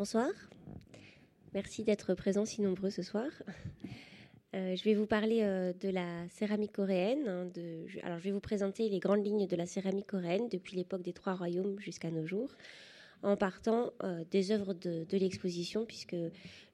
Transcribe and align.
Bonsoir. 0.00 0.30
Merci 1.52 1.84
d'être 1.84 2.14
présents 2.14 2.46
si 2.46 2.62
nombreux 2.62 2.88
ce 2.88 3.02
soir. 3.02 3.26
Euh, 4.54 4.74
je 4.74 4.82
vais 4.82 4.94
vous 4.94 5.04
parler 5.04 5.42
euh, 5.42 5.74
de 5.74 5.90
la 5.90 6.26
céramique 6.30 6.72
coréenne. 6.72 7.28
Hein, 7.28 7.44
de, 7.54 7.84
alors, 8.02 8.18
je 8.18 8.24
vais 8.24 8.30
vous 8.30 8.40
présenter 8.40 8.88
les 8.88 8.98
grandes 8.98 9.22
lignes 9.22 9.46
de 9.46 9.56
la 9.56 9.66
céramique 9.66 10.06
coréenne 10.06 10.48
depuis 10.48 10.74
l'époque 10.74 11.02
des 11.02 11.12
Trois 11.12 11.34
Royaumes 11.34 11.78
jusqu'à 11.78 12.10
nos 12.10 12.26
jours, 12.26 12.48
en 13.22 13.36
partant 13.36 13.92
euh, 14.02 14.24
des 14.30 14.52
œuvres 14.52 14.72
de 14.72 15.16
l'exposition, 15.18 15.84
puisque 15.84 16.16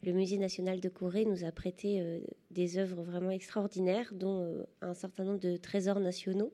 le 0.05 0.13
Musée 0.13 0.39
national 0.39 0.79
de 0.79 0.89
Corée 0.89 1.25
nous 1.25 1.43
a 1.43 1.51
prêté 1.51 2.23
des 2.53 2.79
œuvres 2.79 3.03
vraiment 3.03 3.33
extraordinaires, 3.33 4.09
dont 4.15 4.65
un 4.83 4.95
certain 4.95 5.25
nombre 5.25 5.41
de 5.41 5.57
trésors 5.57 5.99
nationaux. 5.99 6.53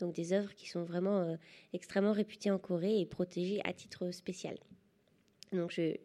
Donc, 0.00 0.16
des 0.16 0.32
œuvres 0.32 0.52
qui 0.56 0.68
sont 0.68 0.82
vraiment 0.82 1.38
extrêmement 1.72 2.12
réputées 2.12 2.50
en 2.50 2.58
Corée 2.58 2.98
et 2.98 3.06
protégées 3.06 3.60
à 3.64 3.72
titre 3.72 4.10
spécial. 4.10 4.56
Donc, 5.52 5.70
je, 5.70 5.96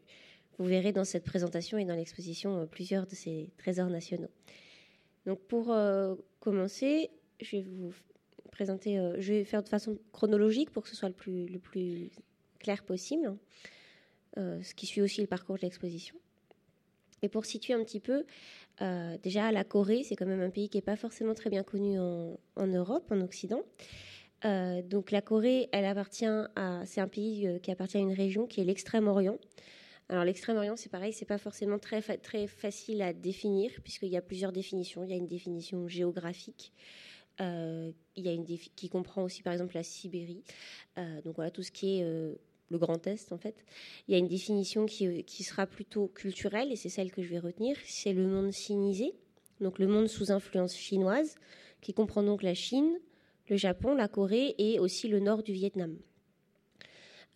vous 0.57 0.66
verrez 0.66 0.91
dans 0.91 1.04
cette 1.04 1.23
présentation 1.23 1.77
et 1.77 1.85
dans 1.85 1.95
l'exposition 1.95 2.62
euh, 2.62 2.66
plusieurs 2.66 3.05
de 3.05 3.16
ces 3.16 3.52
trésors 3.58 3.89
nationaux. 3.89 4.30
Donc 5.26 5.39
pour 5.41 5.72
euh, 5.72 6.16
commencer, 6.39 7.09
je 7.41 7.58
vais 7.58 7.63
vous 7.63 7.94
présenter, 8.52 8.98
euh, 8.98 9.16
je 9.20 9.34
vais 9.34 9.44
faire 9.44 9.62
de 9.62 9.70
façon 9.70 9.98
chronologique 10.12 10.72
pour 10.72 10.84
que 10.84 10.89
ce 10.89 10.95
soit 10.95 11.09
le 11.09 11.59
plus, 11.59 12.09
clair 12.59 12.84
possible, 12.84 13.36
ce 14.36 14.73
qui 14.73 14.88
suit 14.88 15.02
aussi 15.02 15.22
le 15.22 15.27
parcours 15.27 15.55
de 15.58 15.61
l'exposition. 15.61 16.16
Et 17.22 17.30
pour 17.30 17.45
situer 17.45 17.73
un 17.73 17.84
petit 17.84 18.00
peu, 18.00 18.25
déjà 19.23 19.52
la 19.52 19.64
Corée, 19.64 20.03
c'est 20.03 20.16
quand 20.16 20.25
même 20.25 20.41
un 20.41 20.50
pays 20.50 20.70
qui 20.70 20.77
n'est 20.77 20.84
pas 20.84 20.95
forcément 20.95 21.34
très 21.36 21.50
bien 21.52 21.64
connu 21.64 22.00
en 22.00 22.67
Europe, 22.67 23.11
en 23.11 23.22
Occident. 23.22 23.64
Donc 24.44 25.12
la 25.12 25.22
Corée, 25.22 25.70
elle 25.72 25.86
appartient 25.86 26.26
à, 26.26 26.84
c'est 26.86 27.02
un 27.02 27.08
pays 27.08 27.59
qui 27.62 27.72
appartient 27.72 27.98
à 27.98 28.02
une 28.02 28.14
région 28.14 28.45
qui 28.45 28.62
est 28.62 28.64
l'extrême-orient. 28.64 29.38
Alors 30.09 30.23
l'extrême-orient, 30.23 30.78
c'est 30.78 30.90
pareil, 30.90 31.12
c'est 31.12 31.26
pas 31.26 31.38
forcément 31.38 31.80
très, 31.80 32.02
facile 32.02 33.02
à 33.02 33.14
définir 33.14 33.72
puisqu'il 33.84 34.09
y 34.09 34.17
a 34.17 34.22
plusieurs 34.22 34.52
définitions. 34.52 35.03
Il 35.03 35.09
y 35.09 35.14
a 35.14 35.17
une 35.17 35.28
définition 35.28 35.88
géographique. 35.88 36.72
Euh, 37.42 37.92
il 38.16 38.26
y 38.26 38.30
a 38.30 38.31
une 38.31 38.45
qui 38.45 38.89
comprend 38.89 39.23
aussi 39.23 39.44
par 39.44 39.53
exemple 39.53 39.76
la 39.76 39.84
Sibérie. 39.84 40.44
Euh, 40.98 41.22
donc 41.22 41.36
voilà 41.36 41.52
tout 41.52 41.61
ce 41.61 41.72
qui 41.72 42.00
est 42.00 42.04
euh, 42.04 42.36
le 42.70 42.78
Grand 42.78 43.06
Est 43.06 43.31
en 43.33 43.38
fait. 43.38 43.66
Il 44.08 44.14
y 44.14 44.16
a 44.16 44.17
une 44.17 44.30
définition 44.30 44.86
qui, 44.86 45.23
qui 45.26 45.44
sera 45.44 45.67
plutôt 45.67 46.08
culturelle 46.08 46.72
et 46.72 46.78
c'est 46.78 46.89
celle 46.89 47.11
que 47.11 47.22
je 47.22 47.28
vais 47.28 47.39
retenir. 47.39 47.76
C'est 47.83 48.14
le 48.14 48.26
monde 48.26 48.54
sinisé, 48.54 49.14
donc 49.59 49.78
le 49.78 49.88
monde 49.88 50.08
sous 50.08 50.31
influence 50.31 50.76
chinoise, 50.76 51.36
qui 51.81 51.94
comprend 51.94 52.23
donc 52.23 52.44
la 52.44 52.54
Chine, 52.54 52.98
le 53.50 53.58
Japon, 53.58 53.95
la 53.95 54.08
Corée 54.08 54.56
et 54.58 54.80
aussi 54.80 55.08
le 55.08 55.20
nord 55.20 55.44
du 55.44 55.53
Vietnam. 55.53 55.98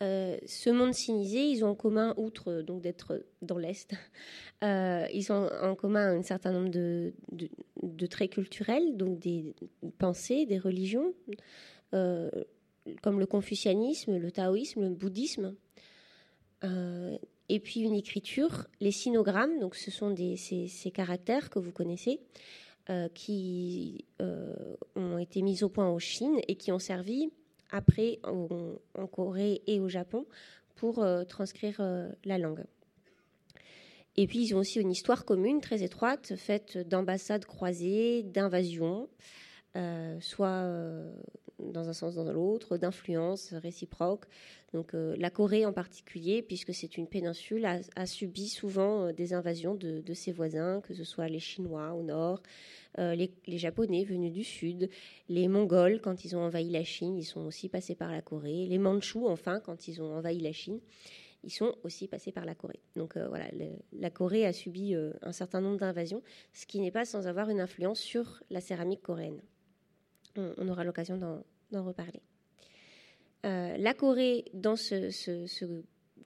Euh, 0.02 0.38
ce 0.48 0.72
monde 0.72 0.94
sinisé, 0.94 1.44
ils 1.44 1.64
ont 1.64 1.70
en 1.70 1.76
commun, 1.76 2.16
outre 2.18 2.50
euh, 2.50 2.64
donc 2.64 2.81
d'être 2.81 3.23
dans 3.44 3.59
l'Est, 3.59 3.94
euh, 4.64 5.06
ils 5.14 5.31
ont 5.31 5.48
en 5.62 5.76
commun 5.76 6.18
un 6.18 6.23
certain 6.23 6.52
nombre 6.52 6.70
de, 6.70 7.14
traits 8.08 8.31
culturels, 8.31 8.98
donc 8.98 9.20
des 9.20 9.53
pensées, 10.00 10.45
des 10.45 10.58
religions, 10.58 11.14
comme 11.92 13.20
le 13.20 13.25
confucianisme, 13.25 14.18
le 14.18 14.31
taoïsme, 14.31 14.81
le 14.81 14.96
bouddhisme, 14.96 15.56
et 16.64 17.59
puis 17.59 17.81
une 17.81 17.96
écriture, 17.96 18.68
les 18.80 18.92
sinogrammes, 18.92 19.59
donc 19.59 19.75
ce 19.75 19.92
sont 19.92 20.16
ces 20.16 20.92
caractères 20.92 21.50
que 21.50 21.59
vous 21.59 21.72
connaissez, 21.72 22.22
qui 23.14 24.06
ont 24.96 25.18
été 25.18 25.42
mis 25.42 25.64
au 25.64 25.70
point 25.70 25.88
en 25.88 26.00
Chine 26.00 26.40
et 26.48 26.56
qui 26.56 26.72
ont 26.72 26.80
servi 26.80 27.32
après 27.72 28.20
en, 28.24 29.08
Corée 29.08 29.62
et 29.68 29.80
au 29.80 29.90
Japon 29.90 30.26
pour 30.76 31.00
euh, 31.00 31.24
transcrire 31.24 31.78
euh, 31.80 32.09
la 32.26 32.38
langue. 32.38 32.66
Et 34.18 34.28
puis 34.28 34.40
ils 34.40 34.56
ont 34.56 34.59
aussi 34.59 34.80
une 34.80 34.92
histoire 34.92 35.26
commune 35.26 35.62
très 35.62 35.84
étroite, 35.84 36.36
faite 36.36 36.78
d'ambassades 36.78 37.46
croisées, 37.46 38.24
d'invasions, 38.24 39.08
euh, 39.75 40.19
soit 40.19 40.69
dans 41.59 41.90
un 41.90 41.94
sens, 41.94 42.16
dans 42.16 42.31
l'autre, 42.31 42.78
d'influence 42.78 43.53
réciproque. 43.53 44.25
Donc 44.73 44.94
la 44.94 45.29
Corée 45.29 45.66
en 45.66 45.73
particulier, 45.73 46.41
puisque 46.41 46.73
c'est 46.73 46.97
une 46.97 47.07
péninsule, 47.07 47.66
a, 47.66 48.06
subi 48.06 48.47
souvent 48.47 49.12
des 49.12 49.34
invasions 49.34 49.75
de, 49.75 50.13
ses 50.13 50.31
voisins, 50.31 50.81
que 50.81 50.94
ce 50.94 51.03
soit 51.03 51.28
les 51.28 51.40
Chinois 51.40 51.94
au 51.94 52.03
nord, 52.03 52.41
euh, 53.00 53.16
les, 53.16 53.57
Japonais 53.57 54.03
venus 54.03 54.34
du 54.34 54.44
sud, 54.44 54.90
les 55.29 55.47
Mongols 55.47 56.01
quand 56.01 56.25
ils 56.25 56.35
ont 56.35 56.41
envahi 56.41 56.69
la 56.69 56.84
Chine, 56.84 57.17
ils 57.17 57.25
sont 57.25 57.46
aussi 57.46 57.69
passés 57.69 57.96
par 57.96 58.12
la 58.12 58.22
Corée, 58.22 58.66
les 58.66 58.79
Mandchous 58.79 59.28
enfin 59.28 59.62
quand 59.62 59.88
ils 59.88 60.01
ont 60.01 60.13
envahi 60.13 60.40
la 60.40 60.51
Chine, 60.51 60.79
ils 61.44 61.51
sont 61.51 61.73
aussi 61.84 62.09
passés 62.09 62.34
par 62.34 62.44
la 62.44 62.53
Corée. 62.53 62.81
Donc 62.97 63.16
euh, 63.16 63.29
voilà, 63.29 63.46
la 63.94 64.09
Corée 64.09 64.46
a 64.46 64.51
subi 64.51 64.94
euh, 64.94 65.13
un 65.22 65.31
certain 65.31 65.62
nombre 65.62 65.78
d'invasions, 65.78 66.22
ce 66.51 66.66
qui 66.66 66.81
n'est 66.81 66.91
pas 66.91 67.06
sans 67.06 67.28
avoir 67.28 67.50
une 67.50 67.62
influence 67.62 68.00
sur 68.00 68.44
la 68.50 68.59
céramique 68.59 69.01
coréenne. 69.01 69.41
On, 70.38 70.68
aura 70.68 70.84
l'occasion 70.84 71.18
d'en 71.18 71.84
reparler. 71.84 72.22
la 73.44 73.94
Corée, 73.94 74.46
dans 74.53 74.75
ce, 74.75 75.12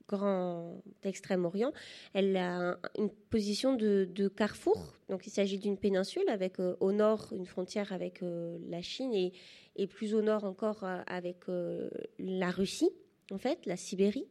grand 0.08 0.82
Extrême-Orient, 1.04 1.72
elle 2.14 2.36
a 2.38 2.78
une 2.98 3.10
position 3.10 3.74
de, 3.74 4.28
carrefour. 4.36 4.94
Donc 5.10 5.28
il 5.28 5.30
s'agit 5.30 5.60
d'une 5.60 5.78
péninsule 5.78 6.28
avec 6.30 6.60
euh, 6.60 6.76
au 6.80 6.92
nord 6.92 7.30
une 7.32 7.46
frontière 7.46 7.94
avec 7.94 8.22
euh, 8.24 8.58
la 8.68 8.82
Chine 8.82 9.14
et, 9.14 9.88
plus 9.88 10.16
au 10.16 10.22
nord 10.22 10.44
encore 10.46 10.84
euh, 10.84 11.02
avec 11.08 11.44
la 12.20 12.52
Russie, 12.52 12.90
en 13.32 13.38
fait, 13.38 13.66
la 13.66 13.78
Sibérie. 13.78 14.28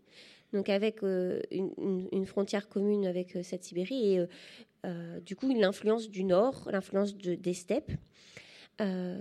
Donc 0.52 0.68
avec 0.68 1.02
une, 1.02 2.26
frontière 2.26 2.68
commune 2.68 3.06
avec 3.06 3.36
cette 3.42 3.64
Sibérie 3.64 4.14
et 4.14 4.26
du 5.20 5.34
coup 5.34 5.52
l'influence 5.52 6.08
du 6.08 6.22
nord, 6.22 6.68
l'influence 6.70 7.16
des 7.16 7.54
steppes. 7.54 7.90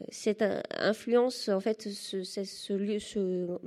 Cette 0.10 0.44
influence, 0.72 1.50
en 1.50 1.60
fait, 1.60 1.90
ce, 1.90 2.24
ce, 2.24 2.44
ce, 2.44 3.60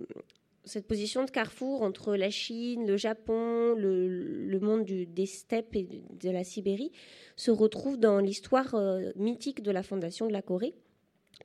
cette 0.66 0.88
position 0.88 1.24
de 1.24 1.30
carrefour 1.30 1.82
entre 1.82 2.16
la 2.16 2.28
Chine, 2.28 2.86
le 2.86 2.96
Japon, 2.96 3.74
le, 3.76 4.58
monde 4.60 4.84
des 4.84 5.26
steppes 5.26 5.76
et 5.76 5.88
de, 6.10 6.30
la 6.30 6.42
Sibérie 6.42 6.90
se 7.36 7.52
retrouve 7.52 7.98
dans 7.98 8.18
l'histoire 8.18 8.74
euh, 8.74 9.12
mythique 9.14 9.62
de 9.62 9.70
la 9.70 9.84
fondation 9.84 10.26
de 10.26 10.32
la 10.32 10.42
Corée, 10.42 10.74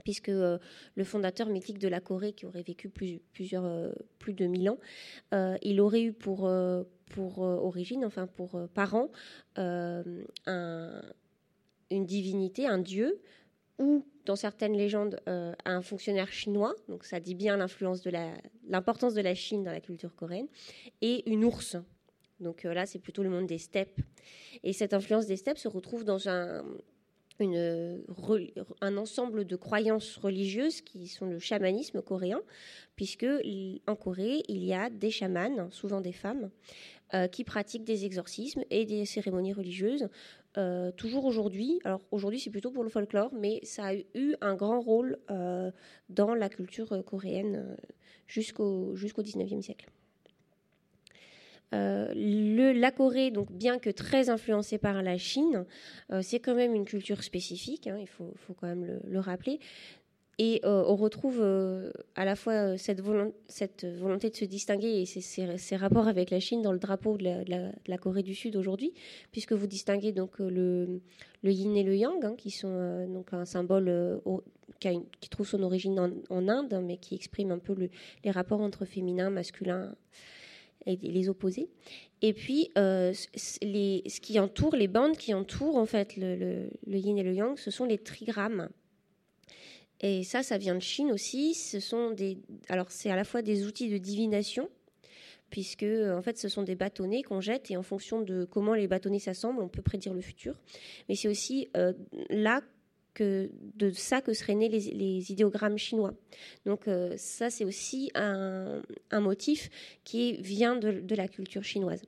puisque 0.03 0.29
euh, 0.29 0.57
le 0.95 1.03
fondateur 1.03 1.49
mythique 1.49 1.77
de 1.77 1.87
la 1.87 1.99
Corée, 2.01 2.33
qui 2.33 2.47
aurait 2.47 2.63
vécu 2.63 2.89
plus, 2.89 3.21
plusieurs, 3.31 3.65
euh, 3.65 3.91
plus 4.17 4.33
de 4.33 4.47
mille 4.47 4.69
ans, 4.71 4.79
il 5.61 5.79
aurait 5.81 6.01
eu 6.01 6.13
pour, 6.13 6.51
pour 7.11 7.39
origine, 7.39 8.03
enfin 8.03 8.25
pour 8.25 8.59
parent, 8.73 9.11
un, 9.55 10.03
une 11.91 12.05
divinité, 12.05 12.65
un 12.65 12.79
dieu, 12.79 13.21
ou 13.77 14.03
dans 14.25 14.35
certaines 14.35 14.75
légendes, 14.75 15.19
euh, 15.27 15.53
un 15.65 15.81
fonctionnaire 15.81 16.31
chinois, 16.31 16.75
donc 16.87 17.05
ça 17.05 17.19
dit 17.19 17.35
bien 17.35 17.57
l'influence 17.57 18.01
de 18.01 18.11
l'importance 18.67 19.13
de 19.13 19.21
la 19.21 19.35
Chine 19.35 19.63
dans 19.63 19.71
la 19.71 19.81
culture 19.81 20.15
coréenne, 20.15 20.47
et 21.01 21.29
une 21.29 21.43
ours. 21.43 21.77
Donc 22.39 22.65
euh, 22.65 22.73
là, 22.73 22.85
c'est 22.85 22.99
plutôt 22.99 23.23
le 23.23 23.29
monde 23.29 23.47
des 23.47 23.57
steppes. 23.57 23.99
Et 24.63 24.73
cette 24.73 24.93
influence 24.93 25.27
des 25.27 25.37
steppes 25.37 25.57
se 25.57 25.67
retrouve 25.67 26.03
dans 26.03 26.27
un, 26.29 26.63
ensemble 28.81 29.45
de 29.45 29.55
croyances 29.55 30.17
religieuses 30.17 30.81
qui 30.81 31.07
sont 31.07 31.25
le 31.25 31.39
chamanisme 31.39 32.01
coréen, 32.01 32.41
puisque 32.95 33.25
en 33.87 33.95
Corée, 33.95 34.43
il 34.47 34.63
y 34.63 34.73
a 34.73 34.89
des 34.91 35.09
chamans, 35.09 35.71
souvent 35.71 36.01
des 36.01 36.11
femmes, 36.11 36.51
euh, 37.13 37.27
qui 37.27 37.43
pratiquent 37.43 37.83
des 37.83 38.05
exorcismes 38.05 38.63
et 38.69 38.85
des 38.85 39.05
cérémonies 39.05 39.51
religieuses 39.51 40.07
euh, 40.57 40.91
toujours 40.91 41.25
aujourd'hui, 41.25 41.79
alors 41.85 42.01
aujourd'hui 42.11 42.39
c'est 42.39 42.49
plutôt 42.49 42.71
pour 42.71 42.83
le 42.83 42.89
folklore, 42.89 43.31
mais 43.33 43.61
ça 43.63 43.87
a 43.87 43.93
eu 43.93 44.35
un 44.41 44.55
grand 44.55 44.81
rôle 44.81 45.17
euh, 45.29 45.71
dans 46.09 46.35
la 46.35 46.49
culture 46.49 46.91
euh, 46.91 47.01
coréenne 47.01 47.77
jusqu'au 48.27 48.93
jusqu'au 48.95 49.21
19e 49.21 49.61
siècle. 49.61 49.89
le, 51.71 52.73
la 52.73 52.91
Corée, 52.91 53.31
donc 53.31 53.49
bien 53.49 53.79
que 53.79 53.89
très 53.89 54.29
influencée 54.29 54.77
par 54.77 55.01
la 55.01 55.17
Chine, 55.17 55.65
c'est 56.21 56.39
quand 56.39 56.55
même 56.55 56.75
une 56.75 56.85
culture 56.85 57.23
spécifique, 57.23 57.87
hein, 57.87 57.97
il 57.97 58.07
faut, 58.07 58.33
quand 58.59 58.67
même 58.67 58.99
le 59.07 59.19
rappeler. 59.19 59.59
Et 60.43 60.59
euh, 60.65 60.83
on 60.87 60.95
retrouve 60.95 61.37
euh, 61.39 61.91
à 62.15 62.25
la 62.25 62.35
fois 62.35 62.53
euh, 62.53 62.75
cette, 62.75 62.99
volonté 62.99 64.31
de 64.31 64.35
se 64.35 64.43
distinguer 64.43 65.01
et 65.01 65.05
ses, 65.05 65.75
rapports 65.75 66.07
avec 66.07 66.31
la 66.31 66.39
Chine 66.39 66.63
dans 66.63 66.71
le 66.71 66.79
drapeau 66.79 67.15
de 67.15 67.45
la, 67.85 67.97
Corée 67.99 68.23
du 68.23 68.33
Sud 68.33 68.55
aujourd'hui, 68.55 68.91
puisque 69.31 69.53
vous 69.53 69.67
distinguez 69.67 70.13
donc 70.13 70.39
le, 70.39 70.99
yin 71.43 71.77
et 71.77 71.83
le 71.83 71.95
yang, 71.95 72.25
hein, 72.25 72.33
qui 72.35 72.49
sont 72.49 73.05
donc 73.07 73.33
un 73.33 73.45
symbole 73.45 74.19
qui, 74.79 75.29
trouve 75.29 75.47
son 75.47 75.61
origine 75.61 75.99
en, 76.31 76.47
Inde, 76.47 76.81
mais 76.83 76.97
qui 76.97 77.13
exprime 77.13 77.51
un 77.51 77.59
peu 77.59 77.75
les 78.23 78.31
rapports 78.31 78.61
entre 78.61 78.83
féminin, 78.83 79.29
masculin 79.29 79.93
et 80.87 80.95
les 80.95 81.29
opposés. 81.29 81.69
Et 82.23 82.33
puis, 82.33 82.71
ce 82.75 84.19
qui 84.19 84.39
entoure, 84.39 84.75
les 84.75 84.87
bandes 84.87 85.17
qui 85.17 85.35
entourent 85.35 85.77
en 85.77 85.85
fait 85.85 86.17
le 86.17 86.67
yin 86.87 87.19
et 87.19 87.23
le 87.23 87.35
yang, 87.35 87.59
ce 87.59 87.69
sont 87.69 87.85
les 87.85 87.99
trigrammes. 87.99 88.69
Et 90.01 90.23
ça, 90.23 90.43
ça 90.43 90.57
vient 90.57 90.75
de 90.75 90.81
Chine 90.81 91.11
aussi. 91.11 91.53
Ce 91.53 91.79
sont 91.79 92.11
des, 92.11 92.37
alors 92.69 92.91
c'est 92.91 93.09
à 93.09 93.15
la 93.15 93.23
fois 93.23 93.41
des 93.41 93.65
outils 93.65 93.89
de 93.89 93.97
divination, 93.97 94.69
puisque 95.49 95.83
en 95.83 96.21
fait 96.21 96.37
ce 96.37 96.49
sont 96.49 96.63
des 96.63 96.75
bâtonnets 96.75 97.23
qu'on 97.23 97.41
jette 97.41 97.71
et 97.71 97.77
en 97.77 97.83
fonction 97.83 98.21
de 98.21 98.45
comment 98.45 98.73
les 98.73 98.87
bâtonnets 98.87 99.19
s'assemblent, 99.19 99.61
on 99.61 99.69
peut 99.69 99.81
prédire 99.81 100.13
le 100.13 100.21
futur. 100.21 100.59
Mais 101.07 101.15
c'est 101.15 101.27
aussi 101.27 101.69
là 102.29 102.61
que 103.13 103.51
de 103.75 103.91
ça 103.91 104.21
que 104.21 104.33
seraient 104.33 104.55
nés 104.55 104.69
les, 104.69 105.31
idéogrammes 105.31 105.77
chinois. 105.77 106.13
Donc 106.65 106.89
ça, 107.17 107.49
c'est 107.49 107.65
aussi 107.65 108.09
un, 108.15 108.81
motif 109.11 109.69
qui 110.03 110.41
vient 110.41 110.77
de 110.77 111.15
la 111.15 111.27
culture 111.27 111.63
chinoise. 111.63 112.01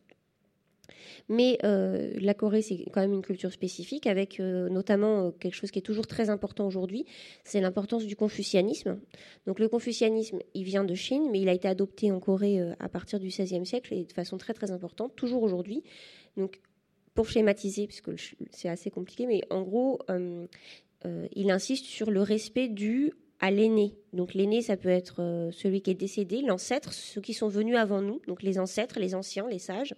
Mais 1.30 1.58
euh, 1.64 2.12
la 2.20 2.34
Corée, 2.34 2.62
c'est 2.62 2.86
quand 2.92 3.02
même 3.02 3.14
une 3.14 3.22
culture 3.22 3.52
spécifique, 3.52 4.08
avec 4.08 4.40
euh, 4.40 4.70
notamment 4.70 5.28
euh, 5.28 5.32
quelque 5.32 5.56
chose 5.56 5.72
qui 5.72 5.80
est 5.80 5.84
toujours 5.84 6.08
très 6.08 6.30
important 6.30 6.68
aujourd'hui, 6.68 7.06
c'est 7.44 7.62
l'importance 7.62 8.06
du 8.06 8.16
confucianisme. 8.16 9.00
Donc 9.46 9.60
le 9.60 9.68
confucianisme, 9.70 10.40
il 10.54 10.64
vient 10.64 10.84
de 10.84 10.96
Chine, 10.96 11.30
mais 11.32 11.42
il 11.42 11.50
a 11.50 11.54
été 11.54 11.68
adopté 11.68 12.12
en 12.12 12.20
Corée 12.20 12.60
à 12.80 12.90
partir 12.90 13.20
du 13.20 13.28
XVIe 13.28 13.66
siècle 13.66 13.94
et 13.94 14.04
de 14.06 14.14
façon 14.14 14.38
très 14.38 14.54
très 14.54 14.72
importante, 14.72 15.16
toujours 15.16 15.44
aujourd'hui. 15.44 15.84
Donc 16.38 16.60
pour 17.14 17.30
schématiser, 17.30 17.88
puisque 17.88 18.12
c'est 18.52 18.70
assez 18.70 18.90
compliqué, 18.90 19.28
mais 19.28 19.42
en 19.50 19.62
gros, 19.62 20.00
il 21.36 21.52
insiste 21.52 21.86
sur 21.86 22.10
le 22.10 22.22
respect 22.22 22.70
dû 22.70 23.14
à 23.40 23.52
l'aîné. 23.52 23.94
Donc 24.14 24.34
l'aîné, 24.34 24.62
ça 24.62 24.78
peut 24.78 24.90
être 24.90 25.50
celui 25.52 25.82
qui 25.82 25.92
est 25.92 25.96
décédé, 25.96 26.42
l'ancêtre, 26.42 26.94
ceux 26.94 27.22
qui 27.22 27.34
sont 27.34 27.50
venus 27.50 27.76
avant 27.76 28.02
nous, 28.02 28.22
donc 28.28 28.42
les 28.42 28.58
ancêtres, 28.58 29.00
les 29.00 29.16
anciens, 29.16 29.48
les 29.48 29.60
sages. 29.60 29.94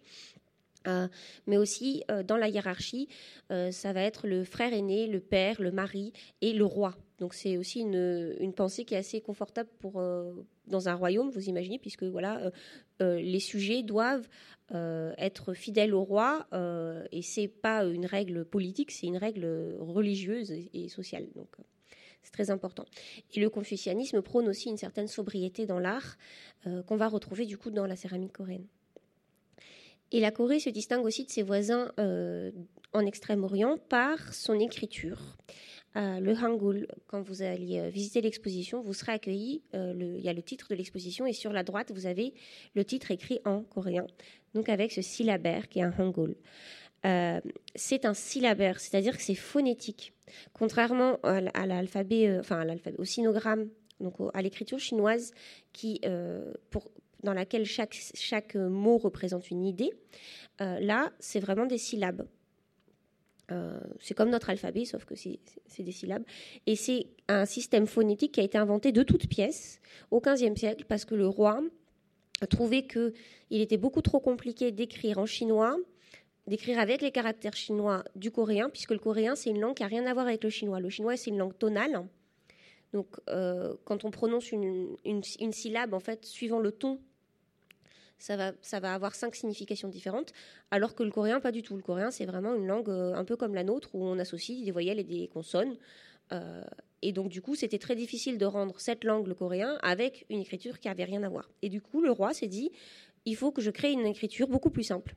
Euh, 0.87 1.07
mais 1.47 1.57
aussi 1.57 2.03
euh, 2.11 2.23
dans 2.23 2.37
la 2.37 2.47
hiérarchie, 2.47 3.07
euh, 3.51 3.71
ça 3.71 3.93
va 3.93 4.01
être 4.01 4.27
le 4.27 4.43
frère 4.43 4.73
aîné, 4.73 5.07
le 5.07 5.19
père, 5.19 5.61
le 5.61 5.71
mari 5.71 6.13
et 6.41 6.53
le 6.53 6.65
roi. 6.65 6.95
Donc 7.19 7.33
c'est 7.33 7.57
aussi 7.57 7.79
une, 7.79 8.53
pensée 8.53 8.85
qui 8.85 8.93
est 8.93 8.97
assez 8.97 9.21
confortable 9.21 9.69
pour 9.79 10.03
dans 10.67 10.89
un 10.89 10.95
royaume, 10.95 11.29
vous 11.29 11.47
imaginez, 11.47 11.79
puisque 11.79 12.03
voilà, 12.03 12.51
les 12.99 13.39
sujets 13.39 13.83
doivent 13.83 14.27
être 14.73 15.53
fidèles 15.53 15.93
au 15.93 16.03
roi 16.03 16.45
et 17.13 17.21
c'est 17.21 17.47
pas 17.47 17.85
une 17.85 18.05
règle 18.05 18.43
politique, 18.43 18.91
c'est 18.91 19.07
une 19.07 19.15
règle 19.15 19.77
religieuse 19.79 20.51
et, 20.73 20.89
sociale. 20.89 21.27
Donc 21.35 21.55
c'est 22.21 22.33
très 22.33 22.49
important. 22.49 22.83
Et 23.33 23.39
le 23.39 23.49
confucianisme 23.49 24.21
prône 24.21 24.49
aussi 24.49 24.67
une 24.67 24.75
certaine 24.75 25.07
sobriété 25.07 25.65
dans 25.65 25.79
l'art 25.79 26.17
qu'on 26.85 26.97
va 26.97 27.07
retrouver 27.07 27.45
du 27.45 27.57
coup 27.57 27.71
dans 27.71 27.85
la 27.85 27.95
céramique 27.95 28.33
coréenne. 28.33 28.67
Et 30.15 30.21
la 30.21 30.31
Corée 30.31 30.61
se 30.61 30.69
distingue 30.69 31.03
aussi 31.03 31.25
de 31.25 31.29
ses 31.29 31.43
voisins 31.43 31.91
euh, 31.99 32.49
en 32.93 33.05
Extrême-Orient 33.05 33.77
par 33.89 34.33
son 34.33 34.57
écriture. 34.61 35.35
Euh, 35.97 36.21
le 36.21 36.31
Hangul, 36.31 36.87
quand 37.07 37.21
vous 37.21 37.41
allez 37.41 37.79
euh, 37.79 37.89
visiter 37.89 38.21
l'exposition, 38.21 38.81
vous 38.81 38.93
serez 38.93 39.11
accueilli. 39.11 39.61
il 39.73 40.21
y 40.21 40.29
a 40.29 40.33
le 40.33 40.41
titre 40.41 40.67
de 40.69 40.75
l'exposition 40.75 41.25
et 41.25 41.33
sur 41.33 41.51
la 41.51 41.63
droite, 41.63 41.91
vous 41.93 42.05
avez 42.05 42.33
le 42.75 42.85
titre 42.85 43.11
écrit 43.11 43.41
en 43.43 43.63
coréen, 43.63 44.07
donc 44.53 44.69
avec 44.69 44.93
ce 44.93 45.01
syllabaire 45.01 45.67
qui 45.67 45.79
est 45.79 45.83
un 45.83 45.93
Hangul. 45.99 46.37
c'est 47.75 48.05
un 48.05 48.13
syllabaire, 48.13 48.79
c'est-à-dire 48.79 49.17
que 49.17 49.21
c'est 49.21 49.35
phonétique. 49.35 50.13
Contrairement 50.53 51.19
à, 51.23 51.65
l'alphabet, 51.65 52.39
enfin 52.39 52.65
au 52.97 53.03
sinogramme, 53.03 53.67
à 54.33 54.41
l'écriture 54.41 54.79
chinoise, 54.79 55.33
qui, 55.73 55.99
pour, 56.69 56.89
dans 57.25 57.33
laquelle 57.33 57.65
chaque, 57.65 58.55
mot 58.55 58.97
représente 58.97 59.51
une 59.51 59.65
idée. 59.65 59.91
Euh, 60.61 60.79
là, 60.79 61.11
c'est 61.19 61.41
vraiment 61.41 61.65
des 61.65 61.77
syllabes. 61.77 62.25
Euh, 63.51 63.79
c'est 63.99 64.13
comme 64.13 64.29
notre 64.29 64.49
alphabet, 64.49 64.85
sauf 64.85 65.05
que 65.05 65.15
c'est 65.15 65.39
des 65.79 65.91
syllabes. 65.91 66.23
Et 66.65 66.75
c'est 66.75 67.07
un 67.27 67.45
système 67.45 67.87
phonétique 67.87 68.33
qui 68.33 68.39
a 68.39 68.43
été 68.43 68.57
inventé 68.57 68.91
de 68.91 69.03
toutes 69.03 69.27
pièces 69.27 69.81
au 70.11 70.21
XVe 70.21 70.55
siècle 70.55 70.85
parce 70.87 71.05
que 71.05 71.15
le 71.15 71.27
roi 71.27 71.61
a 72.41 72.47
trouvé 72.47 72.87
qu'il 72.87 73.13
était 73.49 73.77
beaucoup 73.77 74.01
trop 74.01 74.19
compliqué 74.19 74.71
d'écrire 74.71 75.17
en 75.19 75.25
chinois, 75.25 75.77
d'écrire 76.47 76.79
avec 76.79 77.01
les 77.01 77.11
caractères 77.11 77.55
chinois 77.55 78.03
du 78.15 78.31
coréen, 78.31 78.69
puisque 78.69 78.91
le 78.91 78.99
coréen, 78.99 79.35
c'est 79.35 79.49
une 79.49 79.59
langue 79.59 79.75
qui 79.75 79.83
n'a 79.83 79.89
rien 79.89 80.05
à 80.05 80.13
voir 80.13 80.27
avec 80.27 80.43
le 80.43 80.49
chinois. 80.49 80.79
Le 80.79 80.89
chinois, 80.89 81.17
c'est 81.17 81.29
une 81.29 81.37
langue 81.37 81.57
tonale. 81.57 82.07
Donc, 82.93 83.07
euh, 83.29 83.75
quand 83.83 84.05
on 84.05 84.11
prononce 84.11 84.51
une, 84.51 84.95
une, 85.05 85.51
syllabe, 85.51 85.93
en 85.93 85.99
fait, 85.99 86.25
suivant 86.25 86.59
le 86.59 86.71
ton 86.71 86.99
ça 88.17 88.37
va, 88.37 88.53
ça 88.61 88.79
va 88.79 88.93
avoir 88.93 89.15
cinq 89.15 89.35
significations 89.35 89.89
différentes, 89.89 90.33
alors 90.71 90.95
que 90.95 91.03
le 91.03 91.11
coréen, 91.11 91.39
pas 91.39 91.51
du 91.51 91.63
tout. 91.63 91.75
Le 91.75 91.83
coréen, 91.83 92.11
c'est 92.11 92.25
vraiment 92.25 92.55
une 92.55 92.67
langue 92.67 92.89
euh, 92.89 93.13
un 93.13 93.25
peu 93.25 93.35
comme 93.35 93.53
la 93.53 93.63
nôtre, 93.63 93.89
où 93.93 94.03
on 94.03 94.17
associe 94.19 94.63
des 94.63 94.71
voyelles 94.71 94.99
et 94.99 95.03
des 95.03 95.27
consonnes. 95.27 95.77
Euh, 96.31 96.63
et 97.01 97.11
donc, 97.11 97.29
du 97.29 97.41
coup, 97.41 97.55
c'était 97.55 97.77
très 97.77 97.95
difficile 97.95 98.37
de 98.37 98.45
rendre 98.45 98.79
cette 98.79 99.03
langue, 99.03 99.27
le 99.27 99.35
coréen, 99.35 99.77
avec 99.83 100.25
une 100.29 100.39
écriture 100.39 100.79
qui 100.79 100.87
n'avait 100.87 101.03
rien 101.03 101.23
à 101.23 101.29
voir. 101.29 101.49
Et 101.61 101.69
du 101.69 101.81
coup, 101.81 102.01
le 102.01 102.11
roi 102.11 102.33
s'est 102.33 102.47
dit, 102.47 102.71
il 103.25 103.35
faut 103.35 103.51
que 103.51 103.61
je 103.61 103.69
crée 103.69 103.91
une 103.91 104.05
écriture 104.05 104.47
beaucoup 104.47 104.69
plus 104.69 104.83
simple. 104.83 105.15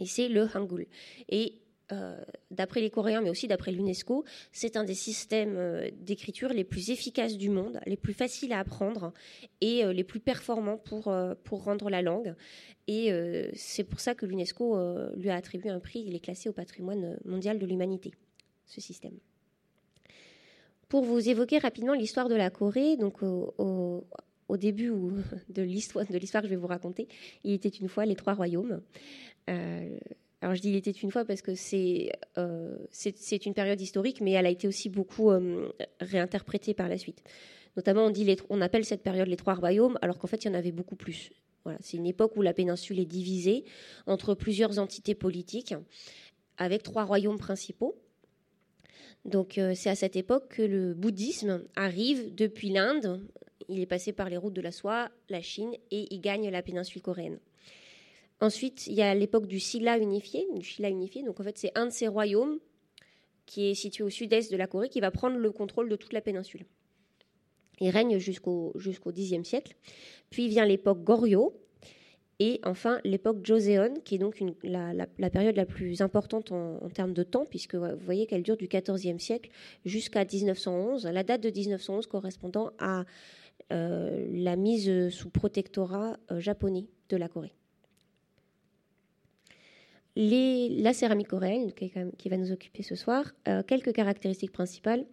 Et 0.00 0.06
c'est 0.06 0.28
le 0.28 0.48
hangul. 0.54 0.86
Et 1.28 1.60
euh, 1.90 2.22
d'après 2.50 2.82
les 2.82 2.90
Coréens, 2.90 3.22
mais 3.22 3.30
aussi 3.30 3.48
d'après 3.48 3.72
l'UNESCO, 3.72 4.24
c'est 4.52 4.76
un 4.76 4.84
des 4.84 4.94
systèmes 4.94 5.56
euh, 5.56 5.88
d'écriture 6.00 6.50
les 6.50 6.64
plus 6.64 6.90
efficaces 6.90 7.38
du 7.38 7.48
monde, 7.48 7.80
les 7.86 7.96
plus 7.96 8.12
faciles 8.12 8.52
à 8.52 8.58
apprendre 8.58 9.14
et 9.62 9.86
euh, 9.86 9.94
les 9.94 10.04
plus 10.04 10.20
performants 10.20 10.76
pour, 10.76 11.04
rendre 11.04 11.88
la 11.88 12.02
langue. 12.02 12.34
Et 12.88 13.12
c'est 13.54 13.84
pour 13.84 14.00
ça 14.00 14.14
que 14.14 14.24
l'UNESCO 14.24 14.78
lui 15.16 15.28
a 15.28 15.34
attribué 15.34 15.68
un 15.68 15.80
prix. 15.80 16.04
Il 16.06 16.14
est 16.14 16.20
classé 16.20 16.48
au 16.48 16.52
patrimoine 16.52 17.18
mondial 17.24 17.58
de 17.58 17.66
l'humanité, 17.66 18.12
ce 18.66 18.80
système. 18.80 19.18
Pour 20.88 21.04
vous 21.04 21.28
évoquer 21.28 21.58
rapidement 21.58 21.92
l'histoire 21.92 22.28
de 22.28 22.34
la 22.34 22.48
Corée, 22.48 22.96
donc 22.96 23.22
au, 23.22 24.06
début 24.56 24.90
de 25.50 25.62
l'histoire 25.62 26.06
de 26.06 26.16
l'histoire 26.16 26.42
que 26.42 26.48
je 26.48 26.54
vais 26.54 26.60
vous 26.60 26.66
raconter, 26.66 27.08
il 27.44 27.52
était 27.52 27.68
une 27.68 27.88
fois 27.88 28.06
les 28.06 28.16
trois 28.16 28.34
royaumes. 28.34 28.80
Alors 30.40 30.54
je 30.54 30.60
dis 30.60 30.70
il 30.70 30.76
était 30.76 30.90
une 30.90 31.10
fois 31.10 31.24
parce 31.24 31.42
que 31.42 31.52
euh, 32.38 32.78
c'est 32.90 33.46
une 33.46 33.54
période 33.54 33.80
historique, 33.80 34.20
mais 34.20 34.32
elle 34.32 34.46
a 34.46 34.50
été 34.50 34.68
aussi 34.68 34.88
beaucoup 34.88 35.30
euh, 35.30 35.72
réinterprétée 36.00 36.74
par 36.74 36.88
la 36.88 36.98
suite. 36.98 37.22
Notamment, 37.76 38.10
on 38.48 38.60
appelle 38.60 38.84
cette 38.84 39.02
période 39.02 39.28
les 39.28 39.36
trois 39.36 39.54
royaumes, 39.54 39.98
alors 40.02 40.18
qu'en 40.18 40.26
fait, 40.26 40.44
il 40.44 40.48
y 40.48 40.50
en 40.50 40.54
avait 40.54 40.72
beaucoup 40.72 40.96
plus. 40.96 41.30
Voilà, 41.64 41.78
c'est 41.80 41.96
une 41.96 42.06
époque 42.06 42.36
où 42.36 42.42
la 42.42 42.52
péninsule 42.52 42.98
est 42.98 43.04
divisée 43.04 43.64
entre 44.06 44.34
plusieurs 44.34 44.78
entités 44.78 45.14
politiques, 45.14 45.74
avec 46.56 46.82
trois 46.82 47.04
royaumes 47.04 47.38
principaux. 47.38 47.96
Donc 49.24 49.58
euh, 49.58 49.74
c'est 49.74 49.90
à 49.90 49.94
cette 49.94 50.16
époque 50.16 50.48
que 50.48 50.62
le 50.62 50.94
bouddhisme 50.94 51.64
arrive 51.76 52.34
depuis 52.34 52.70
l'Inde. 52.70 53.20
Il 53.68 53.80
est 53.80 53.86
passé 53.86 54.12
par 54.12 54.28
les 54.28 54.36
routes 54.36 54.54
de 54.54 54.60
la 54.60 54.72
soie, 54.72 55.10
la 55.28 55.42
Chine, 55.42 55.72
et 55.90 56.12
il 56.12 56.20
gagne 56.20 56.48
la 56.48 56.62
péninsule 56.62 57.02
coréenne. 57.02 57.38
Ensuite, 58.40 58.86
il 58.86 58.94
y 58.94 59.02
a 59.02 59.14
l'époque 59.14 59.46
du 59.46 59.58
Silla 59.58 59.98
unifié. 59.98 60.46
Donc 61.24 61.40
en 61.40 61.42
fait, 61.42 61.58
c'est 61.58 61.72
un 61.76 61.86
de 61.86 61.92
ces 61.92 62.06
royaumes 62.06 62.58
qui 63.46 63.70
est 63.70 63.74
situé 63.74 64.04
au 64.04 64.10
sud-est 64.10 64.52
de 64.52 64.56
la 64.56 64.66
Corée 64.66 64.88
qui 64.88 65.00
va 65.00 65.10
prendre 65.10 65.36
le 65.36 65.50
contrôle 65.50 65.88
de 65.88 65.96
toute 65.96 66.12
la 66.12 66.20
péninsule. 66.20 66.66
Il 67.80 67.90
règne 67.90 68.18
jusqu'au 68.18 68.72
jusqu'au 68.76 69.12
Xe 69.12 69.42
siècle. 69.42 69.74
Puis 70.30 70.48
vient 70.48 70.66
l'époque 70.66 71.02
Goryeo 71.02 71.54
et 72.40 72.60
enfin 72.64 73.00
l'époque 73.04 73.44
Joseon, 73.44 73.94
qui 74.04 74.16
est 74.16 74.18
donc 74.18 74.42
la, 74.62 75.30
période 75.30 75.56
la 75.56 75.66
plus 75.66 76.00
importante 76.02 76.52
en, 76.52 76.88
termes 76.90 77.14
de 77.14 77.24
temps, 77.24 77.46
puisque 77.46 77.74
vous 77.74 77.86
voyez 77.98 78.26
qu'elle 78.26 78.42
dure 78.42 78.56
du 78.56 78.68
XIVe 78.68 79.18
siècle 79.18 79.50
jusqu'à 79.84 80.24
1911. 80.24 81.06
La 81.06 81.24
date 81.24 81.40
de 81.40 81.50
1911 81.50 82.06
correspondant 82.06 82.70
à 82.78 83.04
euh, 83.72 84.26
la 84.30 84.56
mise 84.56 85.08
sous 85.08 85.30
protectorat 85.30 86.16
euh, 86.30 86.38
japonais 86.38 86.86
de 87.08 87.16
la 87.16 87.28
Corée 87.28 87.52
la 90.18 90.92
céramique 90.92 91.28
coréenne, 91.28 91.72
qui, 91.72 92.28
va 92.28 92.36
nous 92.36 92.50
occuper 92.50 92.82
ce 92.82 92.96
soir, 92.96 93.32
euh, 93.46 93.62
quelques 93.62 93.92
caractéristiques 93.92 94.50
principales. 94.50 95.06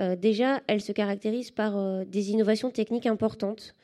Euh, 0.00 0.16
déjà, 0.16 0.62
elle 0.68 0.80
se 0.80 0.92
caractérise 0.92 1.50
par 1.50 1.76
euh, 1.76 2.04
des 2.04 2.30
innovations 2.30 2.70
techniques 2.70 3.06
importantes. 3.06 3.74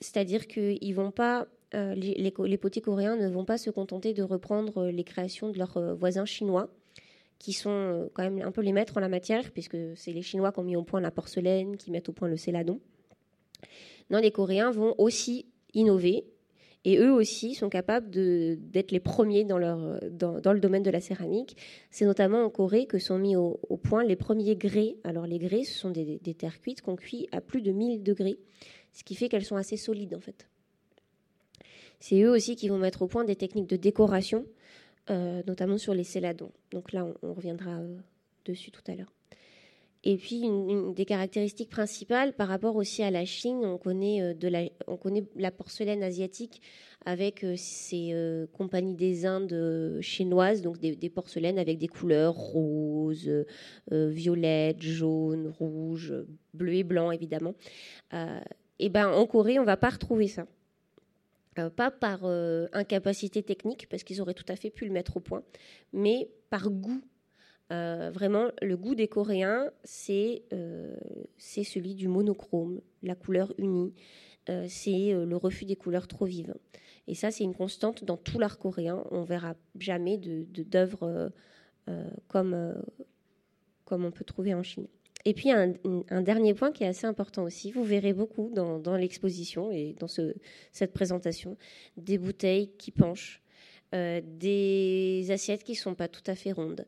C'est-à-dire 0.00 0.46
qu'ils 0.46 0.94
vont 0.94 1.10
pas, 1.10 1.46
les, 1.72 2.32
les, 2.38 2.58
potiers 2.58 2.82
coréens 2.82 3.16
ne 3.16 3.26
vont 3.26 3.46
pas 3.46 3.56
se 3.56 3.70
contenter 3.70 4.12
de 4.12 4.22
reprendre 4.22 4.88
les 4.88 5.02
créations 5.02 5.48
de 5.48 5.56
leurs 5.56 5.96
voisins 5.96 6.26
chinois, 6.26 6.68
qui 7.38 7.54
sont 7.54 8.10
quand 8.12 8.22
même 8.22 8.42
un 8.42 8.52
peu 8.52 8.60
les 8.60 8.72
maîtres 8.72 8.98
en 8.98 9.00
la 9.00 9.08
matière, 9.08 9.50
puisque 9.50 9.78
c'est 9.96 10.12
les 10.12 10.20
Chinois 10.20 10.52
qui 10.52 10.58
ont 10.58 10.62
mis 10.62 10.76
au 10.76 10.82
point 10.82 11.00
la 11.00 11.10
porcelaine, 11.10 11.78
qui 11.78 11.90
mettent 11.90 12.10
au 12.10 12.12
point 12.12 12.28
le 12.28 12.36
céladon. 12.36 12.80
Non, 14.10 14.18
les 14.18 14.30
Coréens 14.30 14.70
vont 14.70 14.94
aussi 14.98 15.46
innover 15.72 16.26
et 16.88 16.96
eux 16.96 17.12
aussi 17.12 17.54
sont 17.54 17.68
capables 17.68 18.08
d'être 18.08 18.92
les 18.92 18.98
premiers 18.98 19.44
dans, 19.44 19.58
le 19.58 20.58
domaine 20.58 20.82
de 20.82 20.90
la 20.90 21.02
céramique. 21.02 21.54
C'est 21.90 22.06
notamment 22.06 22.42
en 22.42 22.48
Corée 22.48 22.86
que 22.86 22.98
sont 22.98 23.18
mis 23.18 23.36
au, 23.36 23.58
point 23.82 24.04
les 24.04 24.16
premiers 24.16 24.56
grès. 24.56 24.96
Alors 25.04 25.26
les 25.26 25.38
grès, 25.38 25.64
ce 25.64 25.78
sont 25.78 25.90
des, 25.90 26.18
terres 26.34 26.62
cuites 26.62 26.80
qu'on 26.80 26.96
cuit 26.96 27.28
à 27.30 27.42
plus 27.42 27.60
de 27.60 27.72
1000 27.72 28.02
degrés, 28.02 28.38
ce 28.94 29.04
qui 29.04 29.16
fait 29.16 29.28
qu'elles 29.28 29.44
sont 29.44 29.56
assez 29.56 29.76
solides 29.76 30.14
en 30.14 30.20
fait. 30.20 30.48
C'est 32.00 32.22
eux 32.22 32.30
aussi 32.30 32.56
qui 32.56 32.70
vont 32.70 32.78
mettre 32.78 33.02
au 33.02 33.06
point 33.06 33.24
des 33.24 33.36
techniques 33.36 33.68
de 33.68 33.76
décoration, 33.76 34.46
euh, 35.10 35.42
notamment 35.46 35.76
sur 35.76 35.92
les 35.92 36.04
céladons. 36.04 36.52
Donc 36.70 36.92
là, 36.92 37.06
on, 37.22 37.34
reviendra 37.34 37.80
euh, 37.80 37.98
dessus 38.46 38.70
tout 38.70 38.82
à 38.86 38.94
l'heure. 38.94 39.12
Et 40.04 40.16
puis, 40.16 40.42
une, 40.42 40.94
des 40.94 41.04
caractéristiques 41.04 41.70
principales 41.70 42.32
par 42.32 42.48
rapport 42.48 42.76
aussi 42.76 43.02
à 43.02 43.10
la 43.10 43.24
Chine, 43.24 43.64
on 43.64 43.78
connaît, 43.78 44.22
euh, 44.22 44.34
de 44.34 44.46
la, 44.46 44.62
on 44.86 44.96
connaît 44.96 45.24
la 45.34 45.50
porcelaine 45.50 46.02
asiatique 46.04 46.62
avec 47.04 47.42
euh, 47.42 47.54
ces 47.56 48.10
euh, 48.12 48.46
compagnies 48.52 48.94
des 48.94 49.26
Indes 49.26 49.98
chinoises, 50.00 50.62
donc 50.62 50.78
des, 50.78 51.10
porcelaines 51.10 51.58
avec 51.58 51.78
des 51.78 51.88
couleurs 51.88 52.34
roses, 52.34 53.30
violettes, 53.90 54.82
jaunes, 54.82 55.52
rouges, 55.58 56.14
bleu 56.54 56.74
et 56.74 56.84
blanc 56.84 57.10
évidemment. 57.10 57.54
et 58.78 58.88
ben 58.88 59.08
en 59.08 59.26
Corée, 59.26 59.58
on 59.58 59.64
va 59.64 59.76
pas 59.76 59.90
retrouver 59.90 60.28
ça. 60.28 60.46
pas 61.76 61.90
par 61.90 62.24
incapacité 62.72 63.42
technique, 63.42 63.88
parce 63.88 64.04
qu'ils 64.04 64.20
auraient 64.20 64.34
tout 64.34 64.44
à 64.48 64.56
fait 64.56 64.70
pu 64.70 64.84
le 64.84 64.92
mettre 64.92 65.16
au 65.16 65.20
point, 65.20 65.42
mais 65.92 66.28
par 66.50 66.70
goût 66.70 67.00
euh, 67.70 68.10
vraiment, 68.12 68.48
le 68.62 68.76
goût 68.76 68.94
des 68.94 69.08
Coréens, 69.08 69.70
c'est 69.84 70.42
euh, 70.52 70.96
celui 71.36 71.94
du 71.94 72.08
monochrome, 72.08 72.80
la 73.02 73.14
couleur 73.14 73.52
unie. 73.58 73.94
Euh, 74.48 74.66
c'est 74.68 75.12
le 75.12 75.36
refus 75.36 75.66
des 75.66 75.76
couleurs 75.76 76.08
trop 76.08 76.24
vives. 76.24 76.54
Et 77.06 77.14
ça, 77.14 77.30
c'est 77.30 77.44
une 77.44 77.54
constante 77.54 78.04
dans 78.04 78.16
tout 78.16 78.38
l'art 78.38 78.58
coréen. 78.58 79.04
On 79.10 79.22
verra 79.22 79.54
jamais 79.78 80.18
d'œuvres 80.18 81.30
comme, 82.28 82.74
comme 83.84 84.04
on 84.04 84.10
peut 84.10 84.24
trouver 84.24 84.52
en 84.52 84.62
Chine. 84.62 84.86
Et 85.24 85.34
puis, 85.34 85.50
un, 85.50 86.22
dernier 86.22 86.54
point 86.54 86.70
qui 86.70 86.84
est 86.84 86.86
assez 86.86 87.06
important 87.06 87.44
aussi, 87.44 87.72
vous 87.72 87.82
verrez 87.84 88.12
beaucoup 88.12 88.50
dans, 88.54 88.78
dans 88.78 88.96
l'exposition 88.96 89.70
et 89.70 89.94
dans 89.98 90.06
ce, 90.06 90.34
cette 90.72 90.92
présentation, 90.92 91.56
des 91.96 92.18
bouteilles 92.18 92.70
qui 92.78 92.90
penchent, 92.90 93.42
euh, 93.94 94.20
des 94.22 95.30
assiettes 95.30 95.64
qui 95.64 95.72
ne 95.72 95.78
sont 95.78 95.94
pas 95.94 96.08
tout 96.08 96.22
à 96.26 96.34
fait 96.34 96.52
rondes, 96.52 96.84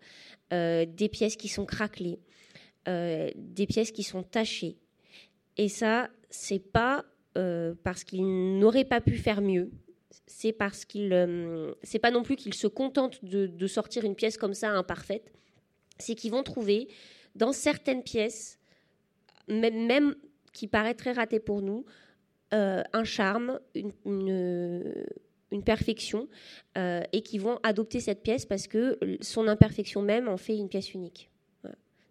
euh, 0.52 0.84
des 0.84 1.08
pièces 1.08 1.36
qui 1.36 1.48
sont 1.48 1.64
craquelées, 1.64 2.18
euh, 2.88 3.30
des 3.36 3.66
pièces 3.66 3.90
qui 3.90 4.02
sont 4.02 4.22
tachées. 4.22 4.76
Et 5.56 5.68
ça, 5.68 6.10
c'est 6.28 6.58
pas 6.58 7.04
parce 7.82 8.04
qu'il 8.04 8.58
n'aurait 8.58 8.84
pas 8.84 9.00
pu 9.00 9.16
faire 9.16 9.40
mieux. 9.40 9.70
C'est 10.26 10.52
parce 10.52 10.84
qu'il, 10.84 11.14
c'est 11.82 11.98
pas 11.98 12.10
non 12.10 12.22
plus 12.22 12.36
qu'ils 12.36 12.52
se 12.52 12.66
contentent 12.66 13.24
de, 13.24 13.66
sortir 13.66 14.04
une 14.04 14.14
pièce 14.14 14.36
comme 14.36 14.52
ça 14.52 14.70
imparfaite. 14.72 15.32
C'est 15.98 16.14
qu'ils 16.14 16.32
vont 16.32 16.42
trouver 16.42 16.88
dans 17.36 17.52
certaines 17.52 18.02
pièces, 18.02 18.58
même, 19.48 19.86
même 19.86 20.16
qui 20.52 20.66
paraîtraient 20.66 21.12
ratées 21.12 21.40
pour 21.40 21.62
nous, 21.62 21.86
un 22.50 23.04
charme, 23.04 23.58
une 24.04 24.92
perfection 25.62 26.28
euh, 26.78 27.02
et 27.12 27.22
qui 27.22 27.38
vont 27.38 27.58
adopter 27.62 28.00
cette 28.00 28.22
pièce 28.22 28.46
parce 28.46 28.66
que 28.66 28.98
son 29.20 29.48
imperfection 29.48 30.02
même 30.02 30.28
en 30.28 30.36
fait 30.36 30.56
une 30.56 30.68
pièce 30.68 30.94
unique. 30.94 31.30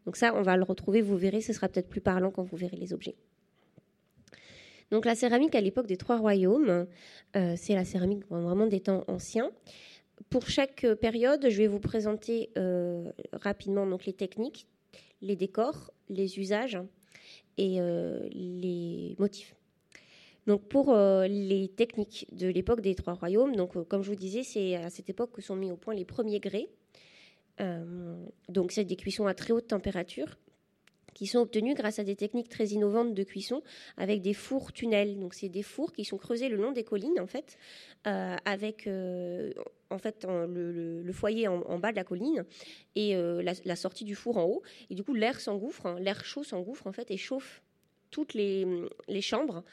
Donc 0.06 0.16
ça, 0.16 0.34
on 0.36 0.42
va 0.42 0.58
le 0.58 0.64
retrouver, 0.64 1.02
vous 1.02 1.18
verrez, 1.18 1.42
ce 1.42 1.54
sera 1.54 1.68
peut-être 1.68 1.88
plus 1.88 2.02
parlant 2.02 2.32
quand 2.32 2.44
vous 2.44 2.58
verrez 2.58 2.78
les 2.78 2.94
objets. 2.94 3.16
Donc 4.92 5.06
la 5.06 5.14
céramique 5.14 5.54
à 5.56 5.62
l'époque 5.62 5.86
des 5.86 5.98
trois 5.98 6.18
royaumes, 6.18 6.88
euh, 7.36 7.54
c'est 7.56 7.76
la 7.76 7.86
céramique 7.86 8.24
vraiment 8.30 8.66
des 8.66 8.80
temps 8.80 9.04
anciens. 9.08 9.52
Pour 10.30 10.50
chaque 10.50 10.86
période, 10.96 11.48
je 11.48 11.58
vais 11.58 11.68
vous 11.68 11.80
présenter 11.80 12.50
euh, 12.58 13.12
rapidement 13.34 13.86
donc 13.86 14.06
les 14.06 14.14
techniques, 14.14 14.68
les 15.22 15.36
décors, 15.36 15.92
les 16.10 16.40
usages 16.40 16.80
et 17.58 17.80
les 18.32 19.16
motifs. 19.20 19.59
Donc 20.50 20.68
pour 20.68 20.92
euh, 20.96 21.28
les 21.28 21.68
techniques 21.68 22.26
de 22.32 22.48
l'époque 22.48 22.82
des 22.82 22.96
Trois 22.96 23.14
Royaumes, 23.14 23.56
donc 23.56 23.78
euh, 23.78 23.84
comme 23.84 24.02
je 24.02 24.10
vous 24.10 24.16
disais, 24.16 24.42
c'est 24.42 24.78
à 24.78 24.90
cette 24.90 25.08
époque 25.08 25.32
que 25.32 25.44
sont 25.44 25.56
mis 25.56 25.72
au 25.72 25.76
point 25.76 25.94
les 25.94 26.06
premiers 26.06 26.40
grès. 26.40 26.70
Euh, 27.62 28.16
donc 28.48 28.72
c'est 28.72 28.84
des 28.84 28.96
cuissons 28.96 29.28
à 29.28 29.36
très 29.36 29.54
haute 29.54 29.68
température 29.68 30.40
qui 31.14 31.28
sont 31.28 31.38
obtenues 31.38 31.76
grâce 31.76 32.00
à 32.00 32.04
des 32.04 32.16
techniques 32.16 32.50
très 32.50 32.70
innovantes 32.70 33.14
de 33.14 33.24
cuisson 33.24 33.62
avec 33.96 34.24
des 34.24 34.34
fours 34.34 34.74
tunnels. 34.74 35.20
Donc 35.20 35.36
c'est 35.36 35.50
des 35.50 35.62
fours 35.62 35.94
qui 35.94 36.04
sont 36.04 36.18
creusés 36.18 36.50
le 36.50 36.56
long 36.58 36.72
des 36.72 36.84
collines 36.84 37.20
en 37.20 37.28
fait, 37.28 37.60
avec 38.06 38.88
en 38.88 39.98
fait 40.00 40.26
le, 40.28 41.12
foyer 41.14 41.48
en, 41.48 41.78
bas 41.78 41.92
de 41.92 41.96
la 41.96 42.04
colline 42.04 42.46
et 42.96 43.16
la, 43.16 43.76
sortie 43.76 44.06
du 44.06 44.16
four 44.16 44.38
en 44.38 44.46
haut. 44.46 44.64
Et 44.90 44.96
du 44.96 45.04
coup 45.04 45.14
l'air 45.14 45.42
s'engouffre, 45.42 45.88
hein, 45.88 46.00
l'air 46.00 46.24
chaud 46.24 46.44
s'engouffre 46.44 46.88
en 46.88 46.94
fait 46.94 47.12
et 47.12 47.18
chauffe 47.18 47.62
toutes 48.12 48.34
les, 48.34 48.66
chambres 49.22 49.64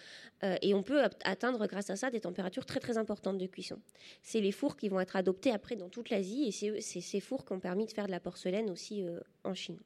euh, 0.42 0.56
et 0.62 0.74
on 0.74 0.82
peut 0.82 1.02
atteindre 1.24 1.66
grâce 1.66 1.90
à 1.90 1.96
ça 1.96 2.10
des 2.10 2.20
températures 2.20 2.66
très 2.66 2.80
très 2.80 2.98
importantes 2.98 3.38
de 3.38 3.46
cuisson. 3.46 3.78
C'est 4.22 4.40
les 4.40 4.52
fours 4.52 4.76
qui 4.76 4.88
vont 4.88 5.00
être 5.00 5.16
adoptés 5.16 5.50
après 5.50 5.76
dans 5.76 5.88
toute 5.88 6.10
l'Asie 6.10 6.46
et 6.46 6.80
c'est 6.80 7.00
ces 7.00 7.20
fours 7.20 7.44
qui 7.44 7.52
ont 7.52 7.60
permis 7.60 7.86
de 7.86 7.92
faire 7.92 8.06
de 8.06 8.10
la 8.10 8.20
porcelaine 8.20 8.70
aussi 8.70 9.04
euh, 9.04 9.20
en 9.44 9.54
Chine. 9.54 9.78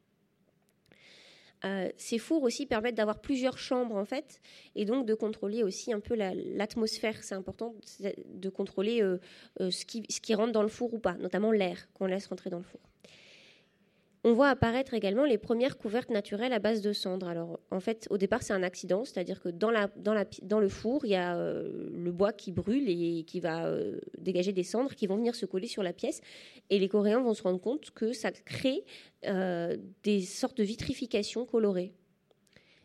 Euh, 1.66 1.90
ces 1.98 2.16
fours 2.16 2.42
aussi 2.42 2.64
permettent 2.64 2.94
d'avoir 2.94 3.20
plusieurs 3.20 3.58
chambres 3.58 3.96
en 3.96 4.06
fait 4.06 4.40
et 4.74 4.86
donc 4.86 5.04
de 5.04 5.12
contrôler 5.14 5.62
aussi 5.62 5.92
un 5.92 6.00
peu 6.00 6.14
l'atmosphère. 6.14 7.22
c'est 7.22 7.34
important 7.34 7.74
de 8.00 8.48
contrôler 8.48 9.02
ce, 9.58 9.84
qui, 9.84 10.04
ce 10.08 10.22
qui 10.22 10.34
rentre 10.34 10.52
dans 10.52 10.62
le 10.62 10.68
four 10.68 10.94
ou 10.94 10.98
pas, 10.98 11.14
notamment 11.14 11.52
l'air 11.52 11.92
qu'on 11.92 12.06
laisse 12.06 12.28
rentrer 12.28 12.48
dans 12.48 12.58
le 12.58 12.64
four 12.64 12.80
on 14.22 14.34
voit 14.34 14.48
apparaître 14.48 14.92
également 14.92 15.24
les 15.24 15.38
premières 15.38 15.78
couvertes 15.78 16.10
naturelles 16.10 16.52
à 16.52 16.58
base 16.58 16.82
de 16.82 16.92
cendres. 16.92 17.26
Alors, 17.26 17.58
en 17.70 17.80
fait, 17.80 18.06
au 18.10 18.18
départ, 18.18 18.42
c'est 18.42 18.52
un 18.52 18.62
accident, 18.62 19.04
c'est-à-dire 19.04 19.40
que 19.40 19.48
dans, 19.48 19.70
le 19.70 20.68
four, 20.68 21.06
il 21.06 21.12
y 21.12 21.14
a 21.14 21.36
euh, 21.36 21.88
le 21.90 22.12
bois 22.12 22.32
qui 22.34 22.52
brûle 22.52 22.88
et 22.88 23.24
qui 23.24 23.40
va 23.40 23.64
euh, 23.66 23.98
dégager 24.18 24.52
des 24.52 24.62
cendres 24.62 24.94
qui 24.94 25.06
vont 25.06 25.16
venir 25.16 25.34
se 25.34 25.46
coller 25.46 25.68
sur 25.68 25.82
la 25.82 25.94
pièce. 25.94 26.20
Et 26.68 26.78
les 26.78 26.88
Coréens 26.88 27.20
vont 27.20 27.32
se 27.32 27.42
rendre 27.42 27.60
compte 27.60 27.92
que 27.92 28.12
ça 28.12 28.30
crée 28.30 28.84
euh, 29.26 29.78
des 30.02 30.20
sortes 30.20 30.58
de 30.58 30.64
vitrification 30.64 31.46
colorées. 31.46 31.94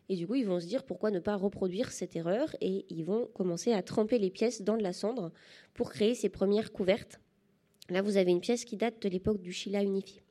Et 0.07 0.15
du 0.15 0.27
coup, 0.27 0.35
ils 0.35 0.45
vont 0.45 0.61
se 0.61 0.67
dire 0.67 0.85
pourquoi 0.85 1.11
ne 1.11 1.19
pas 1.19 1.35
reproduire 1.35 1.91
cette 1.91 2.15
erreur 2.15 2.55
et 2.61 2.85
ils 2.89 3.03
vont 3.03 3.27
commencer 3.33 3.73
à 3.73 3.81
tremper 3.81 4.19
les 4.19 4.29
pièces 4.29 4.61
dans 4.61 4.77
de 4.77 4.83
la 4.83 4.93
cendre 4.93 5.31
pour 5.73 5.89
créer 5.89 6.15
ces 6.15 6.29
premières 6.29 6.71
couvertes. 6.71 7.19
Là, 7.89 8.01
vous 8.01 8.15
avez 8.15 8.31
une 8.31 8.41
pièce 8.41 8.63
qui 8.63 8.77
date 8.77 9.01
de 9.01 9.09
l'époque 9.09 9.41
du 9.41 9.51
Shilla 9.51 9.83
unifié. 9.83 10.24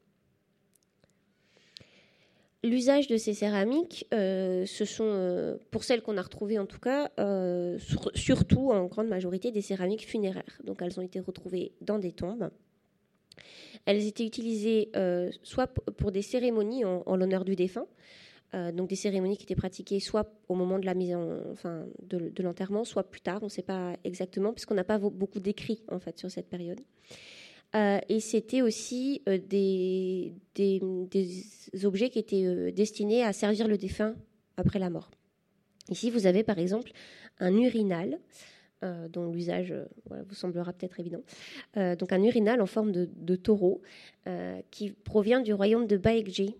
L'usage 2.64 3.08
de 3.08 3.18
ces 3.18 3.34
céramiques, 3.34 4.06
euh, 4.14 4.64
ce 4.64 4.86
sont, 4.86 5.04
euh, 5.04 5.58
pour 5.70 5.84
celles 5.84 6.00
qu'on 6.00 6.16
a 6.16 6.22
retrouvées 6.22 6.58
en 6.58 6.64
tout 6.64 6.78
cas, 6.78 7.10
euh, 7.20 7.78
surtout 8.14 8.70
en 8.72 8.86
grande 8.86 9.08
majorité 9.08 9.52
des 9.52 9.60
céramiques 9.60 10.08
funéraires. 10.08 10.58
Donc 10.64 10.80
elles 10.80 10.98
ont 10.98 11.02
été 11.02 11.20
retrouvées 11.20 11.72
dans 11.82 11.98
des 11.98 12.12
tombes. 12.12 12.48
Elles 13.84 14.06
étaient 14.06 14.24
utilisées 14.24 14.90
soit 15.42 15.66
pour 15.66 16.10
des 16.10 16.22
cérémonies 16.22 16.86
en, 16.86 17.16
l'honneur 17.16 17.44
du 17.44 17.54
défunt, 17.54 17.86
donc 18.72 18.88
des 18.88 18.96
cérémonies 18.96 19.36
qui 19.36 19.42
étaient 19.42 19.54
pratiquées 19.54 20.00
soit 20.00 20.32
au 20.48 20.54
moment 20.54 20.78
de 20.78 20.86
la 20.86 20.94
mise 20.94 21.14
en, 21.14 21.40
de 22.02 22.42
l'enterrement, 22.42 22.84
soit 22.84 23.02
plus 23.02 23.20
tard, 23.20 23.40
on 23.42 23.46
ne 23.46 23.50
sait 23.50 23.62
pas 23.62 23.94
exactement, 24.04 24.54
puisqu'on 24.54 24.74
n'a 24.74 24.84
pas 24.84 24.98
beaucoup 24.98 25.40
d'écrits 25.40 25.82
en 25.90 25.98
fait 25.98 26.18
sur 26.18 26.30
cette 26.30 26.48
période. 26.48 26.80
Euh, 27.74 27.98
et 28.08 28.20
c'était 28.20 28.62
aussi 28.62 29.22
euh, 29.28 29.38
des, 29.38 30.32
objets 31.84 32.10
qui 32.10 32.18
étaient 32.18 32.44
euh, 32.44 32.70
destinés 32.70 33.24
à 33.24 33.32
servir 33.32 33.66
le 33.66 33.76
défunt 33.76 34.14
après 34.56 34.78
la 34.78 34.90
mort. 34.90 35.10
Ici, 35.90 36.10
vous 36.10 36.26
avez 36.26 36.44
par 36.44 36.58
exemple 36.58 36.92
un 37.38 37.54
urinal, 37.56 38.18
dont 39.10 39.32
l'usage 39.32 39.74
vous 40.10 40.34
semblera 40.34 40.74
peut-être 40.74 41.00
évident. 41.00 41.22
donc 41.74 42.12
un 42.12 42.22
urinal 42.22 42.60
en 42.60 42.66
forme 42.66 42.92
de, 42.92 43.36
taureau 43.36 43.80
qui 44.70 44.90
provient 44.90 45.40
du 45.40 45.54
royaume 45.54 45.86
de 45.86 45.96
Baekje. 45.96 46.52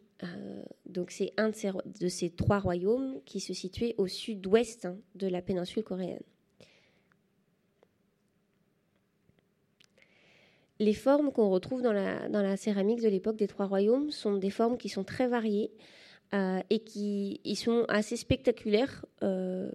donc 0.86 1.10
c'est 1.10 1.32
un 1.36 1.50
de 1.50 1.54
ces, 1.54 1.70
de 2.00 2.08
ces, 2.08 2.30
trois 2.30 2.60
royaumes 2.60 3.20
qui 3.26 3.40
se 3.40 3.52
situait 3.52 3.94
au 3.98 4.06
sud-ouest 4.06 4.86
hein, 4.86 4.96
de 5.14 5.26
la 5.26 5.42
péninsule 5.42 5.84
coréenne. 5.84 6.22
Les 10.80 10.94
formes 10.94 11.30
qu'on 11.32 11.50
retrouve 11.50 11.82
dans 11.82 11.92
la, 11.92 12.56
céramique 12.56 13.00
de 13.00 13.08
l'époque 13.08 13.36
des 13.36 13.46
Trois 13.46 13.66
Royaumes 13.66 14.10
sont 14.10 14.36
des 14.36 14.50
formes 14.50 14.76
qui 14.76 14.88
sont 14.88 15.04
très 15.04 15.28
variées 15.28 15.70
euh, 16.34 16.60
et 16.70 16.80
qui 16.80 17.40
ils 17.44 17.56
sont 17.56 17.84
assez 17.88 18.16
spectaculaires 18.16 19.04
euh, 19.22 19.70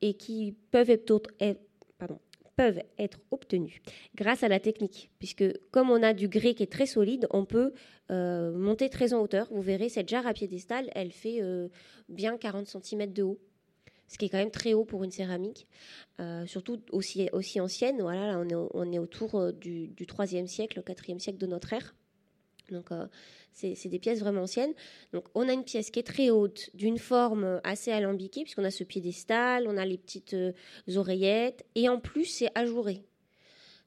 et 0.00 0.14
qui 0.14 0.56
peuvent 0.70 0.90
être, 0.90 1.62
pardon, 1.98 2.18
peuvent 2.56 2.82
être 2.98 3.20
obtenues 3.30 3.80
grâce 4.16 4.42
à 4.42 4.48
la 4.48 4.58
technique. 4.58 5.10
Puisque 5.18 5.44
comme 5.70 5.90
on 5.90 6.02
a 6.02 6.14
du 6.14 6.28
grès 6.28 6.54
qui 6.54 6.62
est 6.64 6.72
très 6.72 6.86
solide, 6.86 7.26
on 7.30 7.44
peut 7.44 7.72
euh, 8.10 8.52
monter 8.52 8.88
très 8.90 9.12
en 9.12 9.20
hauteur. 9.20 9.46
Vous 9.50 9.62
verrez, 9.62 9.88
cette 9.88 10.08
jarre 10.08 10.26
à 10.26 10.32
piédestal, 10.32 10.90
elle 10.94 11.12
fait 11.12 11.40
bien 12.08 12.36
40 12.36 12.66
cm 12.66 13.12
de 13.12 13.22
haut 13.22 13.38
ce 14.14 14.18
qui 14.18 14.26
est 14.26 14.28
quand 14.28 14.38
même 14.38 14.52
très 14.52 14.74
haut 14.74 14.84
pour 14.84 15.02
une 15.02 15.10
céramique, 15.10 15.66
euh, 16.20 16.46
surtout 16.46 16.80
aussi, 16.92 17.28
aussi 17.32 17.60
ancienne. 17.60 18.00
Voilà, 18.00 18.28
là, 18.28 18.38
on 18.38 18.48
est, 18.48 18.68
on 18.72 18.92
est 18.92 19.00
autour 19.00 19.34
euh, 19.34 19.50
du, 19.50 19.88
du 19.88 20.06
3e 20.06 20.46
siècle, 20.46 20.80
4e 20.86 21.18
siècle 21.18 21.38
de 21.38 21.48
notre 21.48 21.72
ère. 21.72 21.96
Donc, 22.70 22.92
euh, 22.92 23.08
c'est 23.52 23.88
des 23.88 23.98
pièces 23.98 24.20
vraiment 24.20 24.42
anciennes. 24.42 24.72
Donc, 25.12 25.24
on 25.34 25.48
a 25.48 25.52
une 25.52 25.64
pièce 25.64 25.90
qui 25.90 25.98
est 25.98 26.04
très 26.04 26.30
haute, 26.30 26.70
d'une 26.74 26.98
forme 26.98 27.60
assez 27.64 27.90
alambiquée, 27.90 28.44
puisqu'on 28.44 28.62
a 28.62 28.70
ce 28.70 28.84
piédestal, 28.84 29.66
on 29.66 29.76
a 29.76 29.84
les 29.84 29.98
petites 29.98 30.36
oreillettes, 30.94 31.66
et 31.74 31.88
en 31.88 31.98
plus, 31.98 32.26
c'est 32.26 32.50
ajouré. 32.54 33.02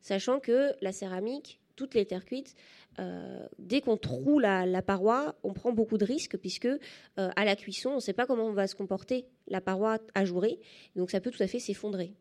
Sachant 0.01 0.41
que 0.41 0.73
la 0.81 0.91
céramique, 0.91 1.61
toutes 1.77 1.95
les 1.95 2.05
terres 2.05 2.25
cuites, 2.25 2.53
euh, 2.99 3.47
dès 3.59 3.81
qu'on 3.81 3.95
troue 3.95 4.39
la, 4.39 4.81
paroi, 4.81 5.35
on 5.43 5.53
prend 5.53 5.71
beaucoup 5.71 5.97
de 5.97 6.05
risques 6.05 6.37
puisque 6.37 6.65
euh, 6.65 6.77
à 7.15 7.45
la 7.45 7.55
cuisson, 7.55 7.91
on 7.91 7.95
ne 7.95 7.99
sait 7.99 8.13
pas 8.13 8.25
comment 8.25 8.51
va 8.51 8.67
se 8.67 8.75
comporter 8.75 9.27
la 9.47 9.61
paroi 9.61 9.99
ajourée, 10.13 10.59
donc 10.95 11.11
ça 11.11 11.19
peut 11.19 11.31
tout 11.31 11.41
à 11.41 11.47
fait 11.47 11.59
s'effondrer. 11.59 12.13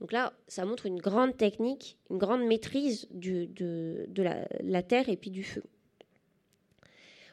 Donc 0.00 0.12
là, 0.12 0.32
ça 0.46 0.64
montre 0.64 0.86
une 0.86 0.98
grande 0.98 1.36
technique, 1.36 1.96
une 2.10 2.18
grande 2.18 2.44
maîtrise 2.44 3.08
de, 3.10 3.48
la, 4.62 4.82
terre 4.82 5.08
et 5.08 5.16
puis 5.16 5.30
du 5.30 5.42
feu. 5.42 5.62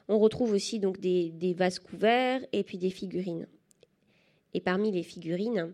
On 0.07 0.19
retrouve 0.19 0.53
aussi 0.53 0.79
donc 0.79 0.99
des, 0.99 1.55
vases 1.57 1.79
couverts 1.79 2.45
et 2.51 2.63
puis 2.63 2.77
des 2.77 2.89
figurines. 2.89 3.47
Et 4.53 4.61
parmi 4.61 4.91
les 4.91 5.03
figurines, 5.03 5.73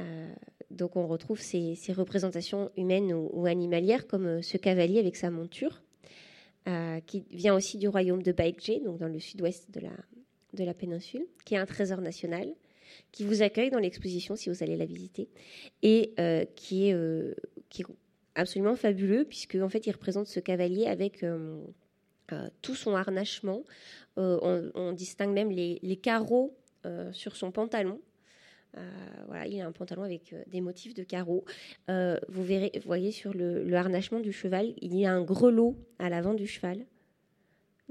euh, 0.00 0.34
donc 0.70 0.96
on 0.96 1.06
retrouve 1.06 1.40
ces, 1.40 1.76
représentations 1.90 2.70
humaines 2.76 3.12
ou, 3.12 3.46
animalières 3.46 4.06
comme 4.06 4.42
ce 4.42 4.56
cavalier 4.56 5.00
avec 5.00 5.16
sa 5.16 5.30
monture. 5.30 5.82
Euh, 6.68 7.00
qui 7.00 7.24
vient 7.32 7.56
aussi 7.56 7.76
du 7.76 7.88
royaume 7.88 8.22
de 8.22 8.30
Baekje, 8.30 8.84
donc 8.84 8.98
dans 8.98 9.08
le 9.08 9.18
sud-ouest 9.18 9.68
de 9.72 9.80
la, 9.80 9.90
de 10.52 10.64
la 10.64 10.74
péninsule, 10.74 11.26
qui 11.44 11.54
est 11.54 11.58
un 11.58 11.66
trésor 11.66 12.00
national, 12.00 12.48
qui 13.10 13.24
vous 13.24 13.42
accueille 13.42 13.70
dans 13.70 13.78
l'exposition 13.78 14.36
si 14.36 14.50
vous 14.50 14.62
allez 14.62 14.76
la 14.76 14.84
visiter, 14.84 15.28
et 15.82 16.12
euh, 16.18 16.44
qui, 16.56 16.88
est, 16.88 16.94
euh, 16.94 17.34
qui 17.68 17.82
est 17.82 17.86
absolument 18.34 18.76
fabuleux, 18.76 19.24
puisque 19.24 19.56
en 19.56 19.68
fait 19.68 19.86
il 19.86 19.92
représente 19.92 20.26
ce 20.26 20.40
cavalier 20.40 20.86
avec 20.86 21.24
tout 22.62 22.74
son 22.74 22.94
harnachement. 22.94 23.64
On, 24.16 24.92
distingue 24.92 25.32
même 25.32 25.50
les, 25.50 25.96
carreaux 25.96 26.56
sur 27.12 27.36
son 27.36 27.50
pantalon 27.50 28.00
euh, 28.78 28.90
voilà, 29.26 29.46
il 29.46 29.60
a 29.60 29.66
un 29.66 29.72
pantalon 29.72 30.02
avec 30.02 30.32
euh, 30.32 30.42
des 30.46 30.60
motifs 30.60 30.94
de 30.94 31.02
carreaux. 31.02 31.44
Euh, 31.90 32.18
vous 32.28 32.44
voyez 32.84 33.10
sur 33.10 33.34
le, 33.34 33.70
harnachement 33.74 34.20
du 34.20 34.32
cheval, 34.32 34.72
il 34.80 34.96
y 34.96 35.04
a 35.04 35.12
un 35.12 35.22
grelot 35.22 35.76
à 35.98 36.08
l'avant 36.08 36.34
du 36.34 36.46
cheval, 36.46 36.86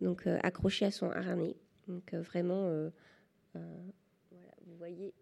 donc 0.02 0.28
accroché 0.42 0.86
à 0.86 0.92
son 0.92 1.12
harnais. 1.12 1.56
Donc 1.88 2.14
vraiment, 2.14 2.70
voilà, 3.54 4.52
vous 4.66 4.76
voyez. 4.78 5.14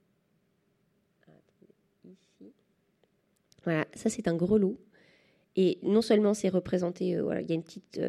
Voilà, 3.64 3.86
ça 3.94 4.10
c'est 4.10 4.28
un 4.28 4.36
grelot. 4.36 4.80
Et 5.56 5.80
non 5.84 6.02
seulement 6.02 6.34
c'est 6.34 6.50
représenté, 6.50 7.20
voilà, 7.20 7.42
il 7.42 7.50
y 7.50 7.52
a 7.52 7.56
une 7.56 7.64
petite 7.64 8.00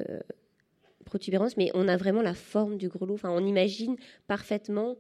protubérance, 1.05 1.57
mais 1.57 1.71
on 1.75 1.89
a 1.89 1.97
vraiment 1.97 2.23
la 2.23 2.35
forme 2.35 2.77
du 2.77 2.89
grelot. 2.89 3.15
Enfin, 3.15 3.31
on 3.31 3.45
imagine 3.45 3.97
parfaitement 4.27 4.97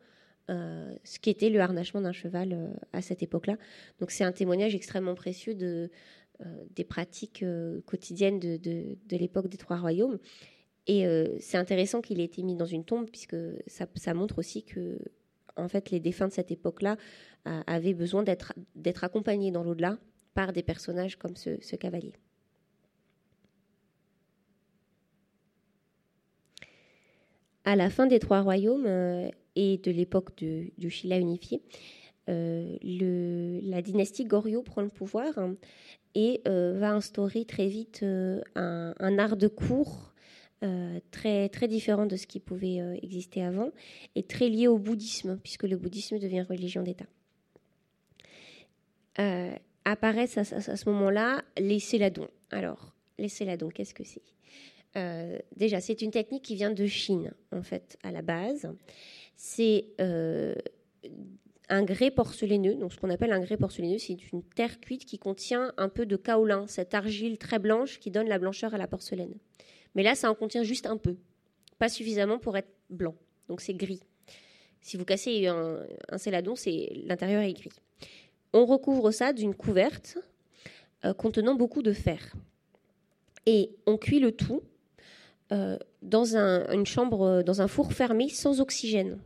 euh, 0.50 0.92
ce 1.04 1.20
qu'était 1.20 1.48
le 1.48 1.60
harnachement 1.60 2.00
d'un 2.00 2.12
cheval 2.12 2.52
euh, 2.52 2.72
à 2.92 3.02
cette 3.02 3.22
époque-là. 3.22 3.56
Donc 4.00 4.10
c'est 4.10 4.24
un 4.24 4.32
témoignage 4.32 4.74
extrêmement 4.74 5.14
précieux 5.14 5.54
de, 5.54 5.90
euh, 6.40 6.64
des 6.74 6.82
pratiques 6.82 7.44
quotidiennes 7.86 8.40
de, 8.40 9.16
l'époque 9.16 9.48
des 9.48 9.58
Trois 9.58 9.76
Royaumes. 9.76 10.18
Et 10.86 11.04
c'est 11.40 11.56
intéressant 11.56 12.00
qu'il 12.00 12.20
ait 12.20 12.24
été 12.24 12.42
mis 12.42 12.56
dans 12.56 12.66
une 12.66 12.84
tombe, 12.84 13.08
puisque 13.08 13.36
ça, 13.66 14.14
montre 14.14 14.38
aussi 14.38 14.64
que 14.64 14.98
en 15.56 15.68
fait, 15.68 15.90
les 15.90 16.00
défunts 16.00 16.28
de 16.28 16.32
cette 16.32 16.50
époque-là 16.50 16.96
avaient 17.44 17.94
besoin 17.94 18.24
d'être 18.24 19.04
accompagnés 19.04 19.52
dans 19.52 19.62
l'au-delà 19.62 19.98
par 20.34 20.52
des 20.52 20.62
personnages 20.62 21.16
comme 21.16 21.36
ce, 21.36 21.76
cavalier. 21.76 22.14
À 27.64 27.76
la 27.76 27.90
fin 27.90 28.06
des 28.06 28.18
Trois 28.18 28.40
Royaumes, 28.40 29.30
et 29.56 29.78
de 29.78 29.90
l'époque 29.90 30.34
du 30.36 30.90
Chila 30.90 31.18
unifié, 31.18 31.62
euh, 32.28 32.76
la 33.62 33.82
dynastie 33.82 34.24
Goryeo 34.24 34.62
prend 34.62 34.82
le 34.82 34.88
pouvoir 34.88 35.34
et 36.14 36.40
euh, 36.46 36.76
va 36.78 36.92
instaurer 36.92 37.44
très 37.44 37.66
vite 37.66 38.00
euh, 38.02 38.40
un, 38.54 39.18
art 39.18 39.36
de 39.36 39.48
cour 39.48 40.09
très, 41.10 41.48
très 41.48 41.68
différent 41.68 42.06
de 42.06 42.16
ce 42.16 42.26
qui 42.26 42.40
pouvait 42.40 42.78
exister 43.02 43.42
avant 43.42 43.70
et 44.14 44.22
très 44.22 44.48
lié 44.48 44.68
au 44.68 44.78
bouddhisme, 44.78 45.38
puisque 45.42 45.64
le 45.64 45.76
bouddhisme 45.76 46.18
devient 46.18 46.42
religion 46.42 46.82
d'État. 46.82 47.06
apparaissent 49.84 50.38
à, 50.38 50.42
à 50.42 50.76
ce 50.76 50.88
moment-là 50.90 51.42
les 51.58 51.78
céladons. 51.78 52.28
Alors, 52.50 52.94
les 53.18 53.28
céladons, 53.28 53.68
qu'est-ce 53.68 53.94
que 53.94 54.04
c'est? 54.04 54.22
Déjà, 55.56 55.80
c'est 55.80 56.02
une 56.02 56.10
technique 56.10 56.42
qui 56.42 56.56
vient 56.56 56.72
de 56.72 56.86
Chine, 56.86 57.32
en 57.52 57.62
fait, 57.62 57.96
à 58.02 58.10
la 58.10 58.22
base 58.22 58.70
c'est 59.42 59.86
euh, 60.02 60.54
un 61.70 61.82
grès 61.82 62.10
porcelaineux. 62.10 62.74
Donc, 62.74 62.92
ce 62.92 62.98
qu'on 62.98 63.08
appelle 63.08 63.32
un 63.32 63.40
grès 63.40 63.56
porcelaineux, 63.56 63.96
c'est 63.96 64.30
une 64.32 64.42
terre 64.42 64.80
cuite 64.80 65.06
qui 65.06 65.18
contient 65.18 65.72
un 65.78 65.88
peu 65.88 66.04
de 66.04 66.16
kaolin, 66.16 66.66
cette 66.66 66.92
argile 66.92 67.38
très 67.38 67.58
blanche 67.58 68.00
qui 68.00 68.10
donne 68.10 68.28
la 68.28 68.38
blancheur 68.38 68.74
à 68.74 68.78
la 68.78 68.86
porcelaine. 68.86 69.32
Mais 69.94 70.02
là, 70.02 70.14
ça 70.14 70.30
en 70.30 70.34
contient 70.34 70.62
juste 70.62 70.86
un 70.86 70.96
peu, 70.96 71.16
pas 71.78 71.88
suffisamment 71.88 72.38
pour 72.38 72.56
être 72.56 72.70
blanc. 72.88 73.14
Donc, 73.48 73.60
c'est 73.60 73.74
gris. 73.74 74.02
Si 74.80 74.96
vous 74.96 75.04
cassez 75.04 75.46
un, 75.46 75.84
un 76.08 76.18
céladon, 76.18 76.54
c'est 76.54 76.90
l'intérieur 77.04 77.42
est 77.42 77.52
gris. 77.52 77.72
On 78.52 78.64
recouvre 78.66 79.10
ça 79.10 79.32
d'une 79.32 79.54
couverte 79.54 80.18
euh, 81.04 81.14
contenant 81.14 81.54
beaucoup 81.54 81.82
de 81.82 81.92
fer. 81.92 82.34
Et 83.46 83.70
on 83.86 83.96
cuit 83.96 84.20
le 84.20 84.32
tout 84.32 84.62
euh, 85.52 85.78
dans 86.02 86.36
une 86.36 86.86
chambre, 86.86 87.42
dans 87.42 87.62
un 87.62 87.68
four 87.68 87.92
fermé 87.92 88.28
sans 88.28 88.60
oxygène. 88.60 89.18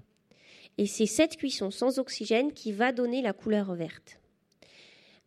Et 0.79 0.87
c'est 0.87 1.07
cette 1.07 1.37
cuisson 1.37 1.70
sans 1.70 1.98
oxygène 1.98 2.53
qui 2.53 2.72
va 2.72 2.92
donner 2.92 3.22
la 3.22 3.33
couleur 3.33 3.74
verte. 3.74 4.18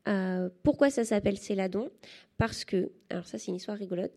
Euh, 0.08 0.50
pourquoi 0.64 0.90
ça 0.90 1.04
s'appelle 1.04 1.38
céladon? 1.38 1.90
Parce 2.38 2.64
que, 2.64 2.92
alors 3.10 3.26
ça 3.26 3.38
c'est 3.38 3.48
une 3.48 3.58
histoire 3.58 3.78
rigolote, 3.78 4.14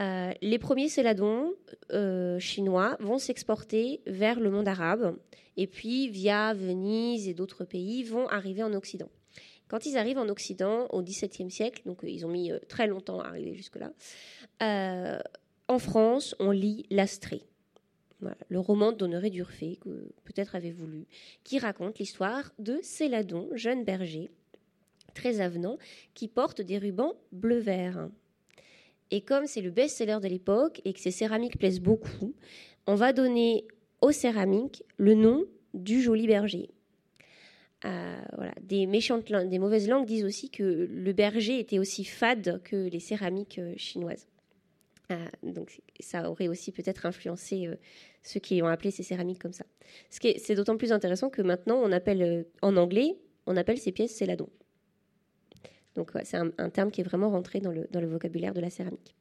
euh, 0.00 0.32
les 0.40 0.58
premiers 0.58 0.88
céladons 0.88 1.54
euh, 1.92 2.38
chinois 2.38 2.96
vont 3.00 3.18
s'exporter 3.18 4.00
vers 4.06 4.40
le 4.40 4.50
monde 4.50 4.68
arabe 4.68 5.18
et 5.56 5.66
puis 5.66 6.08
via 6.08 6.54
Venise 6.54 7.28
et 7.28 7.34
d'autres 7.34 7.64
pays 7.64 8.02
vont 8.02 8.26
arriver 8.28 8.62
en 8.62 8.72
Occident. 8.72 9.10
Quand 9.68 9.86
ils 9.86 9.96
arrivent 9.96 10.18
en 10.18 10.28
Occident 10.28 10.86
au 10.90 11.02
XVIIe 11.02 11.50
siècle, 11.50 11.82
donc 11.86 12.00
ils 12.02 12.26
ont 12.26 12.30
mis 12.30 12.52
très 12.68 12.86
longtemps 12.86 13.20
à 13.20 13.28
arriver 13.28 13.54
jusque-là, 13.54 13.92
en 15.68 15.78
France 15.78 16.34
on 16.38 16.50
lit 16.50 16.84
l'astrée 16.90 17.42
le 18.48 18.58
roman 18.58 18.92
d'Honoré 18.92 19.30
d'Urfé, 19.30 19.78
que 19.80 20.12
peut-être 20.24 20.54
avez-vous 20.54 20.86
lu, 20.86 21.06
qui 21.44 21.58
raconte 21.58 21.98
l'histoire 21.98 22.52
de 22.58 22.78
Céladon, 22.82 23.48
jeune 23.54 23.84
berger, 23.84 24.30
très 25.14 25.40
avenant, 25.40 25.78
qui 26.14 26.28
porte 26.28 26.60
des 26.60 26.78
rubans 26.78 27.14
bleu-vert. 27.32 28.08
Et 29.12 29.20
comme 29.20 29.46
c'est 29.46 29.60
le 29.60 29.70
best-seller 29.70 30.18
de 30.22 30.26
l'époque 30.26 30.80
et 30.86 30.94
que 30.94 30.98
ces 30.98 31.10
céramiques 31.10 31.58
plaisent 31.58 31.80
beaucoup, 31.80 32.34
on 32.86 32.94
va 32.94 33.12
donner 33.12 33.66
aux 34.00 34.10
céramiques 34.10 34.82
le 34.96 35.14
nom 35.14 35.44
du 35.74 36.00
joli 36.00 36.26
berger. 36.26 36.70
Euh, 37.84 38.20
voilà. 38.36 38.54
Des 38.62 38.86
méchantes, 38.86 39.30
des 39.30 39.58
mauvaises 39.58 39.86
langues 39.86 40.06
disent 40.06 40.24
aussi 40.24 40.48
que 40.48 40.88
le 40.90 41.12
berger 41.12 41.58
était 41.58 41.78
aussi 41.78 42.04
fade 42.04 42.62
que 42.64 42.88
les 42.88 43.00
céramiques 43.00 43.58
euh, 43.58 43.74
chinoises. 43.76 44.28
Euh, 45.10 45.26
donc 45.42 45.82
ça 46.00 46.30
aurait 46.30 46.48
aussi 46.48 46.72
peut-être 46.72 47.04
influencé 47.04 47.68
ceux 48.22 48.40
qui 48.40 48.62
ont 48.62 48.66
appelé 48.66 48.90
ces 48.90 49.02
céramiques 49.02 49.40
comme 49.42 49.52
ça. 49.52 49.66
C'est 50.08 50.54
d'autant 50.54 50.78
plus 50.78 50.90
intéressant 50.90 51.28
que 51.28 51.42
maintenant 51.42 51.76
on 51.76 51.92
appelle 51.92 52.46
en 52.62 52.78
anglais, 52.78 53.18
on 53.46 53.58
appelle 53.58 53.78
ces 53.78 53.92
pièces 53.92 54.14
céladons. 54.14 54.48
Donc 55.94 56.12
c'est 56.24 56.36
un, 56.36 56.70
terme 56.70 56.90
qui 56.90 57.00
est 57.00 57.04
vraiment 57.04 57.30
rentré 57.30 57.60
dans 57.60 57.70
le, 57.72 58.06
vocabulaire 58.06 58.54
de 58.54 58.60
la 58.60 58.70
céramique. 58.70 59.14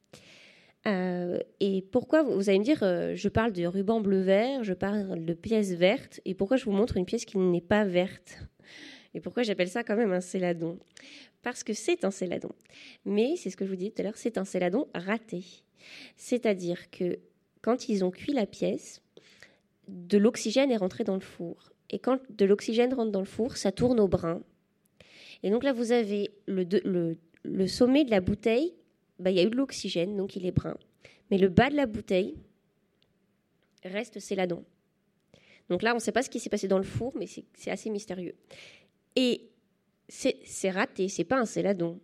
et 0.86 1.86
pourquoi, 1.92 2.24
vous 2.24 2.50
allez 2.50 2.60
me 2.60 2.64
dire, 2.64 2.80
je 2.82 3.30
parle 3.30 3.52
de 3.52 3.66
ruban 3.66 4.02
bleu-vert, 4.02 4.64
je 4.64 4.74
parle 4.74 5.26
de 5.26 5.34
pièces 5.34 5.74
vertes, 5.74 6.22
et 6.26 6.34
pourquoi 6.34 6.58
je 6.58 6.66
vous 6.66 6.72
montre 6.72 6.98
une 6.98 7.06
pièce 7.06 7.26
qui 7.26 7.38
n'est 7.38 7.62
pas 7.62 7.84
verte? 7.84 8.38
Et 9.14 9.20
pourquoi 9.20 9.44
j'appelle 9.44 9.68
ça 9.68 9.84
quand 9.84 9.96
même 9.96 10.14
un 10.14 10.22
céladon? 10.22 10.80
Parce 11.42 11.64
que 11.64 11.74
c'est 11.74 12.06
un 12.06 12.12
céladon. 12.12 12.52
Mais, 13.06 13.36
c'est 13.36 13.50
ce 13.50 13.58
que 13.58 13.66
je 13.66 13.70
vous 13.70 13.76
disais 13.76 13.92
tout 13.92 14.02
à 14.02 14.04
l'heure, 14.04 14.18
c'est 14.18 14.38
un 14.38 14.46
céladon 14.46 14.88
raté. 14.94 15.44
C'est-à-dire 16.16 16.90
que 16.92 17.20
quand 17.62 17.90
ils 17.90 18.04
ont 18.04 18.12
cuit 18.12 18.34
la 18.34 18.46
pièce, 18.46 19.02
de 19.88 20.18
l'oxygène 20.18 20.72
est 20.72 20.78
rentré 20.78 21.04
dans 21.04 21.16
le 21.16 21.22
four. 21.22 21.72
Et 21.90 22.00
quand 22.00 22.20
de 22.30 22.46
l'oxygène 22.46 22.94
rentre 22.94 23.12
dans 23.12 23.20
le 23.20 23.26
four, 23.26 23.58
ça 23.58 23.72
tourne 23.72 24.00
au 24.00 24.08
brun. 24.08 24.42
Et 25.44 25.50
donc 25.50 25.64
là, 25.64 25.74
vous 25.74 25.92
avez 25.92 26.32
le, 26.48 27.68
sommet 27.68 28.04
de 28.04 28.12
la 28.12 28.22
bouteille, 28.22 28.74
bah, 29.20 29.32
il 29.32 29.38
y 29.38 29.40
a 29.40 29.44
eu 29.44 29.50
de 29.50 29.56
l'oxygène, 29.56 30.16
donc 30.18 30.36
il 30.36 30.46
est 30.46 30.52
brun. 30.52 30.78
Mais 31.30 31.38
le 31.38 31.50
bas 31.50 31.70
de 31.70 31.76
la 31.76 31.86
bouteille 31.86 32.36
reste 33.84 34.20
céladon. 34.20 34.64
Donc 35.70 35.82
là, 35.82 35.92
on 35.92 35.96
ne 35.96 36.00
sait 36.02 36.12
pas 36.12 36.22
ce 36.22 36.30
qui 36.30 36.40
s'est 36.40 36.50
passé 36.50 36.68
dans 36.68 36.78
le 36.78 36.84
four, 36.84 37.14
mais 37.18 37.28
c'est 37.28 37.72
assez 37.72 37.90
mystérieux. 37.90 38.36
Et 39.16 39.50
c'est 40.10 40.70
raté, 40.70 41.08
c'est 41.08 41.24
pas 41.24 41.40
un 41.40 41.46
céladon. 41.46 42.00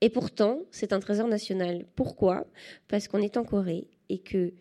Et 0.00 0.10
pourtant, 0.10 0.62
c'est 0.70 0.92
un 0.92 1.00
trésor 1.00 1.28
national. 1.28 1.86
Pourquoi? 1.94 2.46
Parce 2.88 3.08
qu'on 3.08 3.22
est 3.22 3.36
en 3.36 3.44
Corée 3.44 3.86
et 4.08 4.18
que, 4.18 4.52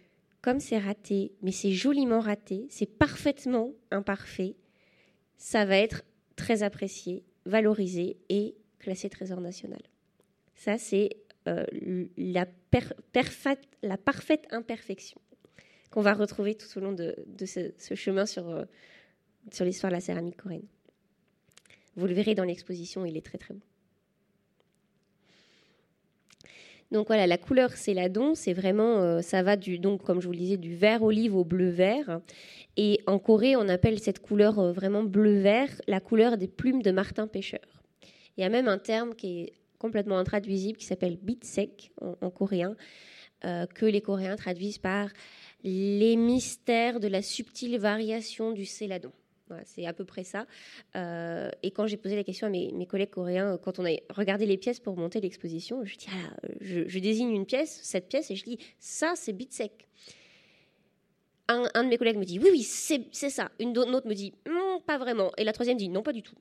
comme 0.42 0.60
c'est 0.60 0.78
raté, 0.78 1.34
mais 1.42 1.52
c'est 1.52 1.72
joliment 1.72 2.20
raté, 2.20 2.68
c'est 2.70 2.86
parfaitement 2.86 3.72
imparfait, 3.92 4.56
ça 5.38 5.66
va 5.66 5.78
être 5.78 6.04
très 6.36 6.64
apprécié, 6.64 7.24
valorisé 7.46 8.18
et 8.30 8.56
classé 8.80 9.10
trésor 9.10 9.42
national. 9.42 9.82
Ça, 10.56 10.78
c'est 10.78 11.10
la, 11.46 12.46
la, 13.82 13.98
parfaite 13.98 14.48
imperfection 14.52 15.20
qu'on 15.92 16.02
va 16.02 16.14
retrouver 16.14 16.56
tout 16.56 16.68
au 16.78 16.80
long 16.80 16.94
de, 16.94 17.16
ce, 17.46 17.96
chemin 17.96 18.26
sur, 18.26 18.66
sur 19.52 19.66
l'histoire 19.66 19.92
de 19.92 19.96
la 19.96 20.02
céramique 20.02 20.38
coréenne. 20.38 20.68
Vous 21.96 22.08
le 22.08 22.14
verrez 22.14 22.34
dans 22.34 22.46
l'exposition, 22.46 23.06
il 23.06 23.18
est 23.18 23.26
très 23.26 23.38
très 23.38 23.54
beau. 23.54 23.62
Donc 26.94 27.08
voilà, 27.08 27.26
la 27.26 27.40
couleur 27.40 27.72
céladon, 27.72 28.36
c'est 28.36 28.54
vraiment, 28.54 29.02
euh, 29.02 29.22
ça 29.22 29.42
va 29.42 29.56
du, 29.56 29.80
donc 29.80 30.04
comme 30.04 30.22
je 30.22 30.28
vous 30.28 30.36
disais, 30.36 30.58
du 30.58 30.76
vert 30.76 31.02
olive 31.02 31.36
au 31.36 31.44
bleu 31.44 31.70
vert. 31.70 32.20
Et 32.78 33.02
en 33.08 33.18
Corée, 33.18 33.56
on 33.56 33.68
appelle 33.68 34.00
cette 34.00 34.20
couleur 34.20 34.60
euh, 34.60 34.72
vraiment 34.72 35.04
bleu 35.04 35.40
vert 35.40 35.72
la 35.88 36.00
couleur 36.00 36.38
des 36.38 36.48
plumes 36.48 36.84
de 36.84 36.92
martin 36.92 37.26
pêcheur. 37.26 37.84
Il 38.38 38.42
y 38.42 38.44
a 38.44 38.50
même 38.50 38.68
un 38.68 38.78
terme 38.78 39.16
qui 39.16 39.42
est 39.42 39.54
complètement 39.80 40.20
intraduisible 40.20 40.78
qui 40.78 40.86
s'appelle 40.86 41.18
bitsek 41.18 41.92
en, 42.00 42.16
en 42.22 42.30
coréen, 42.30 42.76
euh, 43.44 43.66
que 43.66 43.88
les 43.88 44.02
Coréens 44.02 44.36
traduisent 44.36 44.78
par 44.78 45.10
les 45.64 46.16
mystères 46.16 47.00
de 47.00 47.08
la 47.08 47.24
subtile 47.24 47.80
variation 47.80 48.52
du 48.52 48.66
céladon 48.66 49.12
c'est 49.66 49.86
à 49.86 49.94
peu 49.94 50.06
près 50.06 50.24
ça. 50.24 50.46
Euh, 50.96 51.50
et 51.62 51.72
quand 51.72 51.88
j'ai 51.88 51.98
posé 51.98 52.16
la 52.16 52.24
question 52.24 52.48
à 52.48 52.50
mes, 52.50 52.86
collègues 52.88 53.10
coréens, 53.10 53.58
quand 53.58 53.80
on 53.80 53.86
a 53.86 53.92
regardé 54.10 54.46
les 54.46 54.58
pièces 54.58 54.80
pour 54.80 54.98
monter 54.98 55.22
l'exposition, 55.22 55.84
je 55.86 55.98
dis 55.98 56.08
ah, 56.12 56.36
je, 56.62 57.00
désigne 57.00 57.32
une 57.32 57.46
pièce, 57.46 57.80
cette 57.84 58.08
pièce, 58.08 58.32
et 58.32 58.36
je 58.36 58.44
dis 58.44 58.58
ça, 58.80 59.14
c'est 59.16 59.34
Bitsec. 59.34 59.88
Un, 61.50 61.64
un 61.74 61.84
de 61.84 61.90
mes 61.90 61.98
collègues 61.98 62.18
me 62.18 62.26
dit 62.26 62.40
oui, 62.40 62.50
oui, 62.52 62.64
c'est 62.64 63.30
ça. 63.30 63.52
Une 63.60 63.78
autre 63.78 64.08
me 64.08 64.14
dit 64.14 64.34
non, 64.48 64.82
pas 64.86 64.98
vraiment. 64.98 65.32
Et 65.38 65.44
la 65.44 65.54
troisième 65.54 65.78
dit 65.78 65.90
non, 65.90 66.04
pas 66.04 66.14
du 66.14 66.22
tout. 66.22 66.36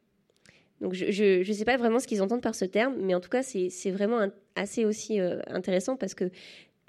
Donc 0.83 0.95
je 0.95 1.49
ne 1.49 1.55
sais 1.55 1.65
pas 1.65 1.77
vraiment 1.77 2.01
ce 2.01 2.09
qu'ils 2.09 2.23
entendent 2.23 2.43
par 2.43 2.57
ce 2.57 2.65
terme, 2.65 2.97
mais 2.99 3.15
en 3.15 3.21
tout 3.21 3.29
cas 3.29 3.45
c'est 3.45 3.91
vraiment 3.93 4.29
assez 4.57 4.85
aussi 4.85 5.21
euh, 5.21 5.41
intéressant 5.47 5.97
parce 5.97 6.15
que 6.15 6.29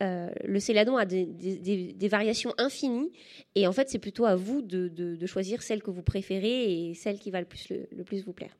euh, 0.01 0.29
le 0.43 0.59
céladon 0.59 0.97
a 0.97 1.05
des, 1.05 2.07
variations 2.09 2.53
infinies 2.57 3.11
et 3.55 3.67
en 3.67 3.71
fait 3.71 3.89
c'est 3.89 3.99
plutôt 3.99 4.25
à 4.25 4.35
vous 4.35 4.61
de, 4.61 5.25
choisir 5.25 5.61
celle 5.61 5.83
que 5.83 5.91
vous 5.91 6.01
préférez 6.01 6.89
et 6.89 6.93
celle 6.93 7.19
qui 7.19 7.31
va 7.31 7.39
le 7.39 7.47
plus, 7.47 8.23
vous 8.25 8.33
plaire. 8.33 8.55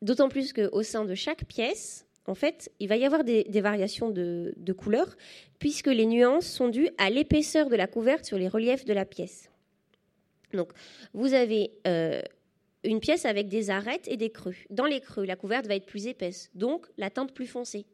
D'autant 0.00 0.28
plus 0.28 0.52
qu'au 0.52 0.82
sein 0.82 1.04
de 1.04 1.14
chaque 1.14 1.44
pièce, 1.44 2.06
en 2.26 2.34
fait, 2.34 2.72
il 2.80 2.88
va 2.88 2.96
y 2.96 3.04
avoir 3.04 3.24
des, 3.24 3.44
variations 3.60 4.10
de, 4.10 4.54
de 4.56 4.72
couleurs 4.72 5.16
puisque 5.58 5.88
les 5.88 6.06
nuances 6.06 6.46
sont 6.46 6.68
dues 6.68 6.90
à 6.98 7.10
l'épaisseur 7.10 7.68
de 7.68 7.76
la 7.76 7.86
couverte 7.86 8.24
sur 8.24 8.38
les 8.38 8.48
reliefs 8.48 8.84
de 8.84 8.92
la 8.92 9.04
pièce. 9.04 9.50
Donc 10.52 10.72
vous 11.12 11.34
avez 11.34 11.72
euh, 11.86 12.22
une 12.84 13.00
pièce 13.00 13.24
avec 13.24 13.48
des 13.48 13.70
arêtes 13.70 14.08
et 14.08 14.16
des 14.16 14.30
creux. 14.30 14.54
Dans 14.70 14.86
les 14.86 15.00
creux, 15.00 15.24
la 15.24 15.36
couverte 15.36 15.66
va 15.66 15.74
être 15.74 15.86
plus 15.86 16.06
épaisse, 16.06 16.50
donc 16.54 16.86
la 16.96 17.10
teinte 17.10 17.32
plus 17.32 17.46
foncée 17.46 17.86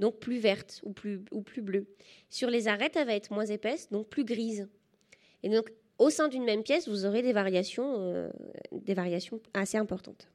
donc 0.00 0.18
plus 0.18 0.38
verte 0.38 0.80
ou 0.82 0.92
plus, 0.92 1.20
ou 1.30 1.42
plus 1.42 1.62
bleue. 1.62 1.86
Sur 2.28 2.50
les 2.50 2.66
arêtes, 2.66 2.96
elle 2.96 3.06
va 3.06 3.14
être 3.14 3.32
moins 3.32 3.44
épaisse, 3.44 3.90
donc 3.90 4.08
plus 4.08 4.24
grise. 4.24 4.68
Et 5.42 5.48
donc, 5.48 5.70
au 5.98 6.10
sein 6.10 6.28
d'une 6.28 6.44
même 6.44 6.62
pièce, 6.62 6.88
vous 6.88 7.04
aurez 7.04 7.22
des 7.22 7.32
variations, 7.32 7.94
euh, 7.98 8.30
des 8.72 8.94
variations 8.94 9.40
assez 9.54 9.76
importantes. 9.76 10.28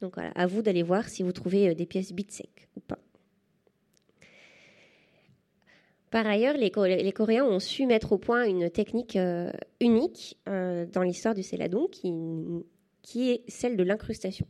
Donc 0.00 0.14
voilà, 0.14 0.32
à 0.32 0.46
vous 0.46 0.60
d'aller 0.60 0.82
voir 0.82 1.08
si 1.08 1.22
vous 1.22 1.32
trouvez 1.32 1.70
euh, 1.70 1.74
des 1.74 1.86
pièces 1.86 2.12
bit 2.12 2.30
sec 2.30 2.68
ou 2.76 2.80
pas. 2.80 2.98
Par 6.10 6.26
ailleurs, 6.26 6.56
les, 6.56 6.70
Coréens 6.70 7.44
ont 7.44 7.58
su 7.58 7.86
mettre 7.86 8.12
au 8.12 8.18
point 8.18 8.44
une 8.44 8.70
technique 8.70 9.16
euh, 9.16 9.50
unique 9.80 10.38
dans 10.46 11.02
l'histoire 11.02 11.34
du 11.34 11.42
céladon 11.42 11.88
qui, 11.88 12.12
qui 13.02 13.30
est 13.30 13.42
celle 13.48 13.76
de 13.76 13.82
l'incrustation. 13.82 14.46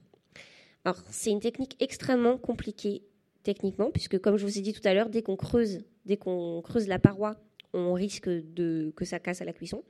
Alors, 0.85 1.01
c'est 1.11 1.31
une 1.31 1.41
technique 1.41 1.77
extrêmement 1.81 2.37
compliquée 2.37 3.03
techniquement, 3.45 3.91
puisque 3.91 4.19
comme 4.19 4.37
je 4.37 4.45
vous 4.45 4.59
ai 4.59 4.63
dit 4.63 4.73
tout 4.73 4.87
à 4.87 4.95
l'heure, 4.95 5.09
dès 5.09 5.23
qu'on 5.23 5.37
creuse, 5.37 5.81
dès 6.07 6.17
qu'on 6.17 6.61
creuse 6.63 6.89
la 6.89 6.99
paroi, 6.99 7.37
on 7.73 7.93
risque 7.93 8.29
de, 8.29 8.93
que 8.97 9.05
ça 9.05 9.19
casse 9.19 9.41
à 9.43 9.45
la 9.45 9.53
cuisson. 9.53 9.85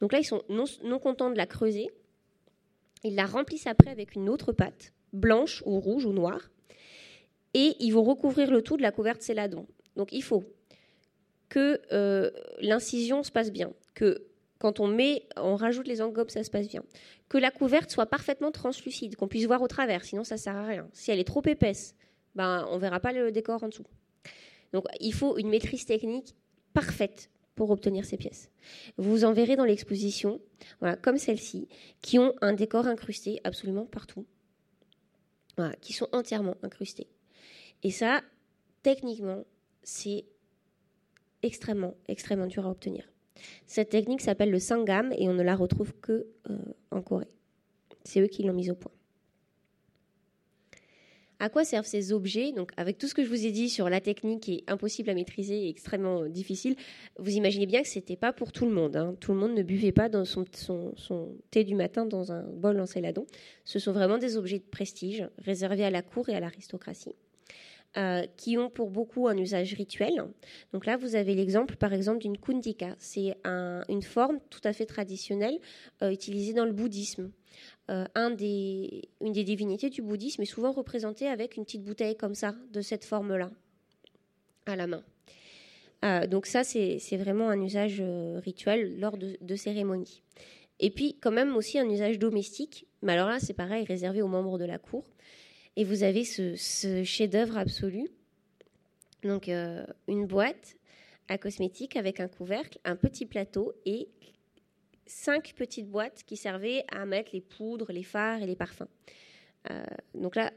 Donc 0.00 0.12
là, 0.12 0.18
ils 0.18 0.24
sont 0.24 0.42
non, 0.48 0.98
contents 0.98 1.30
de 1.30 1.36
la 1.36 1.46
creuser. 1.46 1.90
Ils 3.02 3.14
la 3.14 3.26
remplissent 3.26 3.66
après 3.66 3.90
avec 3.90 4.14
une 4.14 4.28
autre 4.28 4.52
pâte, 4.52 4.92
blanche 5.12 5.62
ou 5.66 5.78
rouge 5.78 6.06
ou 6.06 6.12
noire, 6.12 6.50
et 7.52 7.74
ils 7.78 7.90
vont 7.90 8.02
recouvrir 8.02 8.50
le 8.50 8.62
tout 8.62 8.76
de 8.76 8.82
la 8.82 8.90
couverte 8.90 9.22
céladon. 9.22 9.66
Donc 9.96 10.12
il 10.12 10.22
faut 10.22 10.44
que 11.48 11.80
euh, 11.92 12.30
l'incision 12.60 13.22
se 13.22 13.30
passe 13.30 13.52
bien, 13.52 13.72
que 13.94 14.26
quand 14.58 14.80
on 14.80 14.86
met, 14.86 15.26
on 15.36 15.56
rajoute 15.56 15.86
les 15.86 16.00
engobes, 16.00 16.30
ça 16.30 16.42
se 16.42 16.50
passe 16.50 16.68
bien, 16.68 16.82
que 17.28 17.36
la 17.36 17.50
couverte 17.50 17.90
soit 17.90 18.06
parfaitement 18.06 18.50
translucide, 18.50 19.16
qu'on 19.16 19.28
puisse 19.28 19.44
voir 19.44 19.60
au 19.60 19.68
travers, 19.68 20.04
sinon 20.04 20.24
ça 20.24 20.38
sert 20.38 20.56
à 20.56 20.66
rien. 20.66 20.88
Si 20.94 21.10
elle 21.10 21.20
est 21.20 21.24
trop 21.24 21.42
épaisse, 21.44 21.94
ben, 22.34 22.66
on 22.70 22.78
verra 22.78 23.00
pas 23.00 23.12
le 23.12 23.32
décor 23.32 23.62
en 23.62 23.68
dessous. 23.68 23.86
Donc 24.72 24.84
il 25.00 25.14
faut 25.14 25.38
une 25.38 25.48
maîtrise 25.48 25.86
technique 25.86 26.34
parfaite 26.72 27.30
pour 27.54 27.70
obtenir 27.70 28.04
ces 28.04 28.16
pièces. 28.16 28.50
Vous 28.96 29.24
en 29.24 29.32
verrez 29.32 29.56
dans 29.56 29.64
l'exposition, 29.64 30.40
voilà, 30.80 30.96
comme 30.96 31.18
celle-ci, 31.18 31.68
qui 32.02 32.18
ont 32.18 32.34
un 32.40 32.52
décor 32.52 32.86
incrusté 32.86 33.40
absolument 33.44 33.86
partout, 33.86 34.26
qui 35.80 35.92
sont 35.92 36.08
entièrement 36.12 36.56
incrustés. 36.62 37.06
Et 37.84 37.90
ça, 37.90 38.22
techniquement, 38.82 39.44
c'est 39.84 40.24
extrêmement, 41.42 41.94
extrêmement 42.08 42.46
dur 42.46 42.66
à 42.66 42.70
obtenir. 42.70 43.08
Cette 43.66 43.90
technique 43.90 44.20
s'appelle 44.20 44.50
le 44.50 44.58
sangam 44.58 45.12
et 45.12 45.28
on 45.28 45.34
ne 45.34 45.42
la 45.42 45.54
retrouve 45.54 45.92
que 46.00 46.26
euh, 46.50 46.58
en 46.90 47.02
Corée. 47.02 47.30
C'est 48.04 48.20
eux 48.20 48.26
qui 48.26 48.42
l'ont 48.42 48.52
mise 48.54 48.70
au 48.70 48.74
point. 48.74 48.92
À 51.44 51.50
quoi 51.50 51.62
servent 51.62 51.84
ces 51.84 52.14
objets 52.14 52.52
Donc, 52.52 52.72
avec 52.78 52.96
tout 52.96 53.06
ce 53.06 53.12
que 53.12 53.22
je 53.22 53.28
vous 53.28 53.44
ai 53.44 53.50
dit 53.50 53.68
sur 53.68 53.90
la 53.90 54.00
technique 54.00 54.44
qui 54.44 54.54
est 54.54 54.64
impossible 54.66 55.10
à 55.10 55.14
maîtriser 55.14 55.66
et 55.66 55.68
extrêmement 55.68 56.24
difficile, 56.24 56.74
vous 57.18 57.36
imaginez 57.36 57.66
bien 57.66 57.82
que 57.82 57.88
ce 57.88 57.98
n'était 57.98 58.16
pas 58.16 58.32
pour 58.32 58.50
tout 58.50 58.64
le 58.64 58.72
monde. 58.72 58.96
Hein. 58.96 59.14
Tout 59.20 59.34
le 59.34 59.38
monde 59.38 59.52
ne 59.52 59.62
buvait 59.62 59.92
pas 59.92 60.08
dans 60.08 60.24
son, 60.24 60.46
thé 61.50 61.64
du 61.64 61.74
matin 61.74 62.06
dans 62.06 62.32
un 62.32 62.44
bol 62.44 62.80
en 62.80 62.86
céladon. 62.86 63.26
Ce 63.66 63.78
sont 63.78 63.92
vraiment 63.92 64.16
des 64.16 64.38
objets 64.38 64.58
de 64.58 64.64
prestige 64.64 65.28
réservés 65.36 65.84
à 65.84 65.90
la 65.90 66.00
cour 66.00 66.30
et 66.30 66.34
à 66.34 66.40
l'aristocratie. 66.40 67.14
Euh, 67.98 68.22
qui 68.38 68.56
ont 68.56 68.70
pour 68.70 68.90
beaucoup 68.90 69.28
un 69.28 69.36
usage 69.36 69.74
rituel. 69.74 70.24
Donc 70.72 70.84
là, 70.84 70.96
vous 70.96 71.14
avez 71.14 71.34
l'exemple, 71.34 71.76
par 71.76 71.92
exemple, 71.92 72.20
d'une 72.20 72.38
kundika. 72.38 72.96
C'est 72.98 73.36
une 73.44 74.02
forme 74.02 74.40
tout 74.48 74.62
à 74.64 74.72
fait 74.72 74.86
traditionnelle 74.86 75.58
euh, 76.02 76.10
utilisée 76.10 76.54
dans 76.54 76.64
le 76.64 76.72
bouddhisme. 76.72 77.30
Euh, 77.90 78.06
une 78.16 79.32
des 79.32 79.44
divinités 79.44 79.90
du 79.90 80.00
bouddhisme 80.00 80.40
est 80.42 80.46
souvent 80.46 80.72
représentée 80.72 81.28
avec 81.28 81.56
une 81.56 81.64
petite 81.64 81.84
bouteille 81.84 82.16
comme 82.16 82.34
ça, 82.34 82.54
de 82.72 82.80
cette 82.80 83.04
forme-là, 83.04 83.50
à 84.66 84.76
la 84.76 84.86
main. 84.86 85.04
Euh, 86.04 86.26
donc 86.26 86.46
ça, 86.46 86.64
c'est 86.64 87.16
vraiment 87.16 87.50
un 87.50 87.60
usage 87.60 87.98
euh, 88.00 88.40
rituel 88.42 88.98
lors 88.98 89.18
de, 89.18 89.56
cérémonies. 89.56 90.22
Et 90.80 90.90
puis 90.90 91.16
quand 91.20 91.30
même 91.30 91.56
aussi 91.56 91.78
un 91.78 91.88
usage 91.88 92.18
domestique, 92.18 92.86
mais 93.02 93.12
alors 93.12 93.28
là, 93.28 93.38
c'est 93.38 93.52
pareil, 93.52 93.84
réservé 93.84 94.22
aux 94.22 94.28
membres 94.28 94.58
de 94.58 94.64
la 94.64 94.78
cour. 94.78 95.04
Et 95.76 95.84
vous 95.84 96.02
avez 96.02 96.24
ce 96.24 96.54
chef-d'œuvre 97.04 97.58
absolu. 97.58 98.08
Donc 99.22 99.48
une 99.48 100.26
boîte 100.26 100.76
à 101.28 101.38
cosmétiques 101.38 101.96
avec 101.96 102.20
un 102.20 102.28
couvercle, 102.28 102.78
un 102.84 102.96
petit 102.96 103.26
plateau 103.26 103.72
et 103.86 104.08
cinq 105.06 105.54
petites 105.54 105.88
boîtes 105.88 106.22
qui 106.24 106.36
servaient 106.36 106.84
à 106.90 107.06
mettre 107.06 107.30
les 107.32 107.40
poudres, 107.40 107.92
les 107.92 108.02
fards 108.02 108.42
et 108.42 108.46
les 108.46 108.56
parfums. 108.56 108.88
Euh, 109.70 109.84
donc 110.14 110.36
là, 110.36 110.52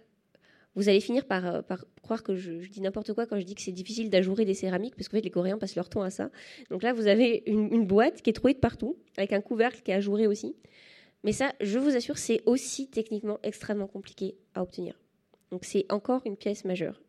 vous 0.76 0.90
allez 0.90 1.00
finir 1.00 1.26
par, 1.26 1.46
euh, 1.46 1.62
croire 2.04 2.24
que 2.24 2.36
je, 2.36 2.52
dis 2.70 2.82
n'importe 2.82 3.14
quoi 3.14 3.26
quand 3.26 3.40
je 3.40 3.46
dis 3.46 3.56
que 3.56 3.62
c'est 3.62 3.72
difficile 3.72 4.10
d'ajourer 4.10 4.46
des 4.46 4.54
céramiques, 4.54 4.96
parce 4.96 5.08
qu'en 5.08 5.18
fait, 5.18 5.24
les 5.24 5.32
Coréens 5.32 5.58
passent 5.58 5.76
leur 5.76 5.90
temps 5.90 6.04
à 6.04 6.10
ça. 6.10 6.30
Donc 6.70 6.84
là, 6.84 6.94
vous 6.94 7.08
avez 7.08 7.44
une, 7.48 7.86
boîte 7.86 8.22
qui 8.22 8.30
est 8.30 8.34
trouée 8.34 8.54
de 8.54 8.60
partout, 8.60 8.98
avec 9.18 9.34
un 9.34 9.42
couvercle 9.42 9.82
qui 9.82 9.92
est 9.92 9.96
ajouré 9.96 10.28
aussi. 10.28 10.56
Mais 11.24 11.32
ça, 11.32 11.52
je 11.62 11.80
vous 11.80 11.96
assure, 11.96 12.18
c'est 12.18 12.42
aussi 12.46 12.90
techniquement 12.90 13.40
extrêmement 13.44 13.88
compliqué 13.88 14.38
à 14.54 14.62
obtenir. 14.62 15.00
Donc 15.50 15.66
c'est 15.66 15.86
encore 15.92 16.22
une 16.26 16.38
pièce 16.38 16.64
majeure. 16.64 17.02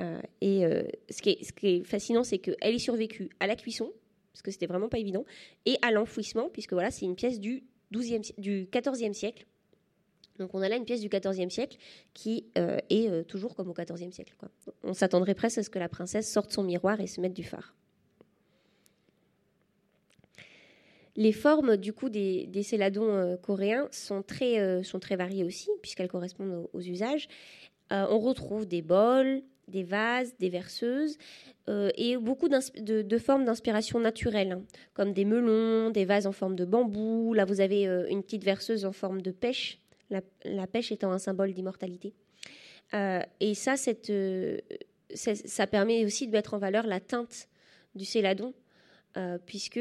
Euh, 0.00 0.20
et 0.40 0.64
ce, 1.10 1.20
qui 1.20 1.30
est, 1.30 1.44
ce, 1.44 1.52
qui 1.52 1.66
est, 1.68 1.84
fascinant, 1.84 2.24
c'est 2.24 2.38
qu'elle 2.38 2.74
est 2.74 2.78
survécue 2.78 3.28
à 3.40 3.46
la 3.46 3.56
cuisson, 3.56 3.92
parce 4.32 4.42
que 4.42 4.50
c'était 4.50 4.66
vraiment 4.66 4.88
pas 4.88 4.98
évident, 4.98 5.24
et 5.66 5.76
à 5.82 5.90
l'enfouissement, 5.90 6.48
puisque 6.48 6.72
voilà, 6.72 6.90
c'est 6.90 7.04
une 7.04 7.16
pièce 7.16 7.38
du, 7.38 7.64
12e, 7.92 8.32
du 8.38 8.64
14e 8.64 9.12
siècle. 9.12 9.46
Donc 10.38 10.54
on 10.54 10.62
a 10.62 10.68
là 10.68 10.76
une 10.76 10.84
pièce 10.84 11.00
du 11.00 11.08
14e 11.08 11.50
siècle 11.50 11.76
qui 12.14 12.46
euh, 12.56 12.78
est 12.90 13.08
euh, 13.08 13.22
toujours 13.22 13.54
comme 13.54 13.68
au 13.68 13.74
14e 13.74 14.12
siècle. 14.12 14.34
On 14.82 14.94
s'attendrait 14.94 15.34
presque 15.34 15.58
à 15.58 15.62
ce 15.62 15.70
que 15.70 15.78
la 15.78 15.88
princesse 15.88 16.30
sorte 16.30 16.52
son 16.52 16.62
miroir 16.62 17.00
et 17.00 17.06
se 17.06 17.20
mette 17.20 17.34
du 17.34 17.44
phare. 17.44 17.74
Les 21.14 21.32
formes 21.32 21.76
du 21.76 21.92
coup 21.92 22.08
des, 22.08 22.46
des 22.46 22.62
céladons 22.62 23.10
euh, 23.10 23.36
coréens 23.36 23.88
sont 23.92 24.22
très, 24.22 24.82
sont 24.82 24.98
très 24.98 25.16
variées 25.16 25.44
aussi, 25.44 25.68
puisqu'elles 25.82 26.08
correspondent 26.08 26.68
aux 26.72 26.80
usages. 26.80 27.28
on 27.90 28.18
retrouve 28.18 28.66
des 28.66 28.80
bols, 28.80 29.42
des 29.72 29.82
vases, 29.82 30.36
des 30.38 30.48
verseuses, 30.48 31.18
euh, 31.68 31.90
et 31.96 32.16
beaucoup 32.16 32.48
de, 32.48 33.18
formes 33.18 33.44
d'inspiration 33.44 33.98
naturelle, 33.98 34.52
hein, 34.52 34.62
comme 34.94 35.12
des 35.12 35.24
melons, 35.24 35.90
des 35.90 36.04
vases 36.04 36.28
en 36.28 36.32
forme 36.32 36.54
de 36.54 36.64
bambou. 36.64 37.34
Là, 37.34 37.44
vous 37.44 37.60
avez 37.60 37.88
euh, 37.88 38.06
une 38.08 38.22
petite 38.22 38.44
verseuse 38.44 38.84
en 38.84 38.92
forme 38.92 39.20
de 39.20 39.32
pêche, 39.32 39.80
la, 40.10 40.66
pêche 40.66 40.92
étant 40.92 41.10
un 41.10 41.18
symbole 41.18 41.52
d'immortalité. 41.52 42.14
et 43.40 43.54
ça, 43.54 43.76
ça 43.76 45.66
permet 45.66 46.04
aussi 46.04 46.26
de 46.26 46.32
mettre 46.32 46.54
en 46.54 46.58
valeur 46.58 46.86
la 46.86 47.00
teinte 47.00 47.48
du 47.94 48.04
céladon, 48.04 48.52
puisque 49.46 49.80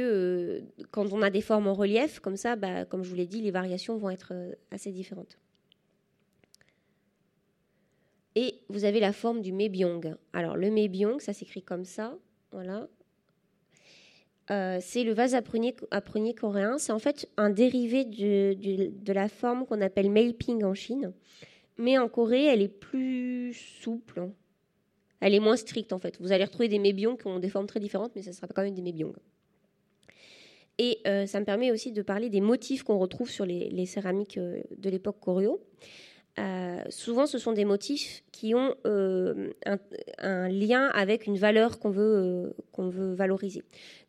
quand 0.92 1.12
on 1.12 1.22
a 1.22 1.30
des 1.30 1.42
formes 1.42 1.68
en 1.68 1.74
relief, 1.74 2.22
comme 2.22 2.38
ça, 2.38 2.56
bah, 2.56 2.86
comme 2.86 3.04
je 3.04 3.10
vous 3.10 3.16
l'ai 3.16 3.28
dit, 3.28 3.42
les 3.42 3.52
variations 3.52 3.98
vont 3.98 4.10
être 4.10 4.32
assez 4.72 4.92
différentes. 4.92 5.38
Et 8.36 8.62
vous 8.70 8.86
avez 8.86 9.00
la 9.00 9.14
forme 9.14 9.42
du 9.42 9.52
mébyong. 9.52 10.16
Alors 10.34 10.56
le 10.56 10.70
mébyong, 10.70 11.20
ça 11.20 11.34
s'écrit 11.34 11.62
comme 11.62 11.86
ça, 11.86 12.18
voilà. 12.52 12.88
Euh, 14.50 14.80
c'est 14.82 15.04
le 15.04 15.14
vase 15.14 15.36
à 15.36 15.42
prunier, 15.42 15.74
coréen. 16.34 16.78
C'est 16.78 16.92
en 16.92 17.00
fait 17.00 17.30
un 17.38 17.50
dérivé 17.50 18.06
de 18.06 19.14
la 19.14 19.30
forme 19.30 19.66
qu'on 19.66 19.82
appelle 19.82 20.10
meiping 20.10 20.64
en 20.64 20.74
Chine. 20.74 21.14
Mais 21.78 21.98
en 21.98 22.10
Corée, 22.10 22.46
elle 22.46 22.62
est 22.62 22.68
plus 22.68 23.54
souple. 23.54 24.30
Elle 25.20 25.34
est 25.34 25.40
moins 25.40 25.56
stricte 25.56 25.94
en 25.94 26.00
fait. 26.00 26.20
Vous 26.20 26.32
allez 26.32 26.44
retrouver 26.44 26.68
des 26.68 26.80
mébyongs 26.80 27.16
qui 27.16 27.28
ont 27.28 27.40
des 27.40 27.50
formes 27.50 27.68
très 27.68 27.80
différentes, 27.80 28.12
mais 28.16 28.24
ça 28.24 28.34
sera 28.34 28.48
quand 28.48 28.64
même 28.64 28.74
des 28.74 28.82
mébyongs. 28.82 29.14
Et 30.78 31.00
euh, 31.06 31.26
ça 31.28 31.40
me 31.40 31.46
permet 31.46 31.72
aussi 31.72 31.92
de 31.92 32.02
parler 32.02 32.30
des 32.30 32.42
motifs 32.42 32.84
qu'on 32.84 32.98
retrouve 32.98 33.30
sur 33.30 33.46
les, 33.46 33.86
céramiques 33.86 34.38
euh, 34.38 34.62
de 34.78 34.90
l'époque 34.90 35.20
coréo. 35.20 35.62
Euh, 36.40 36.82
souvent, 36.90 37.26
ce 37.26 37.38
sont 37.38 37.52
des 37.52 37.66
motifs 37.66 38.24
qui 38.32 38.56
ont 38.56 38.76
euh, 38.86 39.52
un, 40.18 40.48
lien 40.50 40.88
avec 40.94 41.28
une 41.28 41.38
valeur 41.38 41.80
qu'on 41.80 41.90
veut, 41.90 42.16
euh, 42.16 42.54
qu'on 42.72 42.90
veut 42.90 43.14
valoriser. 43.14 43.64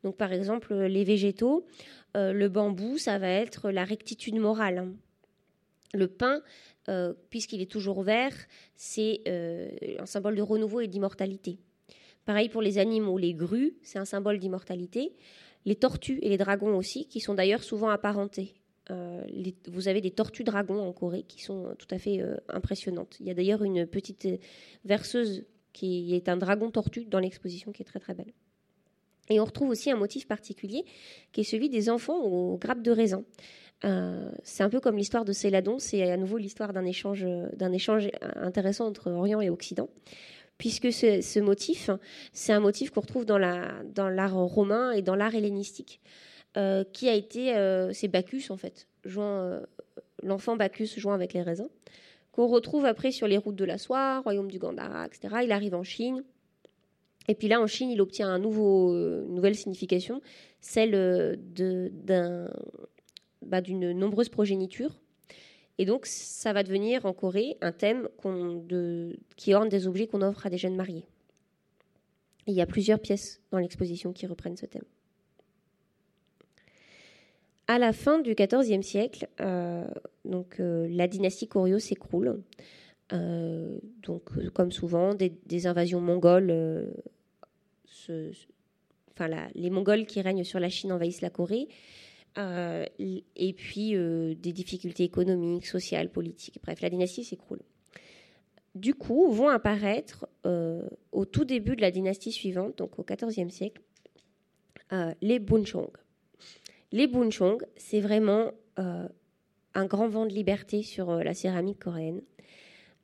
Donc, 0.05 0.17
par 0.17 0.33
exemple, 0.33 0.75
les 0.75 1.05
végétaux, 1.05 1.67
le 2.15 2.49
bambou, 2.49 2.99
ça 2.99 3.19
va 3.19 3.29
être 3.29 3.71
la 3.71 3.85
rectitude 3.85 4.37
morale. 4.37 4.89
Le 5.95 6.09
pain, 6.09 6.43
puisqu'il 7.31 7.63
est 7.63 7.71
toujours 7.71 8.03
vert, 8.03 8.35
c'est 8.77 9.23
un 9.99 10.07
symbole 10.07 10.37
de 10.37 10.43
renouveau 10.43 10.81
et 10.81 10.89
d'immortalité. 10.89 11.59
Pareil 12.27 12.49
pour 12.51 12.61
les 12.61 12.79
animaux, 12.79 13.17
les 13.17 13.35
grues, 13.35 13.75
c'est 13.83 13.99
un 13.99 14.05
symbole 14.05 14.39
d'immortalité. 14.39 15.15
Les 15.65 15.77
tortues 15.77 16.19
et 16.21 16.29
les 16.29 16.37
dragons 16.37 16.77
aussi, 16.77 17.07
qui 17.07 17.21
sont 17.21 17.35
d'ailleurs 17.35 17.63
souvent 17.63 17.89
apparentés. 17.89 18.55
Euh, 18.91 19.25
vous 19.69 19.89
avez 19.89 20.01
des 20.01 20.11
tortues 20.11 20.45
dragons 20.45 20.81
en 20.81 20.93
Corée 20.93 21.23
qui 21.23 21.43
sont 21.43 21.75
tout 21.79 21.87
à 21.91 21.99
fait 21.99 22.21
euh, 22.21 22.37
impressionnantes. 22.49 23.17
Il 23.21 23.27
y 23.27 23.31
a 23.31 23.35
d'ailleurs 23.35 23.63
une 23.63 23.87
petite 23.87 24.29
verseuse 24.85 25.45
qui 25.73 26.15
est 26.15 26.29
un 26.29 26.37
dragon 26.37 26.71
tortue 26.71 27.05
dans 27.05 27.21
l'exposition 27.21 27.73
qui 27.73 27.83
est 27.83 27.87
très 27.87 28.01
très 28.01 28.15
belle. 28.15 28.33
Et 29.31 29.41
on 29.41 29.45
retrouve 29.45 29.71
aussi 29.71 29.91
un 29.91 29.97
motif 29.97 30.27
particulier 30.27 30.85
qui 31.31 31.43
est 31.43 31.45
celui 31.45 31.69
des 31.69 31.89
enfants 31.89 32.21
aux 32.21 32.59
grappes 32.59 32.83
de 32.83 32.91
raisin. 32.91 33.25
Euh, 33.85 34.31
c'est 34.43 34.63
un 34.63 34.69
peu 34.69 34.81
comme 34.81 34.97
l'histoire 34.97 35.25
de 35.25 35.33
Céladon, 35.33 35.79
c'est 35.79 36.11
à 36.11 36.17
nouveau 36.17 36.37
l'histoire 36.37 36.73
d'un 36.73 36.85
échange, 36.85 37.25
d'un 37.55 37.73
échange 37.73 38.11
intéressant 38.37 38.87
entre 38.87 39.11
Orient 39.11 39.41
et 39.41 39.49
Occident, 39.49 39.89
puisque 40.59 40.93
ce, 40.93 41.41
motif, 41.41 41.91
c'est 42.33 42.53
un 42.53 42.61
motif 42.61 42.91
qu'on 42.91 43.01
retrouve 43.01 43.25
dans 43.25 43.39
l'art 43.39 44.35
romain 44.35 44.93
et 44.93 45.03
dans 45.03 45.17
l'art 45.17 45.35
hellénistique. 45.35 46.01
Euh, 46.59 46.85
qui 46.93 47.09
a 47.09 47.15
été, 47.15 47.57
euh, 47.57 47.95
c'est 47.95 48.09
Bacchus 48.09 48.51
en 48.51 48.59
fait, 48.59 48.87
euh, 49.17 49.65
l'enfant 50.23 50.55
Bacchus 50.55 50.89
jouant 50.99 51.15
avec 51.15 51.33
les 51.33 51.41
raisins, 51.41 51.71
qu'on 52.31 52.47
retrouve 52.47 52.85
après 52.85 53.11
sur 53.11 53.27
les 53.27 53.39
routes 53.39 53.57
de 53.57 53.65
la 53.65 53.79
soie, 53.79 54.21
royaume 54.21 54.51
du 54.51 54.59
Gandhara, 54.59 55.07
etc. 55.07 55.37
Il 55.45 55.53
arrive 55.53 55.75
en 55.75 55.83
Chine. 55.83 56.23
Et 57.27 57.35
puis 57.35 57.49
là, 57.49 57.59
en 57.59 57.67
Chine, 57.67 57.89
il 57.89 58.03
obtient 58.03 58.29
un 58.29 58.39
nouveau, 58.39 58.93
une 58.93 59.35
nouvelle 59.35 59.55
signification, 59.55 60.21
celle 60.61 61.39
bah, 63.43 63.61
d'une 63.63 63.93
nombreuse 63.93 64.29
progéniture. 64.29 65.01
Et 65.79 65.87
donc, 65.87 66.05
ça 66.05 66.53
va 66.53 66.65
devenir 66.65 67.07
en 67.07 67.15
Corée 67.15 67.57
un 67.63 67.73
thème 67.73 68.09
qui 69.37 69.55
orne 69.55 69.71
des 69.71 69.87
objets 69.87 70.07
qu'on 70.07 70.21
offre 70.21 70.45
à 70.45 70.51
des 70.51 70.59
jeunes 70.59 70.77
mariés. 70.77 71.07
il 72.47 72.55
y 72.55 72.61
a 72.61 72.67
plusieurs 72.67 72.99
pièces 72.99 73.41
dans 73.53 73.59
l'exposition 73.59 74.13
qui 74.13 74.27
reprennent 74.27 74.57
ce 74.57 74.67
thème 74.67 74.85
à 77.67 77.79
la 77.79 77.93
fin 77.93 78.19
du 78.19 78.35
XIVe 78.35 78.83
siècle, 78.83 79.29
euh, 79.41 79.87
donc, 80.25 80.61
euh, 80.61 80.87
la 80.91 81.07
dynastie 81.09 81.49
Koryo 81.49 81.79
s'écroule. 81.79 82.43
Euh, 83.13 83.79
donc, 84.03 84.31
comme 84.53 84.73
souvent, 84.73 85.15
des, 85.15 85.67
invasions 85.67 86.01
mongoles, 86.01 86.91
enfin, 89.11 89.29
les 89.55 89.71
Mongols 89.71 90.07
qui 90.07 90.21
règnent 90.21 90.45
sur 90.45 90.61
la 90.61 90.69
Chine 90.69 90.93
envahissent 90.93 91.21
la 91.21 91.31
Corée. 91.31 91.69
et 92.37 93.53
puis 93.57 93.93
des 93.93 94.53
difficultés 94.53 95.05
économiques, 95.05 95.67
sociales, 95.67 96.11
politiques. 96.11 96.59
Bref, 96.63 96.81
la 96.81 96.91
dynastie 96.91 97.25
s'écroule. 97.25 97.61
Du 98.75 98.95
coup, 98.95 99.31
vont 99.31 99.49
apparaître 99.49 100.27
au 101.13 101.27
tout 101.27 101.45
début 101.45 101.77
de 101.77 101.83
la 101.83 101.91
dynastie 101.91 102.33
suivante, 102.33 102.79
donc 102.79 102.99
au 102.99 103.05
XIVe 103.05 103.51
siècle, 103.51 103.83
les 105.21 105.39
Bunchong. 105.39 105.91
Les 106.93 107.07
bunchong, 107.07 107.59
c'est 107.77 108.01
vraiment 108.01 108.53
euh, 108.79 109.09
un 109.75 109.87
grand 109.87 110.09
vent 110.09 110.27
de 110.27 110.33
liberté 110.33 110.83
sur 110.83 111.09
euh, 111.09 111.23
la 111.23 111.33
céramique 111.33 111.81
coréenne, 111.81 112.21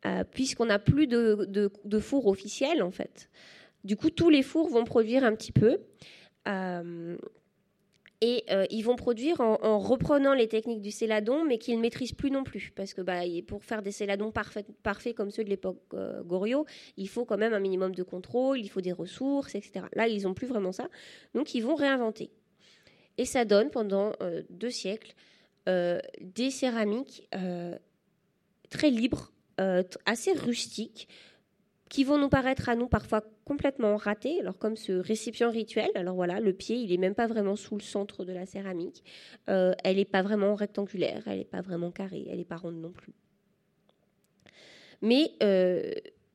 euh, 0.05 0.25
puisqu'on 0.25 0.67
n'a 0.67 0.79
plus 0.79 1.07
de, 1.07 1.71
four 1.99 2.27
officiel 2.27 2.83
en 2.83 2.91
fait. 2.91 3.31
Du 3.85 3.97
coup, 3.97 4.11
tous 4.11 4.29
les 4.29 4.43
fours 4.43 4.69
vont 4.69 4.85
produire 4.85 5.25
un 5.25 5.35
petit 5.35 5.53
peu. 5.53 5.79
et 8.21 8.45
ils 8.71 8.83
vont 8.83 8.97
produire 8.97 9.41
en, 9.41 9.79
reprenant 9.79 10.35
les 10.35 10.49
techniques 10.49 10.83
du 10.83 10.91
céladon, 10.91 11.45
mais 11.45 11.57
qu'ils 11.57 11.77
ne 11.77 11.81
maîtrisent 11.81 12.13
plus 12.13 12.31
non 12.31 12.45
plus. 12.45 12.73
Parce 12.75 12.93
que 12.93 13.01
bah, 13.01 13.21
pour 13.47 13.65
faire 13.65 13.81
des 13.81 13.93
céladons 13.93 14.33
parfaits, 14.33 15.15
comme 15.15 15.31
ceux 15.31 15.45
de 15.45 15.49
l'époque 15.49 15.79
Goryeo, 16.27 16.67
il 16.97 17.09
faut 17.09 17.25
quand 17.25 17.39
même 17.39 17.55
un 17.55 17.61
minimum 17.61 17.95
de 17.95 18.03
contrôle, 18.03 18.59
il 18.59 18.69
faut 18.69 18.81
des 18.81 18.93
ressources, 18.93 19.55
etc. 19.55 19.87
Là, 19.95 20.09
ils 20.09 20.25
n'ont 20.25 20.35
plus 20.35 20.49
vraiment 20.49 20.73
ça. 20.73 20.89
Donc, 21.33 21.55
ils 21.55 21.63
vont 21.63 21.77
réinventer. 21.77 22.31
Et 23.19 23.25
ça 23.25 23.45
donne 23.45 23.71
pendant 23.71 24.13
euh, 24.23 24.43
deux 24.49 24.71
siècles 24.71 25.13
euh, 25.69 26.01
des 26.21 26.51
céramiques 26.51 27.29
euh, 27.35 27.77
très 28.71 28.91
libres, 28.91 29.33
assez 30.07 30.33
rustiques, 30.35 31.09
qui 31.89 32.05
vont 32.05 32.17
nous 32.17 32.29
paraître 32.29 32.69
à 32.69 32.77
nous 32.77 32.87
parfois 32.87 33.25
complètement 33.45 33.97
ratées. 33.97 34.39
Alors 34.41 34.57
comme 34.57 34.77
ce 34.77 34.93
récipient 34.93 35.51
rituel, 35.51 35.91
alors 35.97 36.15
voilà, 36.15 36.39
le 36.39 36.53
pied, 36.53 36.77
il 36.77 36.91
n'est 36.91 36.97
même 36.97 37.17
pas 37.17 37.27
vraiment 37.27 37.57
sous 37.57 37.75
le 37.75 37.83
centre 37.83 38.25
de 38.25 38.33
la 38.33 38.47
céramique. 38.47 39.03
elle 39.47 39.97
n'est 39.97 40.05
pas 40.05 40.23
vraiment 40.23 40.55
rectangulaire, 40.55 41.25
elle 41.27 41.39
n'est 41.39 41.45
pas 41.45 41.61
vraiment 41.61 41.91
carrée, 41.91 42.25
elle 42.31 42.39
n'est 42.39 42.45
pas 42.45 42.57
ronde 42.57 42.81
non 42.81 42.93
plus. 42.93 43.15
Mais 45.03 45.33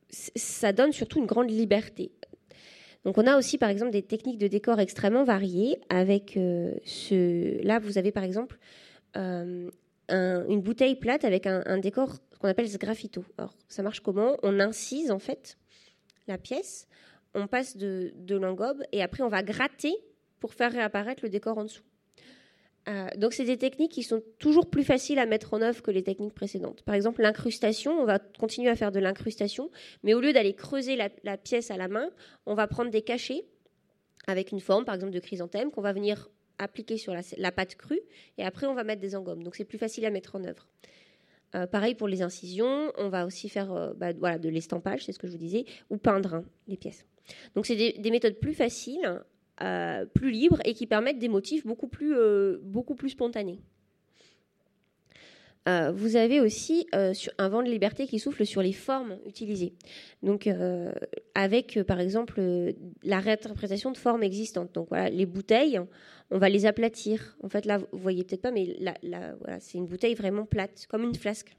ça 0.10 0.74
donne 0.74 0.91
surtout 0.91 1.19
une 1.19 1.26
grande 1.26 1.50
liberté. 1.50 2.12
Donc 3.06 3.18
on 3.18 3.28
a 3.28 3.38
aussi 3.38 3.58
par 3.58 3.70
exemple 3.70 3.92
des 3.92 4.02
techniques 4.02 4.38
de 4.38 4.48
décor 4.48 4.80
extrêmement 4.80 5.24
variées 5.24 5.80
avec 5.89 6.38
euh, 6.38 6.74
ce... 6.86 7.62
Là 7.63 7.80
vous 7.80 7.98
avez 7.98 8.12
par 8.12 8.24
exemple 8.24 8.58
euh, 9.18 9.70
une 10.10 10.62
bouteille 10.62 10.96
plate 10.96 11.26
avec 11.26 11.46
un, 11.48 11.78
décor 11.80 12.16
qu'on 12.39 12.48
appelle 12.48 12.70
ce 12.70 12.78
graffito. 12.78 13.26
Alors 13.38 13.56
ça 13.68 13.84
marche 13.84 14.00
comment? 14.00 14.38
On 14.44 14.60
incise 14.60 15.12
en 15.12 15.20
fait 15.20 15.58
la 16.28 16.38
pièce, 16.38 16.88
on 17.34 17.48
passe 17.48 17.76
de, 17.76 18.13
de 18.16 18.36
l'engobe 18.36 18.84
et 18.92 19.02
après 19.02 19.24
on 19.24 19.30
va 19.30 19.44
gratter 19.44 19.94
pour 20.39 20.54
faire 20.54 20.72
réapparaître 20.72 21.24
le 21.24 21.30
décor 21.30 21.58
en 21.58 21.63
dessous. 21.63 21.84
Euh, 22.89 23.08
donc, 23.17 23.34
c'est 23.34 23.46
des 23.46 23.58
techniques 23.58 23.91
qui 23.91 24.04
sont 24.04 24.22
toujours 24.39 24.69
plus 24.69 24.84
faciles 24.84 25.19
à 25.19 25.26
mettre 25.26 25.54
en 25.54 25.62
œuvre 25.62 25.82
que 25.82 25.91
les 25.91 26.04
techniques 26.04 26.34
précédentes. 26.34 26.82
Par 26.84 26.96
exemple, 26.96 27.22
l'incrustation, 27.22 27.93
on 27.93 28.06
va 28.06 28.19
continuer 28.19 28.69
à 28.69 28.76
faire 28.76 28.91
de 28.91 29.00
l'incrustation, 29.00 29.69
mais 30.04 30.13
au 30.13 30.22
lieu 30.22 30.34
d'aller 30.34 30.54
creuser 30.54 30.96
la, 30.96 31.38
pièce 31.38 31.72
à 31.72 31.78
la 31.78 31.88
main, 31.88 32.10
on 32.46 32.56
va 32.56 32.67
prendre 32.67 32.91
des 32.91 33.02
cachets 33.02 33.46
avec 34.28 34.52
une 34.52 34.60
forme, 34.60 34.86
par 34.86 34.96
exemple 34.96 35.13
de 35.13 35.19
chrysanthème, 35.19 35.72
qu'on 35.72 35.82
va 35.82 35.93
venir 35.93 36.30
appliquer 36.58 36.98
sur 36.98 37.13
la, 37.38 37.52
pâte 37.52 37.76
crue, 37.76 38.02
et 38.38 38.43
après 38.43 38.67
on 38.67 38.74
va 38.74 38.84
mettre 38.84 39.02
des 39.02 39.15
engommes. 39.15 39.43
Donc, 39.43 39.56
c'est 39.56 39.65
plus 39.65 39.78
facile 39.78 40.06
à 40.06 40.10
mettre 40.10 40.36
en 40.36 40.43
œuvre. 40.43 40.67
Euh, 41.56 41.67
pareil 41.67 41.96
pour 41.96 42.08
les 42.08 42.22
incisions, 42.22 42.91
on 42.98 43.10
va 43.10 43.26
aussi 43.26 43.48
faire 43.48 43.72
euh, 43.72 43.93
bah, 43.93 44.13
de 44.13 44.50
l'estampage, 44.50 45.06
c'est 45.06 45.12
ce 45.12 45.19
que 45.19 45.28
je 45.28 45.34
vous 45.34 45.38
disais, 45.38 45.65
ou 45.89 45.98
peindre 45.98 46.34
hein, 46.36 46.46
les 46.67 46.78
pièces. 46.78 47.06
Donc 47.56 47.65
c'est 47.65 47.76
des, 47.76 48.12
méthodes 48.12 48.39
plus 48.39 48.54
faciles 48.54 49.22
euh, 49.62 50.06
plus 50.08 50.32
libres 50.32 50.60
et 50.66 50.74
qui 50.74 50.88
permettent 50.88 51.20
des 51.20 51.30
motifs 51.30 51.63
beaucoup 51.63 51.88
plus, 51.88 52.16
euh, 52.18 52.58
beaucoup 52.63 52.96
plus 52.96 53.10
spontanés. 53.10 53.60
Euh, 55.70 55.92
vous 55.92 56.16
avez 56.16 56.42
aussi 56.42 56.88
un 56.92 57.50
vent 57.50 57.62
de 57.62 57.70
liberté 57.70 58.08
qui 58.08 58.18
souffle 58.18 58.48
sur 58.48 58.63
les 58.63 58.74
formes 58.74 59.20
utilisées. 59.28 59.74
Donc, 60.24 60.50
avec 61.36 61.82
par 61.84 62.00
exemple 62.00 62.42
la 63.04 63.20
réinterprétation 63.20 63.92
de 63.92 63.98
formes 63.98 64.24
existantes. 64.24 64.74
Donc 64.74 64.89
voilà, 64.89 65.10
les 65.10 65.26
bouteilles, 65.26 65.80
on 66.32 66.38
va 66.39 66.50
les 66.50 66.66
aplatir. 66.66 67.38
En 67.44 67.48
fait, 67.48 67.66
là, 67.66 67.78
vous 67.78 68.00
voyez 68.00 68.24
peut-être 68.24 68.42
pas, 68.42 68.52
mais 68.52 68.76
voilà, 69.39 69.60
c'est 69.60 69.78
une 69.78 69.86
bouteille 69.86 70.16
vraiment 70.16 70.46
plate, 70.46 70.88
comme 70.89 71.04
une 71.04 71.16
flasque. 71.16 71.56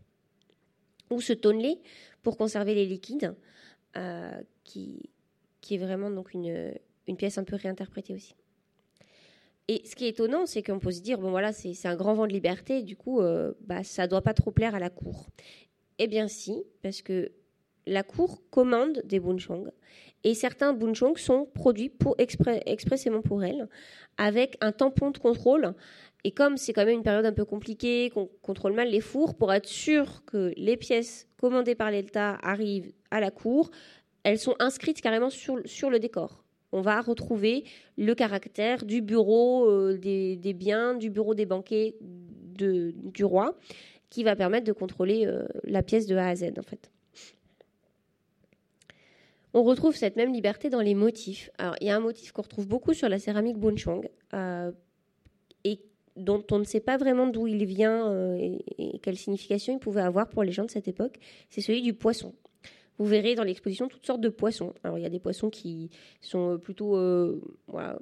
Ou 1.11 1.21
ce 1.21 1.33
tonnelet 1.33 1.79
pour 2.23 2.37
conserver 2.37 2.75
les 2.75 2.85
liquides, 2.85 3.35
qui, 4.65 5.11
qui 5.63 5.75
est 5.77 5.79
vraiment 5.79 6.11
donc 6.11 6.35
une, 6.35 6.75
une 7.07 7.17
pièce 7.17 7.39
un 7.39 7.45
peu 7.45 7.57
réinterprétée 7.57 8.15
aussi. 8.15 8.35
Et 9.69 9.83
ce 9.87 9.97
qui 9.97 10.05
est 10.05 10.11
étonnant, 10.11 10.45
c'est 10.47 10.63
qu'on 10.63 10.79
peut 10.79 10.93
se 10.93 11.01
dire, 11.01 11.19
bon 11.19 11.31
voilà, 11.31 11.53
c'est 11.53 11.87
un 11.87 11.97
grand 11.97 12.15
vent 12.15 12.27
de 12.27 12.33
liberté, 12.33 12.83
du 12.83 12.97
coup, 12.97 13.21
euh, 13.21 13.55
bah, 13.61 13.83
ça 13.83 14.03
ne 14.05 14.09
doit 14.09 14.21
pas 14.21 14.35
trop 14.35 14.51
plaire 14.51 14.75
à 14.75 14.79
la 14.79 14.91
cour. 14.91 15.27
Eh 15.99 16.07
bien 16.07 16.29
si, 16.29 16.65
parce 16.83 17.03
que 17.03 17.33
la 17.87 18.03
cour 18.03 18.43
commande 18.51 19.03
des 19.05 19.21
bunchong 19.21 19.71
et 20.25 20.35
certains 20.35 20.73
bunchong 20.73 21.19
sont 21.19 21.47
produits 21.55 21.91
pour 21.91 22.17
expressément 22.19 23.21
pour 23.21 23.45
elle 23.45 23.69
avec 24.17 24.57
un 24.61 24.73
tampon 24.73 25.11
de 25.11 25.19
contrôle. 25.19 25.75
Et 26.25 26.33
comme 26.33 26.57
c'est 26.57 26.73
quand 26.73 26.87
même 26.87 26.97
une 26.97 27.03
période 27.03 27.27
un 27.27 27.33
peu 27.33 27.45
compliquée, 27.45 28.11
qu'on 28.11 28.31
contrôle 28.41 28.73
mal 28.73 28.89
les 28.89 29.03
fours, 29.03 29.35
pour 29.35 29.53
être 29.53 29.69
sûr 29.69 30.25
que 30.25 30.53
les 30.57 30.79
pièces 30.79 31.29
commandées 31.39 31.75
par 31.75 31.91
l'État 31.91 32.39
arrivent 32.43 32.93
à 33.11 33.21
la 33.21 33.31
cour, 33.31 33.71
elles 34.23 34.39
sont 34.39 34.57
inscrites 34.59 35.03
carrément 35.03 35.29
sur, 35.29 35.61
sur 35.67 35.91
le 35.91 35.99
décor. 35.99 36.44
On 36.75 36.81
va 36.81 37.01
retrouver 37.01 37.63
le 37.97 38.17
caractère 38.17 38.85
du 38.85 39.01
bureau 39.01 39.71
euh, 39.71 39.97
des, 39.97 40.53
biens, 40.55 40.97
du 40.97 41.09
bureau 41.09 41.33
des 41.33 41.47
banquets 41.47 41.95
du 42.01 43.25
roi, 43.25 43.57
qui 44.11 44.25
va 44.25 44.35
permettre 44.35 44.67
de 44.67 44.73
contrôler 44.73 45.25
euh, 45.25 45.47
la 45.63 45.85
pièce 45.85 46.09
de 46.09 46.17
A 46.17 46.27
à 46.27 46.35
Z 46.35 46.47
en 46.59 46.63
fait. 46.63 46.91
On 49.53 49.63
retrouve 49.63 49.95
cette 49.95 50.17
même 50.17 50.33
liberté 50.33 50.69
dans 50.69 50.81
les 50.81 50.97
motifs. 50.97 51.49
Alors, 51.59 51.77
il 51.81 51.87
y 51.87 51.91
a 51.91 51.97
un 51.97 52.01
motif 52.01 52.33
qu'on 52.33 52.43
retrouve 52.43 52.67
beaucoup 52.67 52.93
sur 52.93 53.09
la 53.09 53.21
céramique 53.21 53.57
Bunchong 53.57 54.11
euh, 54.35 54.73
et 55.63 55.79
dont 56.17 56.45
on 56.51 56.59
ne 56.59 56.65
sait 56.65 56.81
pas 56.81 56.97
vraiment 56.97 57.29
d'où 57.29 57.47
il 57.47 57.65
vient 57.67 58.37
et, 58.37 58.99
quelle 59.01 59.17
signification 59.17 59.75
il 59.75 59.79
pouvait 59.79 60.03
avoir 60.03 60.29
pour 60.29 60.43
les 60.43 60.51
gens 60.51 60.65
de 60.65 60.73
cette 60.73 60.89
époque. 60.89 61.21
C'est 61.51 61.61
celui 61.61 61.83
du 61.83 61.95
poisson. 61.95 62.35
Vous 62.99 63.07
verrez 63.07 63.35
dans 63.35 63.43
l'exposition 63.43 63.89
toutes 63.89 64.07
sortes 64.07 64.21
de 64.21 64.29
poissons. 64.29 64.73
Alors, 64.85 64.99
il 64.99 65.03
y 65.03 65.07
a 65.07 65.11
des 65.11 65.19
poissons 65.19 65.51
qui 65.51 65.91
sont 66.21 66.59
plutôt 66.59 66.97
euh, 66.97 67.41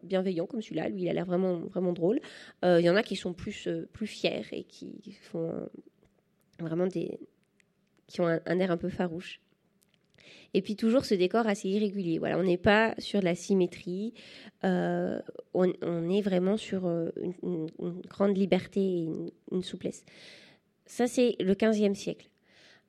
bienveillants, 0.03 0.47
comme 0.47 0.61
celui-là. 0.61 0.89
Lui, 0.89 1.03
il 1.03 1.09
a 1.09 1.13
l'air 1.13 1.25
vraiment, 1.25 1.61
vraiment 1.61 1.93
drôle. 1.93 2.21
il 2.63 2.81
y 2.81 2.91
en 2.91 2.97
a 2.97 3.03
qui 3.03 3.17
sont 3.17 3.33
plus, 3.33 3.69
plus 3.93 4.07
fiers 4.07 4.45
et 4.53 4.65
qui 4.65 5.17
font 5.23 5.69
vraiment 6.61 6.87
des. 6.87 7.19
qui 8.07 8.21
ont 8.21 8.27
un 8.27 8.59
air 8.59 8.71
un 8.71 8.77
peu 8.77 8.91
farouche. 8.91 9.41
Et 10.55 10.63
puis 10.63 10.77
toujours 10.77 11.05
ce 11.05 11.15
décor 11.15 11.47
assez 11.47 11.69
irrégulier. 11.69 12.19
Voilà, 12.19 12.39
on 12.39 12.43
n'est 12.43 12.59
pas 12.59 12.95
sur 12.99 13.23
la 13.23 13.35
symétrie, 13.35 14.13
euh, 14.65 15.19
on, 15.55 15.67
est 16.11 16.21
vraiment 16.21 16.57
sur 16.57 16.87
euh, 16.87 17.11
une, 17.43 17.69
grande 18.09 18.37
liberté 18.37 18.81
et 18.81 19.09
une, 19.51 19.63
souplesse. 19.63 20.05
Ça, 20.85 21.07
c'est 21.07 21.37
le 21.41 21.55
15e 21.55 21.95
siècle. 21.95 22.29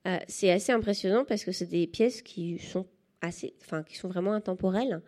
Euh, 0.08 0.18
c'est 0.28 0.52
assez 0.52 0.72
impressionnant 0.72 1.26
parce 1.26 1.44
que 1.44 1.52
c'est 1.52 1.66
des 1.66 1.88
pièces 1.88 2.22
qui 2.22 2.60
sont 2.60 2.86
assez, 3.22 3.54
enfin, 3.62 3.84
qui 3.84 3.98
sont 3.98 4.10
vraiment 4.10 4.34
intemporelles. 4.34 5.02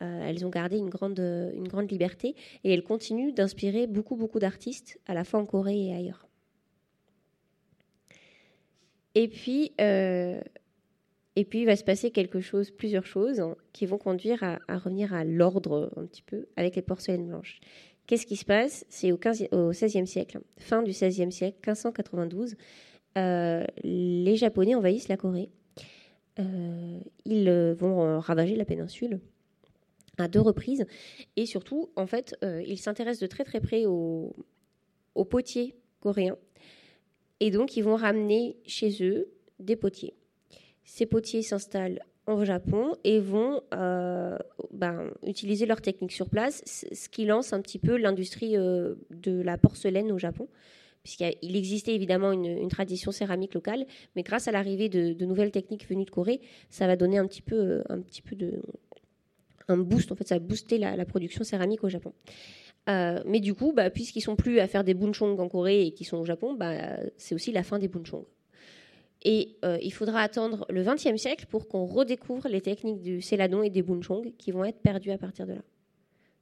elles 0.00 0.46
ont 0.46 0.48
gardé 0.48 0.78
une 0.78 0.88
grande, 0.88 1.20
une 1.20 1.68
grande 1.68 1.90
liberté 1.90 2.34
et 2.64 2.72
elles 2.72 2.82
continuent 2.82 3.32
d'inspirer 3.32 3.86
beaucoup, 3.86 4.16
beaucoup 4.16 4.38
d'artistes, 4.38 4.98
à 5.06 5.14
la 5.14 5.24
fois 5.24 5.40
en 5.40 5.46
Corée 5.46 5.88
et 5.88 5.94
ailleurs. 5.94 6.26
Et 9.14 9.28
puis, 9.28 9.72
et 11.36 11.44
puis, 11.44 11.60
il 11.60 11.66
va 11.66 11.76
se 11.76 11.84
passer 11.84 12.10
quelque 12.10 12.40
chose, 12.40 12.70
plusieurs 12.70 13.06
choses, 13.06 13.40
hein, 13.40 13.56
qui 13.72 13.86
vont 13.86 13.98
conduire 13.98 14.42
à, 14.42 14.58
revenir 14.78 15.14
à 15.14 15.24
l'ordre 15.24 15.90
un 15.96 16.04
petit 16.06 16.22
peu 16.22 16.46
avec 16.56 16.76
les 16.76 16.82
porcelaines 16.82 17.26
blanches. 17.26 17.60
Qu'est-ce 18.06 18.26
qui 18.26 18.36
se 18.36 18.44
passe? 18.44 18.84
C'est 18.88 19.12
au, 19.12 19.18
au 19.52 19.70
XVIe 19.70 20.06
siècle, 20.06 20.40
fin 20.58 20.82
du 20.82 20.90
XVIe 20.90 21.30
siècle, 21.30 21.58
1592, 21.66 22.52
euh, 22.52 22.54
les 23.16 24.36
Japonais 24.36 24.74
envahissent 24.74 25.08
la 25.08 25.16
Corée. 25.16 25.50
Euh, 26.38 27.00
ils 27.24 27.48
euh, 27.48 27.74
vont 27.74 28.20
ravager 28.20 28.56
la 28.56 28.64
péninsule 28.64 29.20
à 30.18 30.28
deux 30.28 30.40
reprises. 30.40 30.86
Et 31.36 31.46
surtout, 31.46 31.90
en 31.96 32.06
fait, 32.06 32.36
ils 32.66 32.78
s'intéressent 32.78 33.22
de 33.22 33.26
très 33.26 33.44
très 33.44 33.60
près 33.60 33.86
aux, 33.86 34.34
potiers 35.28 35.74
coréens. 36.00 36.36
Et 37.40 37.50
donc, 37.50 37.76
ils 37.76 37.82
vont 37.82 37.96
ramener 37.96 38.56
chez 38.66 39.02
eux 39.02 39.30
des 39.58 39.76
potiers 39.76 40.14
ces 40.90 41.06
potiers 41.06 41.42
s'installent 41.42 42.00
au 42.26 42.44
Japon 42.44 42.96
et 43.04 43.20
vont 43.20 43.62
euh, 43.72 44.36
ben, 44.72 45.12
utiliser 45.24 45.64
leur 45.64 45.80
technique 45.80 46.10
sur 46.10 46.28
place, 46.28 46.62
ce 46.66 47.08
qui 47.08 47.26
lance 47.26 47.52
un 47.52 47.60
petit 47.60 47.78
peu 47.78 47.96
l'industrie 47.96 48.56
euh, 48.56 48.96
de 49.10 49.40
la 49.40 49.56
porcelaine 49.56 50.10
au 50.10 50.18
Japon, 50.18 50.48
puisqu'il 51.02 51.56
existait 51.56 51.94
évidemment 51.94 52.32
une, 52.32 52.68
tradition 52.68 53.10
céramique 53.12 53.54
locale, 53.54 53.86
mais 54.16 54.22
grâce 54.22 54.48
à 54.48 54.52
l'arrivée 54.52 54.88
de, 54.88 55.24
nouvelles 55.24 55.50
techniques 55.50 55.88
venues 55.88 56.04
de 56.04 56.10
Corée, 56.10 56.40
ça 56.68 56.86
va 56.86 56.96
donner 56.96 57.18
un 57.18 57.26
petit 57.26 57.42
peu, 57.42 57.56
euh, 57.56 57.82
un 57.88 57.98
de 58.36 58.62
un 59.68 59.76
boost, 59.76 60.10
en 60.10 60.16
fait, 60.16 60.26
ça 60.26 60.34
va 60.34 60.40
booster 60.40 60.78
la, 60.78 61.04
production 61.04 61.44
céramique 61.44 61.84
au 61.84 61.88
Japon. 61.88 62.12
mais 62.88 63.38
du 63.38 63.54
coup, 63.54 63.72
bah, 63.72 63.88
puisqu'ils 63.88 64.20
sont 64.20 64.34
plus 64.34 64.58
à 64.58 64.66
faire 64.66 64.82
des 64.82 64.94
bunchong 64.94 65.38
en 65.38 65.48
Corée 65.48 65.86
et 65.86 65.92
qu'ils 65.92 66.06
sont 66.06 66.16
au 66.16 66.24
Japon, 66.24 66.54
bah, 66.54 66.98
c'est 67.18 67.36
aussi 67.36 67.52
la 67.52 67.62
fin 67.62 67.78
des 67.78 67.86
bunchong. 67.86 68.24
Et 69.22 69.56
euh, 69.64 69.78
il 69.82 69.92
faudra 69.92 70.22
attendre 70.22 70.66
le 70.70 70.82
XXe 70.82 71.16
siècle 71.16 71.46
pour 71.48 71.68
qu'on 71.68 71.84
redécouvre 71.84 72.48
les 72.48 72.60
techniques 72.60 73.02
du 73.02 73.20
céladon 73.20 73.62
et 73.62 73.70
des 73.70 73.82
bunchong 73.82 74.32
qui 74.38 74.50
vont 74.50 74.64
être 74.64 74.80
perdues 74.80 75.10
à 75.10 75.18
partir 75.18 75.46
de 75.46 75.54
là. 75.54 75.62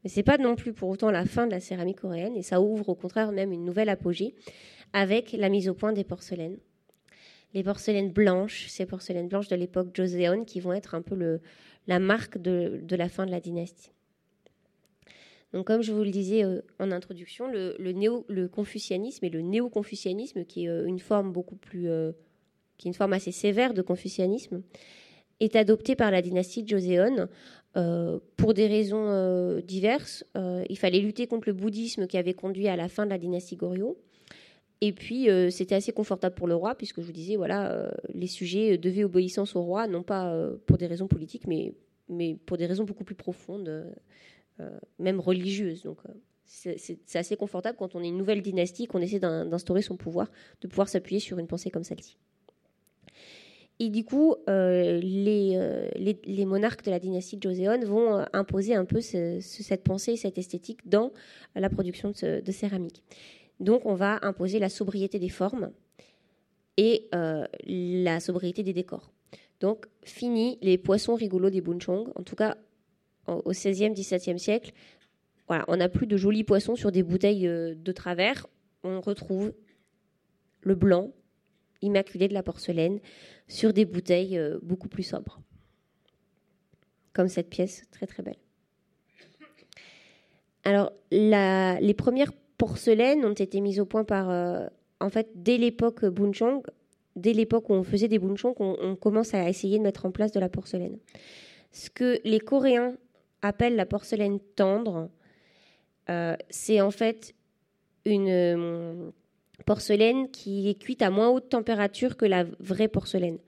Mais 0.09 0.13
ce 0.13 0.21
n'est 0.21 0.25
pas 0.25 0.39
non 0.39 0.57
plus 0.57 0.73
pour 0.73 0.89
autant 0.89 1.11
la 1.11 1.27
fin 1.27 1.47
de 1.47 1.51
la 1.51 1.61
céramique 1.61 2.01
coréenne, 2.01 2.35
et 2.35 2.43
ça 2.43 2.63
ouvre 2.63 2.89
au 2.89 2.95
contraire 2.95 3.31
même 3.31 3.53
une 3.53 3.67
nouvelle 3.67 3.91
apogée 3.91 4.35
avec 4.95 5.33
la 5.33 5.51
mise 5.51 5.69
au 5.69 5.75
point 5.75 5.93
des 5.93 6.03
porcelaines. 6.03 6.57
Les 7.53 7.63
porcelaines 7.63 8.11
blanches, 8.11 8.69
ces 8.69 8.87
porcelaines 8.87 9.29
blanches 9.29 9.49
de 9.49 9.57
l'époque 9.57 9.95
Joseon, 9.95 10.47
qui 10.47 10.61
vont 10.61 10.73
être 10.73 10.95
un 10.95 11.03
peu 11.03 11.41
la 11.87 11.99
marque 11.99 12.39
de, 12.39 12.81
la 12.89 13.11
fin 13.11 13.27
de 13.27 13.31
la 13.31 13.39
dynastie. 13.39 13.91
Donc, 15.53 15.67
comme 15.67 15.83
je 15.83 15.93
vous 15.93 16.05
le 16.05 16.11
disais 16.11 16.43
euh, 16.43 16.63
en 16.79 16.91
introduction, 16.91 17.47
le, 17.47 18.47
confucianisme 18.47 19.27
et 19.27 19.31
le 19.31 19.43
néo-confucianisme, 19.43 20.47
qui 20.47 20.65
est 20.65 20.69
euh, 20.71 20.87
une 20.87 21.01
forme 21.01 21.33
beaucoup 21.33 21.57
plus 21.57 21.87
qui 22.79 22.89
est 22.89 22.91
une 22.91 22.95
forme 22.95 23.13
assez 23.13 23.33
sévère 23.33 23.75
de 23.75 23.83
confucianisme, 23.83 24.63
est 25.41 25.57
adopté 25.57 25.97
par 25.97 26.11
la 26.11 26.23
dynastie 26.23 26.67
Joseon 26.67 27.29
euh, 27.77 28.19
pour 28.37 28.55
des 28.55 28.67
raisons 28.67 29.07
euh, 29.09 29.61
diverses. 29.61 30.25
Euh, 30.37 30.65
il 30.69 30.79
fallait 30.79 31.01
lutter 31.01 31.27
contre 31.27 31.49
le 31.49 31.53
bouddhisme 31.53 32.07
qui 32.07 32.17
avait 32.17 32.35
conduit 32.35 32.67
à 32.67 32.77
la 32.77 32.89
fin 32.89 33.05
de 33.05 33.11
la 33.11 33.19
dynastie 33.19 33.57
Goryeo. 33.57 33.99
Et 34.81 34.93
puis, 34.93 35.27
c'était 35.51 35.75
assez 35.75 35.91
confortable 35.91 36.37
pour 36.37 36.47
le 36.47 36.55
roi, 36.55 36.77
puisque 36.77 37.01
je 37.01 37.07
vous 37.07 37.13
disais, 37.13 37.35
voilà, 37.35 37.91
les 38.15 38.29
sujets 38.29 38.79
devaient 38.79 39.03
obéissance 39.03 39.57
au 39.57 39.63
roi, 39.63 39.89
non 39.89 40.05
pas 40.05 40.33
pour 40.67 40.79
des 40.79 40.87
raisons 40.87 41.09
politiques, 41.09 41.49
mais, 41.49 41.75
mais 42.09 42.37
pour 42.47 42.57
des 42.57 42.67
raisons 42.67 42.85
beaucoup 42.85 43.03
plus 43.03 43.17
profondes, 43.17 43.93
même 45.01 45.19
religieuses. 45.19 45.83
Donc, 45.83 45.99
c'est 46.45 47.17
assez 47.17 47.35
confortable 47.35 47.77
quand 47.77 47.97
on 47.97 48.05
est 48.05 48.09
une 48.09 48.19
nouvelle 48.19 48.41
dynastie, 48.41 48.87
qu'on 48.87 49.01
essaie 49.01 49.19
d'instaurer 49.19 49.83
son 49.83 49.97
pouvoir, 49.97 50.31
de 50.61 50.69
pouvoir 50.69 50.89
s'appuyer 50.89 51.19
sur 51.19 51.41
une 51.41 51.49
pensée 51.49 51.71
comme 51.71 51.83
celle-ci. 51.83 52.17
Et 53.81 53.91
du 53.91 54.05
coup, 54.05 54.35
euh, 54.49 55.01
euh, 55.01 55.89
les, 55.95 56.19
les, 56.25 56.45
monarques 56.45 56.85
de 56.85 56.91
la 56.91 56.99
dynastie 56.99 57.39
Joseon 57.41 57.79
vont 57.85 58.19
euh, 58.19 58.25
imposer 58.33 58.75
un 58.75 58.85
peu 58.85 59.01
cette 59.01 59.85
pensée, 59.85 60.17
cette 60.17 60.37
esthétique 60.37 60.81
dans 60.89 61.13
la 61.55 61.71
production 61.71 62.11
de, 62.11 62.51
céramique. 62.51 63.05
Donc, 63.61 63.87
on 63.87 63.95
va 63.95 64.19
imposer 64.23 64.59
la 64.59 64.69
sobriété 64.69 65.21
des 65.21 65.29
formes 65.29 65.71
et 66.77 67.09
la 67.13 68.21
sobriété 68.21 68.63
des 68.63 68.73
décors. 68.73 69.13
Donc, 69.61 69.87
fini 70.05 70.59
les 70.63 70.79
poissons 70.79 71.15
rigolos 71.15 71.51
des 71.51 71.61
bunchong. 71.61 72.13
En 72.15 72.23
tout 72.23 72.37
cas, 72.37 72.57
au 73.27 73.51
XVIe, 73.51 73.91
XVIIe 73.91 74.39
siècle, 74.39 74.73
voilà, 75.49 75.65
on 75.69 75.77
n'a 75.77 75.89
plus 75.89 76.07
de 76.07 76.17
jolis 76.17 76.45
poissons 76.45 76.77
sur 76.77 76.93
des 76.93 77.03
bouteilles 77.03 77.49
de 77.49 77.93
travers. 77.93 78.47
On 78.85 79.01
retrouve 79.01 79.53
le 80.61 80.75
blanc, 80.77 81.13
immaculé 81.83 82.29
de 82.29 82.35
la 82.35 82.43
porcelaine 82.43 83.01
sur 83.47 83.73
des 83.73 83.85
bouteilles 83.85 84.39
euh, 84.39 84.59
beaucoup 84.63 84.89
plus 84.89 85.03
sobres. 85.03 85.41
Comme 87.13 87.29
cette 87.29 87.51
pièce, 87.51 87.85
très 87.91 88.07
très 88.07 88.23
belle. 88.23 88.39
Alors, 90.65 90.93
les 91.11 91.95
premières 91.97 92.33
porcelaines 92.59 93.25
ont 93.25 93.33
été 93.33 93.61
mises 93.61 93.81
au 93.81 93.87
point 93.87 94.05
par, 94.05 94.29
euh, 94.29 94.67
en 95.01 95.09
fait, 95.09 95.31
dès 95.35 95.57
l'époque 95.57 96.05
Bunchong, 96.05 96.63
dès 97.17 97.33
l'époque 97.33 97.71
où 97.71 97.73
on 97.73 97.85
faisait 97.85 98.09
des 98.09 98.19
Bunchong, 98.19 98.55
on, 98.59 98.97
commence 98.97 99.33
à 99.33 99.49
essayer 99.49 99.79
de 99.79 99.83
mettre 99.83 100.05
en 100.05 100.11
place 100.11 100.33
de 100.33 100.41
la 100.41 100.49
porcelaine. 100.49 100.99
Ce 101.73 101.89
que 101.89 102.21
les 102.25 102.41
Coréens 102.41 102.97
appellent 103.41 103.77
la 103.77 103.87
porcelaine 103.87 104.41
tendre, 104.57 105.09
euh, 106.11 106.37
c'est 106.51 106.81
en 106.81 106.91
fait 106.91 107.35
une, 108.05 109.13
porcelaine 109.67 110.31
qui 110.31 110.69
est 110.69 110.75
cuite 110.75 111.03
à 111.03 111.11
moins 111.11 111.29
haute 111.29 111.49
température 111.49 112.17
que 112.17 112.25
la 112.25 112.45
vraie 112.61 112.89
porcelaine. 112.89 113.39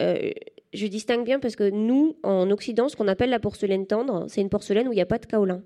Euh, 0.00 0.30
je 0.72 0.86
distingue 0.86 1.24
bien 1.24 1.38
parce 1.38 1.56
que 1.56 1.70
nous, 1.70 2.16
en 2.22 2.50
Occident, 2.50 2.88
ce 2.88 2.96
qu'on 2.96 3.08
appelle 3.08 3.30
la 3.30 3.38
porcelaine 3.38 3.86
tendre, 3.86 4.26
c'est 4.28 4.40
une 4.40 4.48
porcelaine 4.48 4.88
où 4.88 4.92
il 4.92 4.96
n'y 4.96 5.02
a 5.02 5.06
pas 5.06 5.18
de 5.18 5.26
kaolin. 5.26 5.62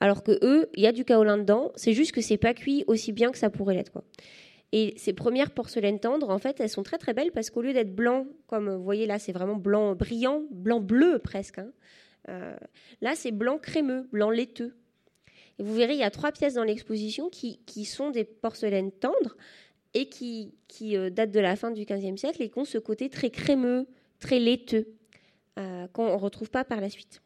Alors 0.00 0.22
que 0.22 0.38
eux, 0.42 0.68
il 0.74 0.82
y 0.82 0.86
a 0.86 0.92
du 0.92 1.04
kaolin 1.04 1.38
dedans, 1.38 1.72
c'est 1.74 1.92
juste 1.92 2.12
que 2.12 2.20
c'est 2.20 2.36
pas 2.36 2.54
cuit 2.54 2.84
aussi 2.86 3.12
bien 3.12 3.30
que 3.30 3.38
ça 3.38 3.50
pourrait 3.50 3.74
l'être. 3.74 4.02
Et 4.72 4.94
ces 4.96 5.12
premières 5.12 5.50
porcelaines 5.50 6.00
tendres, 6.00 6.30
en 6.30 6.38
fait, 6.38 6.58
elles 6.60 6.70
sont 6.70 6.82
très 6.82 6.98
très 6.98 7.12
belles 7.12 7.30
parce 7.30 7.50
qu'au 7.50 7.60
lieu 7.60 7.72
d'être 7.72 7.94
blanc, 7.94 8.26
comme 8.46 8.74
vous 8.74 8.82
voyez 8.82 9.06
là, 9.06 9.18
c'est 9.18 9.32
vraiment 9.32 9.56
blanc 9.56 9.94
brillant, 9.94 10.44
blanc 10.50 10.80
bleu 10.80 11.18
presque. 11.18 11.58
Hein, 11.58 11.70
euh, 12.28 12.56
là, 13.00 13.14
c'est 13.14 13.32
blanc 13.32 13.58
crémeux, 13.58 14.08
blanc 14.12 14.30
laiteux. 14.30 14.74
Et 15.58 15.62
vous 15.62 15.74
verrez, 15.74 15.94
il 15.94 16.00
y 16.00 16.04
a 16.04 16.10
trois 16.10 16.32
pièces 16.32 16.54
dans 16.54 16.64
l'exposition 16.64 17.30
qui, 17.30 17.84
sont 17.84 18.10
des 18.10 18.24
porcelaines 18.24 18.92
tendres 18.92 19.36
et 19.94 20.08
qui, 20.08 20.54
euh, 20.82 21.10
datent 21.10 21.30
de 21.30 21.40
la 21.40 21.56
fin 21.56 21.70
du 21.70 21.84
XVe 21.84 22.16
siècle 22.16 22.42
et 22.42 22.50
qui 22.50 22.58
ont 22.58 22.64
ce 22.64 22.78
côté 22.78 23.08
très 23.08 23.30
crémeux, 23.30 23.86
très 24.18 24.38
laiteux 24.38 24.94
qu'on 25.92 26.06
ne 26.06 26.16
retrouve 26.16 26.50
pas 26.50 26.64
par 26.64 26.80
la 26.80 26.88
suite. 26.88 27.20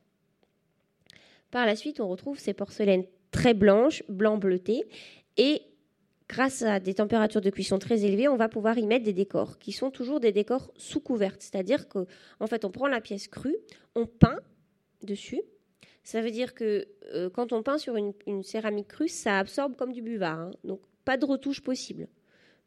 Par 1.52 1.64
la 1.64 1.76
suite, 1.76 2.00
on 2.00 2.08
retrouve 2.08 2.40
ces 2.40 2.54
porcelaines 2.54 3.04
très 3.30 3.54
blanches, 3.54 4.02
blanc 4.08 4.36
bleuté, 4.36 4.84
et 5.36 5.62
grâce 6.28 6.62
à 6.62 6.80
des 6.80 6.94
températures 6.94 7.40
de 7.40 7.50
cuisson 7.50 7.78
très 7.78 8.04
élevées, 8.04 8.28
on 8.28 8.36
va 8.36 8.48
pouvoir 8.48 8.78
y 8.78 8.86
mettre 8.86 9.04
des 9.04 9.12
décors 9.12 9.58
qui 9.58 9.72
sont 9.72 9.90
toujours 9.90 10.20
des 10.20 10.32
décors 10.32 10.72
sous 10.76 11.00
couverte. 11.00 11.42
C'est-à-dire 11.42 11.88
qu'en 11.88 12.06
en 12.40 12.46
fait, 12.46 12.64
on 12.64 12.70
prend 12.70 12.88
la 12.88 13.00
pièce 13.00 13.28
crue, 13.28 13.56
on 13.94 14.06
peint 14.06 14.40
dessus. 15.02 15.42
Ça 16.06 16.20
veut 16.20 16.30
dire 16.30 16.54
que 16.54 16.86
euh, 17.14 17.28
quand 17.28 17.52
on 17.52 17.64
peint 17.64 17.78
sur 17.78 17.96
une, 17.96 18.44
céramique 18.44 18.86
crue, 18.86 19.08
ça 19.08 19.40
absorbe 19.40 19.74
comme 19.74 19.92
du 19.92 20.02
buvard. 20.02 20.38
Hein. 20.38 20.50
Donc, 20.62 20.80
pas 21.04 21.16
de 21.16 21.24
retouche 21.24 21.60
possible. 21.60 22.06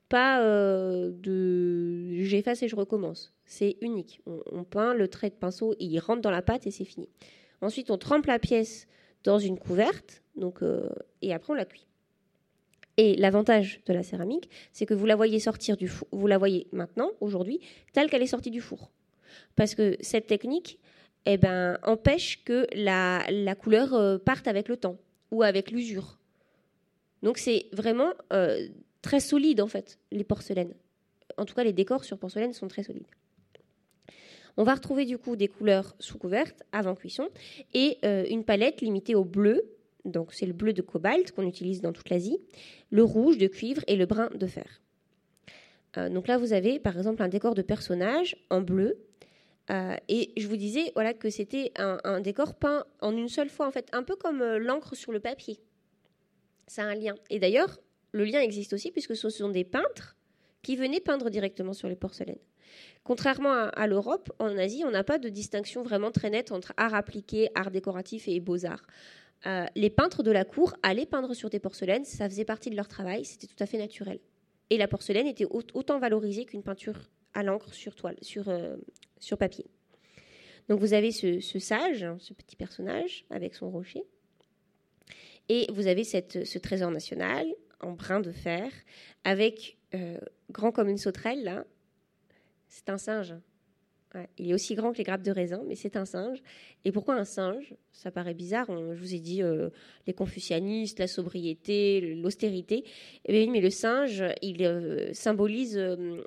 Pas 0.10 0.42
euh, 0.42 1.10
de 1.14 2.22
j'efface 2.22 2.64
et 2.64 2.68
je 2.68 2.76
recommence. 2.76 3.34
C'est 3.46 3.78
unique. 3.80 4.22
On, 4.26 4.66
peint 4.66 4.94
le 4.94 5.08
trait 5.08 5.30
de 5.30 5.36
pinceau, 5.36 5.74
il 5.80 5.98
rentre 6.00 6.22
dans 6.22 6.32
la 6.32 6.42
pâte 6.42 6.68
et 6.68 6.72
c'est 6.72 6.84
fini. 6.84 7.08
Ensuite, 7.62 7.92
on 7.92 7.98
trempe 7.98 8.26
la 8.26 8.40
pièce 8.40 8.88
dans 9.24 9.40
une 9.40 9.58
couverte, 9.58 10.22
donc, 10.36 10.62
euh, 10.62 10.90
et 11.22 11.34
après 11.34 11.54
on 11.54 11.56
la 11.56 11.64
cuit. 11.64 11.88
Et 12.98 13.16
l'avantage 13.16 13.80
de 13.86 13.94
la 13.94 14.04
céramique, 14.04 14.50
c'est 14.74 14.86
que 14.86 14.94
vous 14.94 15.06
la 15.06 15.16
voyez 15.16 15.40
sortir 15.40 15.78
du 15.78 15.88
four, 15.88 16.10
vous 16.12 16.28
la 16.28 16.38
voyez 16.38 16.68
maintenant, 16.74 17.12
aujourd'hui, 17.22 17.62
telle 17.94 18.10
qu'elle 18.10 18.22
est 18.22 18.28
sortie 18.28 18.52
du 18.52 18.60
four. 18.60 18.92
Parce 19.56 19.76
que 19.76 19.96
cette 20.02 20.28
technique 20.28 20.78
eh 21.26 21.38
ben, 21.38 21.78
empêche 21.84 22.44
que 22.44 22.68
la, 22.74 23.56
couleur 23.56 23.94
euh, 23.94 24.18
parte 24.18 24.48
avec 24.48 24.68
le 24.68 24.78
temps 24.78 24.98
ou 25.32 25.44
avec 25.44 25.72
l'usure. 25.72 26.20
Donc 27.24 27.38
c'est 27.38 27.66
vraiment 27.74 28.14
euh, 28.34 28.68
très 29.02 29.20
solide 29.20 29.62
en 29.62 29.68
fait, 29.68 30.00
les 30.12 30.24
porcelaines. 30.24 30.74
En 31.38 31.46
tout 31.46 31.56
cas, 31.56 31.64
les 31.64 31.74
décors 31.74 32.04
sur 32.04 32.18
porcelaine 32.18 32.54
sont 32.54 32.68
très 32.68 32.84
solides. 32.84 33.08
On 34.58 34.64
va 34.64 34.74
retrouver 34.74 35.06
du 35.06 35.18
coup 35.18 35.36
des 35.36 35.48
couleurs 35.48 35.96
sous 36.00 36.18
couverte 36.18 36.64
avant 36.72 36.96
cuisson 36.96 37.30
et 37.74 37.98
euh, 38.04 38.26
une 38.30 38.44
palette 38.44 38.82
limitée 38.82 39.16
au 39.16 39.24
bleu 39.24 39.64
donc 40.06 40.34
c'est 40.34 40.46
le 40.46 40.54
bleu 40.54 40.74
de 40.74 40.82
cobalt 40.82 41.32
qu'on 41.32 41.46
utilise 41.46 41.82
dans 41.82 41.92
toute 41.92 42.10
l'Asie, 42.10 42.40
le 42.90 43.04
rouge 43.04 43.38
de 43.38 43.48
cuivre 43.48 43.84
et 43.88 43.96
le 43.96 44.06
brun 44.06 44.30
de 44.34 44.48
fer. 44.48 44.82
Donc 45.96 46.28
là, 46.28 46.38
vous 46.38 46.54
avez 46.54 46.80
par 46.80 46.98
exemple 46.98 47.22
un 47.22 47.28
décor 47.28 47.56
de 47.56 47.62
personnage 47.62 48.38
en 48.50 48.62
bleu. 48.62 48.98
Euh, 49.72 49.96
et 50.08 50.32
je 50.38 50.48
vous 50.48 50.58
disais 50.58 50.92
voilà, 50.96 51.14
que 51.14 51.30
c'était 51.30 51.72
un, 51.76 52.22
décor 52.22 52.56
peint 52.56 52.86
en 53.02 53.16
une 53.16 53.30
seule 53.30 53.50
fois, 53.50 53.68
en 53.68 53.72
fait, 53.72 53.88
un 53.92 54.04
peu 54.04 54.16
comme 54.16 54.42
euh, 54.42 54.58
l'encre 54.58 54.96
sur 54.96 55.12
le 55.12 55.20
papier. 55.20 55.60
Ça 56.68 56.84
a 56.84 56.86
un 56.86 56.96
lien. 56.96 57.16
Et 57.30 57.40
d'ailleurs, 57.40 57.80
le 58.12 58.26
lien 58.26 58.42
existe 58.42 58.74
aussi 58.74 58.92
puisque 58.92 59.16
ce 59.16 59.30
sont 59.30 59.50
des 59.50 59.64
peintres 59.64 60.18
qui 60.62 60.76
venaient 60.76 61.00
peindre 61.00 61.30
directement 61.30 61.74
sur 61.74 61.88
les 61.88 61.96
porcelaines. 61.96 62.40
Contrairement 63.04 63.54
à, 63.54 63.88
l'Europe, 63.88 64.32
en 64.40 64.56
Asie, 64.58 64.84
on 64.86 64.92
n'a 64.92 65.04
pas 65.04 65.18
de 65.18 65.30
distinction 65.30 65.82
vraiment 65.82 66.12
très 66.12 66.30
nette 66.30 66.52
entre 66.52 66.74
art 66.78 66.94
appliqué, 66.94 67.50
art 67.56 67.72
décoratif 67.72 68.28
et 68.28 68.40
beaux-arts. 68.40 68.86
Euh, 69.48 69.66
les 69.76 69.90
peintres 69.90 70.22
de 70.22 70.32
la 70.32 70.46
cour 70.46 70.76
allaient 70.84 71.06
peindre 71.06 71.34
sur 71.34 71.50
des 71.50 71.60
porcelaines, 71.60 72.06
ça 72.06 72.30
faisait 72.30 72.46
partie 72.46 72.70
de 72.70 72.76
leur 72.76 72.88
travail, 72.88 73.26
c'était 73.26 73.48
tout 73.48 73.56
à 73.60 73.66
fait 73.66 73.78
naturel. 73.78 74.20
Et 74.70 74.78
la 74.78 74.88
porcelaine 74.88 75.26
était 75.26 75.48
autant 75.50 75.98
valorisée 75.98 76.46
qu'une 76.46 76.62
peinture 76.62 77.10
à 77.34 77.42
l'encre 77.42 77.74
sur 77.74 77.96
toile, 77.96 78.18
sur, 78.22 78.50
sur 79.20 79.38
papier. 79.38 79.66
Donc 80.68 80.80
vous 80.80 80.94
avez 80.94 81.12
ce, 81.12 81.40
sage, 81.60 82.04
hein, 82.04 82.18
ce 82.20 82.34
petit 82.34 82.56
personnage 82.56 83.26
avec 83.30 83.56
son 83.56 83.70
rocher, 83.70 84.04
et 85.48 85.68
vous 85.72 85.88
avez 85.88 86.04
cette, 86.04 86.46
ce 86.46 86.60
trésor 86.60 86.92
national 86.92 87.48
en 87.80 87.94
brin 87.94 88.20
de 88.20 88.32
fer, 88.32 88.72
avec 89.24 89.78
euh, 89.96 90.20
grand 90.52 90.72
comme 90.72 90.90
une 90.90 90.98
sauterelle 90.98 91.44
là. 91.44 91.66
C'est 92.68 92.90
un 92.90 93.00
singe 93.00 93.36
il 94.38 94.50
est 94.50 94.54
aussi 94.54 94.76
grand 94.76 94.92
que 94.92 94.98
les 94.98 95.04
grappes 95.04 95.22
de 95.22 95.32
raisin, 95.32 95.64
mais 95.68 95.76
c'est 95.76 95.96
un 95.96 96.06
singe. 96.06 96.42
Et 96.84 96.92
pourquoi 96.92 97.16
un 97.16 97.26
singe? 97.26 97.76
Ça 97.92 98.12
paraît 98.12 98.34
bizarre. 98.34 98.68
je 98.70 99.00
vous 99.00 99.14
ai 99.14 99.20
dit 99.20 99.44
euh, 99.44 99.70
les 100.08 100.14
confucianistes, 100.14 101.00
la 101.00 101.08
sobriété, 101.08 102.16
l'austérité. 102.16 102.84
Eh 103.26 103.48
mais 103.48 103.62
le 103.62 103.70
singe, 103.70 104.24
il 104.42 104.64
euh, 104.64 105.14
symbolise 105.14 105.78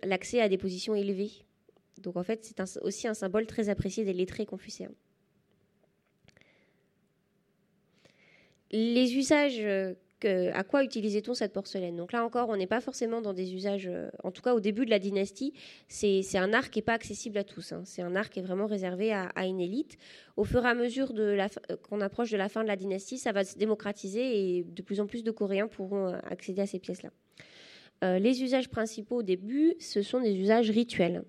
l'accès 0.04 0.40
à 0.40 0.48
des 0.48 0.58
positions 0.58 0.94
élevées. 0.94 1.32
Donc 1.98 2.16
en 2.16 2.22
fait, 2.22 2.44
c'est 2.44 2.80
aussi 2.82 3.06
un 3.06 3.14
symbole 3.14 3.46
très 3.46 3.68
apprécié 3.68 4.04
des 4.04 4.12
lettrés 4.12 4.46
confucéens. 4.46 4.92
Les 8.70 9.14
usages 9.16 9.60
à 10.24 10.64
quoi 10.64 10.84
utilisait-on 10.84 11.34
cette 11.34 11.52
porcelaine? 11.52 11.96
Donc 11.96 12.12
là 12.12 12.24
encore, 12.24 12.48
on 12.48 12.56
n'est 12.56 12.66
pas 12.66 12.80
forcément 12.80 13.20
dans 13.20 13.32
des 13.32 13.54
usages, 13.54 13.86
euh, 13.86 14.10
en 14.22 14.30
tout 14.30 14.42
cas 14.42 14.54
au 14.54 14.60
début 14.60 14.84
de 14.84 14.90
la 14.90 14.98
dynastie, 14.98 15.52
c'est 15.88 16.22
un 16.36 16.52
art 16.52 16.70
qui 16.70 16.78
n'est 16.78 16.84
pas 16.84 16.94
accessible 16.94 17.38
à 17.38 17.44
tous. 17.44 17.72
Hein. 17.72 17.82
C'est 17.84 18.02
un 18.02 18.14
art 18.16 18.30
qui 18.30 18.40
est 18.40 18.42
vraiment 18.42 18.66
réservé 18.66 19.12
à, 19.12 19.46
une 19.46 19.60
élite. 19.60 19.98
Au 20.36 20.44
fur 20.44 20.64
et 20.64 20.68
à 20.68 20.74
mesure 20.74 21.12
euh, 21.16 21.46
qu'on 21.82 22.00
approche 22.00 22.30
de 22.30 22.36
la 22.36 22.48
fin 22.48 22.62
de 22.62 22.68
la 22.68 22.76
dynastie, 22.76 23.18
ça 23.18 23.32
va 23.32 23.44
se 23.44 23.56
démocratiser 23.56 24.58
et 24.58 24.64
de 24.64 24.82
plus 24.82 25.00
en 25.00 25.06
plus 25.06 25.24
de 25.24 25.30
Coréens 25.30 25.68
pourront 25.68 26.08
euh, 26.08 26.18
accéder 26.30 26.62
à 26.62 26.66
ces 26.66 26.78
pièces-là. 26.78 27.10
les 28.18 28.42
usages 28.42 28.68
principaux 28.68 29.18
au 29.18 29.22
début, 29.22 29.74
ce 29.78 30.02
sont 30.02 30.20
des 30.20 30.34
usages 30.34 30.70
rituels. 30.70 31.22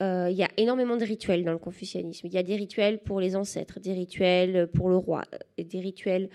Il 0.00 0.34
y 0.34 0.42
a 0.42 0.48
énormément 0.56 0.96
de 0.96 1.04
rituels 1.04 1.44
dans 1.44 1.52
le 1.52 1.58
confucianisme. 1.58 2.26
Il 2.26 2.32
y 2.32 2.38
a 2.38 2.42
des 2.42 2.56
rituels 2.56 3.00
pour 3.00 3.20
les 3.20 3.36
ancêtres, 3.36 3.80
des 3.80 3.92
rituels 3.92 4.66
pour 4.68 4.88
le 4.88 4.96
roi, 4.96 5.24
des 5.58 5.80
rituels 5.80 6.30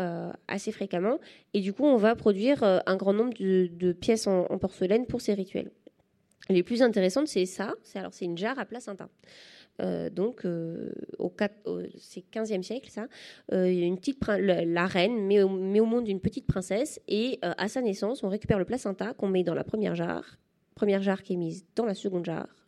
euh, 0.00 0.32
assez 0.48 0.72
fréquemment. 0.72 1.18
Et 1.52 1.60
du 1.60 1.74
coup, 1.74 1.84
on 1.84 1.96
va 1.96 2.16
produire 2.16 2.62
euh, 2.62 2.78
un 2.86 2.96
grand 2.96 3.12
nombre 3.12 3.34
de, 3.34 3.92
pièces 3.92 4.26
en, 4.26 4.46
porcelaine 4.56 5.04
pour 5.04 5.20
ces 5.20 5.34
rituels. 5.34 5.70
Les 6.48 6.62
plus 6.62 6.80
intéressantes, 6.80 7.28
c'est 7.28 7.44
ça. 7.44 7.74
C'est 7.82 7.98
alors 7.98 8.14
c'est 8.14 8.24
une 8.24 8.38
jarre 8.38 8.58
à 8.58 8.64
placenta. 8.64 9.10
Euh, 9.82 10.08
donc, 10.08 10.46
au, 11.18 11.32
c'est 11.98 12.24
15e 12.32 12.62
siècle, 12.62 12.88
ça. 12.88 13.08
une 13.52 13.98
petite 13.98 14.24
la, 14.26 14.86
reine 14.86 15.26
met 15.26 15.42
au, 15.42 15.50
met 15.50 15.80
au 15.80 15.86
monde 15.86 16.08
une 16.08 16.20
petite 16.20 16.46
princesse 16.46 16.98
et 17.06 17.38
à 17.42 17.68
sa 17.68 17.82
naissance, 17.82 18.22
on 18.22 18.30
récupère 18.30 18.58
le 18.58 18.64
placenta 18.64 19.12
qu'on 19.12 19.28
met 19.28 19.44
dans 19.44 19.54
la 19.54 19.64
première 19.64 19.94
jarre, 19.94 20.38
première 20.74 21.02
jarre 21.02 21.22
qui 21.22 21.34
est 21.34 21.36
mise 21.36 21.66
dans 21.76 21.84
la 21.84 21.94
seconde 21.94 22.24
jarre, 22.24 22.59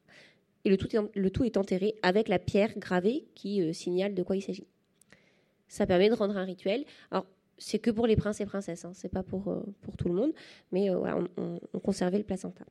et 0.65 0.71
le 0.71 0.77
tout 0.77 0.95
est, 0.95 1.01
le 1.15 1.31
tout 1.31 1.45
est 1.45 1.57
enterré 1.57 1.95
avec 2.03 2.29
la 2.29 2.39
pierre 2.39 2.79
gravée 2.79 3.27
qui 3.35 3.75
signale 3.75 4.15
de 4.15 4.23
quoi 4.23 4.37
il 4.37 4.43
s'agit. 4.43 4.67
Ça 5.69 5.87
permet 5.87 6.11
de 6.11 6.15
rendre 6.15 6.37
un 6.37 6.45
rituel. 6.45 6.85
Alors, 7.11 7.25
c'est 7.63 7.79
que 7.79 7.91
pour 7.91 8.07
les 8.07 8.17
princes 8.17 8.41
et 8.41 8.47
princesses, 8.47 8.85
hein, 8.85 8.93
c'est 8.95 9.09
pas 9.09 9.23
pour, 9.23 9.49
euh, 9.49 9.63
pour 9.83 9.97
tout 9.97 10.09
le 10.09 10.15
monde, 10.15 10.33
mais 10.71 10.91
euh, 10.91 11.01
on, 11.37 11.79
conservait 11.79 12.19
le 12.19 12.25
placenta. 12.25 12.65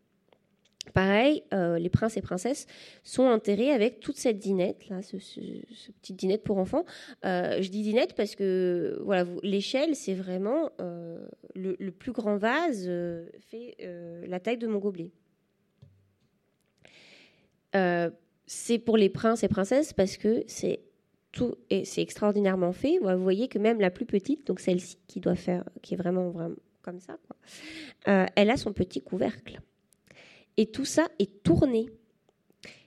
Pareil, 0.93 1.43
euh, 1.53 1.77
les 1.77 1.89
princes 1.89 2.17
et 2.17 2.21
princesses 2.21 2.65
sont 3.03 3.23
enterrés 3.23 3.71
avec 3.71 3.99
toute 3.99 4.17
cette 4.17 4.39
dinette, 4.39 4.89
là, 4.89 5.01
ce, 5.01 5.17
petite 5.17 6.15
dinette 6.15 6.43
pour 6.43 6.57
enfants. 6.57 6.85
je 7.23 7.67
dis 7.69 7.81
dinette 7.81 8.15
parce 8.15 8.35
que 8.35 8.99
voilà, 9.03 9.25
l'échelle, 9.43 9.95
c'est 9.95 10.15
vraiment 10.15 10.71
le, 11.55 11.89
plus 11.89 12.11
grand 12.11 12.37
vase 12.37 12.89
fait 13.39 13.77
la 14.27 14.39
taille 14.39 14.57
de 14.57 14.67
mon 14.67 14.79
gobelet. 14.79 15.11
C'est 17.73 18.79
pour 18.79 18.97
les 18.97 19.09
princes 19.09 19.43
et 19.43 19.47
princesses 19.47 19.93
parce 19.93 20.17
que 20.17 20.43
c'est 20.47 20.81
tout 21.31 21.55
et 21.69 21.85
c'est 21.85 22.01
extraordinairement 22.01 22.73
fait. 22.73 22.97
Vous 22.99 23.23
voyez 23.23 23.47
que 23.47 23.59
même 23.59 23.79
la 23.79 23.89
plus 23.89 24.05
petite, 24.05 24.45
donc 24.47 24.59
celle-ci 24.59 24.97
qui 25.07 25.19
doit 25.19 25.35
faire, 25.35 25.63
qui 25.81 25.93
est 25.93 25.97
vraiment 25.97 26.29
vraiment 26.29 26.55
comme 26.81 26.99
ça, 26.99 27.17
euh, 28.07 28.25
elle 28.35 28.49
a 28.49 28.57
son 28.57 28.73
petit 28.73 29.01
couvercle. 29.01 29.61
Et 30.57 30.65
tout 30.65 30.85
ça 30.85 31.07
est 31.19 31.43
tourné. 31.43 31.89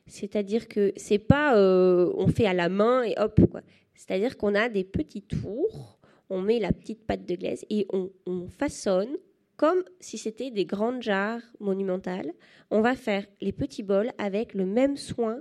C'est-à-dire 0.07 0.68
que 0.68 0.93
c'est 0.97 1.18
pas 1.18 1.57
euh, 1.57 2.12
on 2.16 2.26
fait 2.26 2.47
à 2.47 2.53
la 2.53 2.68
main 2.68 3.03
et 3.05 3.14
hop 3.18 3.41
quoi. 3.51 3.62
C'est-à-dire 3.95 4.37
qu'on 4.37 4.55
a 4.55 4.68
des 4.68 4.85
petits 4.85 5.22
tours, 5.22 5.99
on 6.28 6.43
met 6.43 6.59
la 6.59 6.72
petite 6.72 7.07
pâte 7.07 7.24
de 7.24 7.37
glaise 7.37 7.64
et 7.70 7.87
on, 7.91 8.11
on 8.26 8.49
façonne 8.49 9.16
comme 9.57 9.82
si 10.00 10.18
c'était 10.18 10.50
des 10.50 10.64
grandes 10.64 11.02
jarres 11.02 11.42
monumentales. 11.61 12.32
On 12.70 12.80
va 12.80 12.96
faire 12.96 13.26
les 13.40 13.52
petits 13.52 13.82
bols 13.82 14.11
avec 14.18 14.55
le 14.55 14.66
même 14.66 14.96
soin 14.96 15.40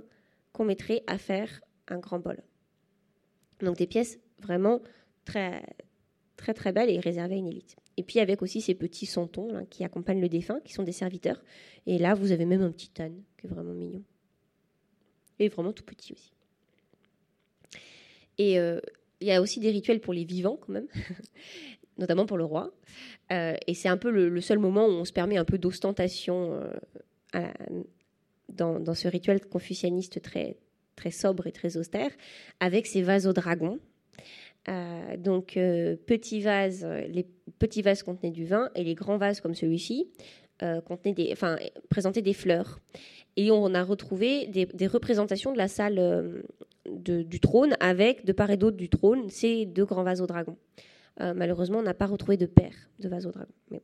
qu'on 0.52 0.64
mettrait 0.64 1.02
à 1.06 1.18
faire 1.18 1.60
un 1.88 1.98
grand 1.98 2.18
bol. 2.18 2.42
Donc 3.60 3.76
des 3.76 3.86
pièces 3.86 4.18
vraiment 4.38 4.80
très 5.24 5.62
très 6.36 6.72
belles 6.72 6.90
et 6.90 7.00
réservées 7.00 7.34
à 7.34 7.38
une 7.38 7.46
élite. 7.46 7.76
Et 7.96 8.02
puis 8.02 8.20
avec 8.20 8.42
aussi 8.42 8.60
ces 8.60 8.74
petits 8.74 9.06
santons 9.06 9.66
qui 9.70 9.84
accompagnent 9.84 10.20
le 10.20 10.28
défunt, 10.28 10.60
qui 10.64 10.72
sont 10.72 10.82
des 10.82 10.92
serviteurs. 10.92 11.42
Et 11.86 11.98
là, 11.98 12.14
vous 12.14 12.32
avez 12.32 12.44
même 12.44 12.62
un 12.62 12.72
petit 12.72 12.90
âne 13.00 13.22
qui 13.38 13.46
est 13.46 13.50
vraiment 13.50 13.72
mignon. 13.72 14.02
Et 15.38 15.48
vraiment 15.48 15.72
tout 15.72 15.84
petit 15.84 16.12
aussi. 16.12 16.32
Et 18.38 18.58
euh, 18.58 18.80
il 19.20 19.28
y 19.28 19.32
a 19.32 19.40
aussi 19.40 19.60
des 19.60 19.70
rituels 19.70 20.00
pour 20.00 20.12
les 20.12 20.24
vivants 20.24 20.58
quand 20.60 20.72
même, 20.72 20.88
notamment 21.98 22.26
pour 22.26 22.36
le 22.36 22.44
roi. 22.44 22.72
Euh, 23.32 23.54
et 23.66 23.74
c'est 23.74 23.88
un 23.88 23.96
peu 23.96 24.10
le, 24.10 24.40
seul 24.40 24.58
moment 24.58 24.86
où 24.86 24.90
on 24.90 25.04
se 25.04 25.12
permet 25.12 25.36
un 25.36 25.44
peu 25.44 25.58
d'ostentation 25.58 26.60
euh, 27.34 27.40
dans, 28.48 28.94
ce 28.94 29.08
rituel 29.08 29.40
confucianiste 29.40 30.22
très, 30.22 30.56
très 30.96 31.10
sobre 31.10 31.46
et 31.46 31.52
très 31.52 31.76
austère, 31.76 32.10
avec 32.60 32.86
ses 32.86 33.02
vases 33.02 33.26
aux 33.26 33.32
dragons. 33.32 33.78
Euh, 34.68 35.16
donc, 35.18 35.58
petits 36.06 36.40
vases, 36.40 36.86
les 37.08 37.26
petits 37.58 37.82
vases 37.82 38.02
contenaient 38.02 38.32
du 38.32 38.46
vin 38.46 38.70
et 38.74 38.84
les 38.84 38.94
grands 38.94 39.18
vases 39.18 39.40
comme 39.40 39.54
celui-ci 39.54 40.08
contenait 40.86 41.12
des, 41.12 41.30
enfin, 41.32 41.58
présentait 41.90 42.22
des 42.22 42.32
fleurs. 42.32 42.80
Et 43.36 43.50
on 43.50 43.74
a 43.74 43.82
retrouvé 43.82 44.46
des, 44.46 44.86
représentations 44.86 45.52
de 45.52 45.58
la 45.58 45.68
salle 45.68 46.42
du 46.86 47.40
trône 47.40 47.76
avec, 47.80 48.24
de 48.24 48.32
part 48.32 48.50
et 48.50 48.56
d'autre 48.56 48.76
du 48.76 48.88
trône, 48.88 49.28
ces 49.28 49.66
deux 49.66 49.84
grands 49.84 50.04
vasodragons. 50.04 50.56
Malheureusement, 51.18 51.78
on 51.78 51.82
n'a 51.82 51.94
pas 51.94 52.06
retrouvé 52.06 52.36
de 52.36 52.46
paire 52.46 52.74
de 52.98 53.08
vasodragons. 53.08 53.52
Mais 53.70 53.82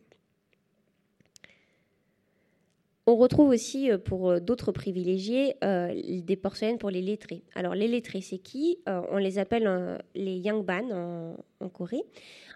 On 3.11 3.17
retrouve 3.17 3.49
aussi 3.49 3.91
euh, 3.91 3.99
pour 3.99 4.31
euh, 4.31 4.39
d'autres 4.39 4.71
privilégiés 4.71 5.57
euh, 5.65 5.93
des 6.23 6.37
porcelaines 6.37 6.79
pour 6.79 6.91
les 6.91 7.03
lettrés. 7.03 7.43
Alors 7.57 7.75
les 7.75 7.89
lettrés, 7.89 8.21
c'est 8.21 8.39
qui? 8.39 8.79
On 8.87 9.17
les 9.17 9.39
appelle 9.41 9.99
les 10.15 10.37
yangban 10.37 11.37
en, 11.61 11.69
Corée. 11.71 12.05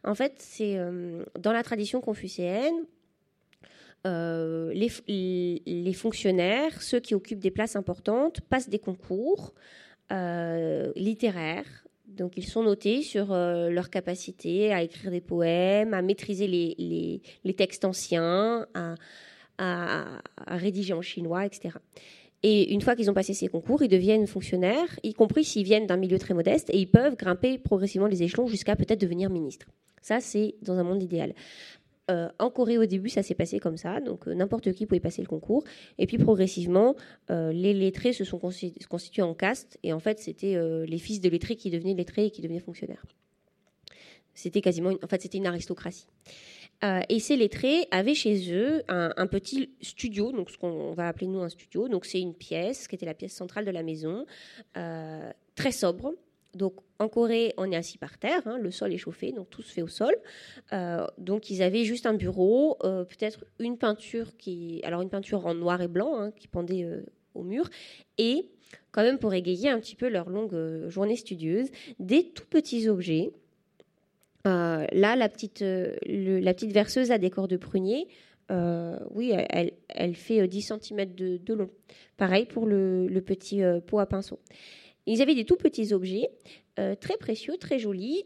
En 0.05 0.15
fait, 0.15 0.35
c'est 0.39 0.79
dans 1.39 1.53
la 1.53 1.63
tradition 1.65 2.01
confucéenne, 2.01 2.85
les, 4.05 5.93
fonctionnaires, 5.95 6.83
ceux 6.83 7.01
qui 7.01 7.15
occupent 7.15 7.41
des 7.41 7.51
places 7.51 7.75
importantes, 7.75 8.41
passent 8.43 8.69
des 8.69 8.79
concours 8.79 9.55
littéraires. 10.11 11.84
Donc 12.17 12.37
ils 12.37 12.47
sont 12.47 12.63
notés 12.63 13.03
sur 13.03 13.29
leur 13.33 13.91
capacité 13.91 14.73
à 14.73 14.83
écrire 14.83 15.11
des 15.11 15.21
poèmes, 15.21 15.95
à 15.95 16.03
maîtriser 16.03 16.47
les, 16.47 17.21
les, 17.45 17.55
textes 17.55 17.85
anciens, 17.85 18.67
à 18.75 18.95
à, 19.59 20.21
rédiger 20.47 20.95
en 20.95 21.03
chinois, 21.03 21.47
etc. 21.47 21.77
Et 22.43 22.73
une 22.73 22.83
fois 22.83 22.95
qu'ils 22.95 23.11
ont 23.11 23.15
passé 23.15 23.33
ces 23.33 23.49
concours, 23.49 23.83
ils 23.83 23.89
deviennent 23.89 24.27
fonctionnaires, 24.27 24.99
y 25.03 25.15
compris 25.15 25.45
s'ils 25.45 25.65
viennent 25.65 25.87
d'un 25.87 25.97
milieu 25.97 26.19
très 26.19 26.35
modeste, 26.35 26.69
et 26.71 26.79
ils 26.79 26.91
peuvent 26.91 27.17
grimper 27.17 27.59
progressivement 27.59 28.07
les 28.07 28.23
échelons 28.23 28.47
jusqu'à 28.47 28.77
peut-être 28.77 29.01
devenir 29.01 29.31
ministre. 29.31 29.67
Ça, 30.03 30.21
c'est 30.21 30.55
dans 30.61 30.79
un 30.79 30.83
monde 30.83 31.03
idéal. 31.03 31.33
Euh, 32.11 32.29
en 32.39 32.51
Corée, 32.51 32.77
au 32.77 32.85
début, 32.85 33.09
ça 33.09 33.23
s'est 33.23 33.35
passé 33.35 33.59
comme 33.59 33.77
ça, 33.77 34.01
donc 34.01 34.29
euh, 34.29 34.35
n'importe 34.35 34.73
qui 34.73 34.87
pouvait 34.87 35.01
passer 35.01 35.23
le 35.23 35.29
concours. 35.29 35.65
Et 35.99 36.07
puis 36.07 36.19
progressivement, 36.19 36.97
euh, 37.31 37.53
les 37.53 37.73
lettrés 37.73 38.13
se 38.13 38.25
sont 38.25 38.39
constitués 38.39 39.23
en 39.23 39.35
caste, 39.35 39.79
et 39.83 39.93
en 39.93 40.01
fait, 40.01 40.19
c'était 40.19 40.57
les 40.87 40.99
fils 40.99 41.21
de 41.21 41.29
lettrés 41.29 41.57
qui 41.57 41.71
devenaient 41.71 41.95
lettrés 41.95 42.27
et 42.27 42.31
qui 42.31 42.43
devenaient 42.43 42.61
fonctionnaires. 42.61 43.05
C'était 44.35 44.61
quasiment, 44.61 44.93
en 45.03 45.07
fait, 45.07 45.33
une 45.35 45.47
aristocratie. 45.47 46.07
Et 47.09 47.19
ces 47.19 47.37
lettrés 47.37 47.87
avaient 47.91 48.15
chez 48.15 48.53
eux 48.53 48.83
un, 48.89 49.27
petit 49.27 49.71
studio, 49.81 50.33
donc 50.33 50.51
ce 50.51 50.59
qu'on 50.59 50.93
va 50.93 51.09
appeler 51.09 51.29
nous 51.29 51.41
un 51.41 51.49
studio. 51.49 51.89
Donc 51.89 52.05
c'est 52.05 52.21
une 52.21 52.35
pièce 52.35 52.89
qui 52.89 52.95
était 52.95 53.07
la 53.07 53.15
pièce 53.15 53.33
centrale 53.33 53.65
de 53.65 53.71
la 53.71 53.83
maison, 53.83 54.27
très 54.75 55.73
sobre. 55.73 56.13
Donc 56.57 56.75
en 56.99 57.09
Corée, 57.09 57.55
on 57.57 57.71
est 57.71 57.77
assis 57.77 57.99
par 57.99 58.19
terre, 58.19 58.43
hein, 58.47 58.59
le 58.59 58.71
sol 58.71 58.93
est 58.93 58.99
chauffé, 58.99 59.33
donc 59.33 59.51
tout 59.51 59.63
se 59.63 59.73
fait 59.73 59.83
au 59.83 59.89
sol. 59.89 60.15
Euh, 60.73 61.07
donc 61.19 61.51
ils 61.51 61.63
avaient 61.63 61.85
juste 61.85 62.07
un 62.07 62.15
bureau, 62.15 62.77
peut-être 62.81 63.45
une 63.59 63.79
peinture 63.79 64.37
qui, 64.37 64.81
alors 64.85 65.03
une 65.03 65.11
peinture 65.11 65.47
en 65.47 65.55
noir 65.55 65.81
et 65.83 65.89
blanc 65.89 66.17
hein, 66.19 66.31
qui 66.33 66.49
pendait 66.49 66.89
au 67.35 67.43
mur, 67.43 67.69
et 68.19 68.49
quand 68.93 69.03
même 69.03 69.19
pour 69.19 69.35
égayer 69.35 69.69
un 69.69 69.81
petit 69.81 69.97
peu 69.97 70.09
leur 70.09 70.31
longue 70.31 70.89
journée 70.89 71.17
studieuse, 71.17 71.71
des 71.99 72.31
tout 72.31 72.47
petits 72.47 72.89
objets 72.89 73.33
euh, 74.47 74.87
là, 74.93 75.17
la 75.17 75.29
petite, 75.29 75.63
euh, 75.63 75.97
la 76.07 76.53
petite 76.53 76.73
verseuse 76.73 77.11
à 77.11 77.19
décor 77.19 77.49
de 77.49 77.57
prunier, 77.57 78.09
euh, 78.51 78.99
oui, 79.11 79.33
elle, 79.49 79.73
elle, 79.89 80.15
fait 80.15 80.47
10 80.47 80.73
cm 80.81 81.15
de, 81.15 81.55
long. 81.55 81.71
Pareil 82.19 82.45
pour 82.45 82.67
le 82.67 83.21
petit 83.21 83.63
pot 83.87 84.01
à 84.01 84.07
pinceau. 84.07 84.39
Ils 85.07 85.21
avaient 85.21 85.35
des 85.35 85.45
tout 85.45 85.57
petits 85.57 85.93
objets, 85.93 86.31
très 86.77 87.17
précieux, 87.19 87.57
très 87.59 87.79
jolis, 87.79 88.25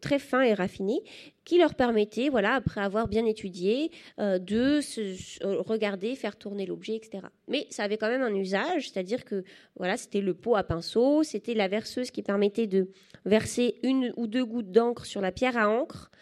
très 0.00 0.18
fins 0.18 0.42
et 0.42 0.54
raffinés, 0.54 1.02
qui 1.44 1.58
leur 1.58 1.74
permettaient, 1.74 2.28
voilà, 2.28 2.54
après 2.54 2.80
avoir 2.80 3.08
bien 3.08 3.26
étudié, 3.26 3.90
de 4.18 4.80
se, 4.80 5.44
regarder, 5.64 6.14
faire 6.14 6.36
tourner 6.36 6.64
l'objet, 6.64 6.94
etc. 6.94 7.24
Mais 7.48 7.66
ça 7.70 7.82
avait 7.82 7.96
quand 7.96 8.08
même 8.08 8.22
un 8.22 8.34
usage, 8.34 8.90
c'est-à-dire 8.90 9.24
que 9.24 9.42
voilà, 9.74 9.96
c'était 9.96 10.20
le 10.20 10.34
pot 10.34 10.54
à 10.54 10.62
pinceau, 10.62 11.24
c'était 11.24 11.54
la 11.54 11.66
verseuse 11.66 12.12
qui 12.12 12.22
permettait 12.22 12.68
de 12.68 12.88
verser 13.24 13.74
une 13.82 14.12
ou 14.16 14.28
deux 14.28 14.44
gouttes 14.44 14.70
d'encre 14.70 15.06
sur 15.06 15.20
la 15.20 15.32
pierre 15.32 15.56
à 15.56 15.68
encre 15.68 16.12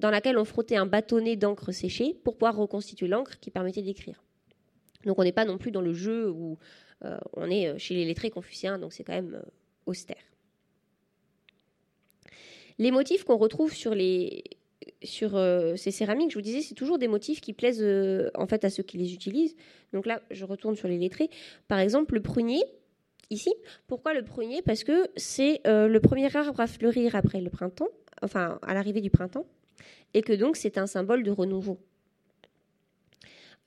dans 0.00 0.10
laquelle 0.10 0.38
on 0.38 0.44
frottait 0.44 0.76
un 0.76 0.86
bâtonnet 0.86 1.36
d'encre 1.36 1.72
séchée 1.72 2.14
pour 2.24 2.36
pouvoir 2.36 2.56
reconstituer 2.56 3.06
l'encre 3.06 3.38
qui 3.38 3.50
permettait 3.50 3.82
d'écrire. 3.82 4.22
Donc 5.04 5.18
on 5.18 5.24
n'est 5.24 5.32
pas 5.32 5.44
non 5.44 5.58
plus 5.58 5.70
dans 5.70 5.80
le 5.80 5.92
jeu 5.92 6.30
où 6.30 6.52
euh, 6.52 6.56
on 7.34 7.50
est 7.50 7.78
chez 7.78 7.94
les 7.94 8.04
lettrés 8.04 8.30
confuciens, 8.30 8.78
donc 8.78 8.92
c'est 8.92 9.04
quand 9.04 9.14
même 9.14 9.34
euh, 9.34 9.50
austère. 9.86 10.22
Les 12.78 12.90
motifs 12.90 13.24
qu'on 13.24 13.36
retrouve 13.36 13.74
sur, 13.74 13.92
euh, 13.94 15.76
ces 15.76 15.90
céramiques, 15.90 16.30
je 16.30 16.36
vous 16.36 16.42
disais, 16.42 16.62
c'est 16.62 16.74
toujours 16.74 16.98
des 16.98 17.08
motifs 17.08 17.40
qui 17.40 17.52
plaisent 17.52 17.84
en 18.34 18.46
fait 18.46 18.64
à 18.64 18.70
ceux 18.70 18.82
qui 18.82 18.96
les 18.96 19.12
utilisent. 19.12 19.56
Donc 19.92 20.06
là, 20.06 20.22
je 20.30 20.44
retourne 20.44 20.76
sur 20.76 20.88
les 20.88 20.98
lettrés. 20.98 21.28
Par 21.68 21.78
exemple, 21.78 22.14
le 22.14 22.22
prunier, 22.22 22.64
ici. 23.30 23.54
Pourquoi 23.86 24.12
le 24.12 24.22
prunier? 24.22 24.62
Parce 24.62 24.84
que 24.84 25.08
c'est 25.16 25.60
euh, 25.66 25.88
le 25.88 26.00
premier 26.00 26.34
arbre 26.36 26.60
à 26.60 26.66
fleurir 26.66 27.14
après 27.16 27.40
le 27.40 27.50
printemps, 27.50 27.88
enfin 28.22 28.58
à 28.62 28.74
l'arrivée 28.74 29.00
du 29.00 29.10
printemps, 29.10 29.46
et 30.14 30.22
que 30.22 30.32
donc 30.32 30.56
c'est 30.56 30.78
un 30.78 30.86
symbole 30.86 31.22
de 31.22 31.30
renouveau. 31.30 31.78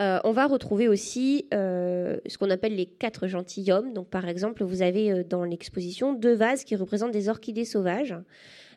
Euh, 0.03 0.19
on 0.25 0.33
va 0.33 0.47
retrouver 0.47 0.89
aussi 0.89 1.47
euh, 1.53 2.17
ce 2.27 2.37
qu'on 2.37 2.49
appelle 2.49 2.75
les 2.75 2.85
quatre 2.85 3.27
gentilshommes. 3.27 3.93
Donc, 3.93 4.09
par 4.09 4.27
exemple, 4.27 4.63
vous 4.63 4.81
avez 4.81 5.23
dans 5.23 5.45
l'exposition 5.45 6.13
deux 6.13 6.33
vases 6.33 6.65
qui 6.65 6.75
représentent 6.75 7.13
des 7.13 7.29
orchidées 7.29 7.65
sauvages. 7.65 8.15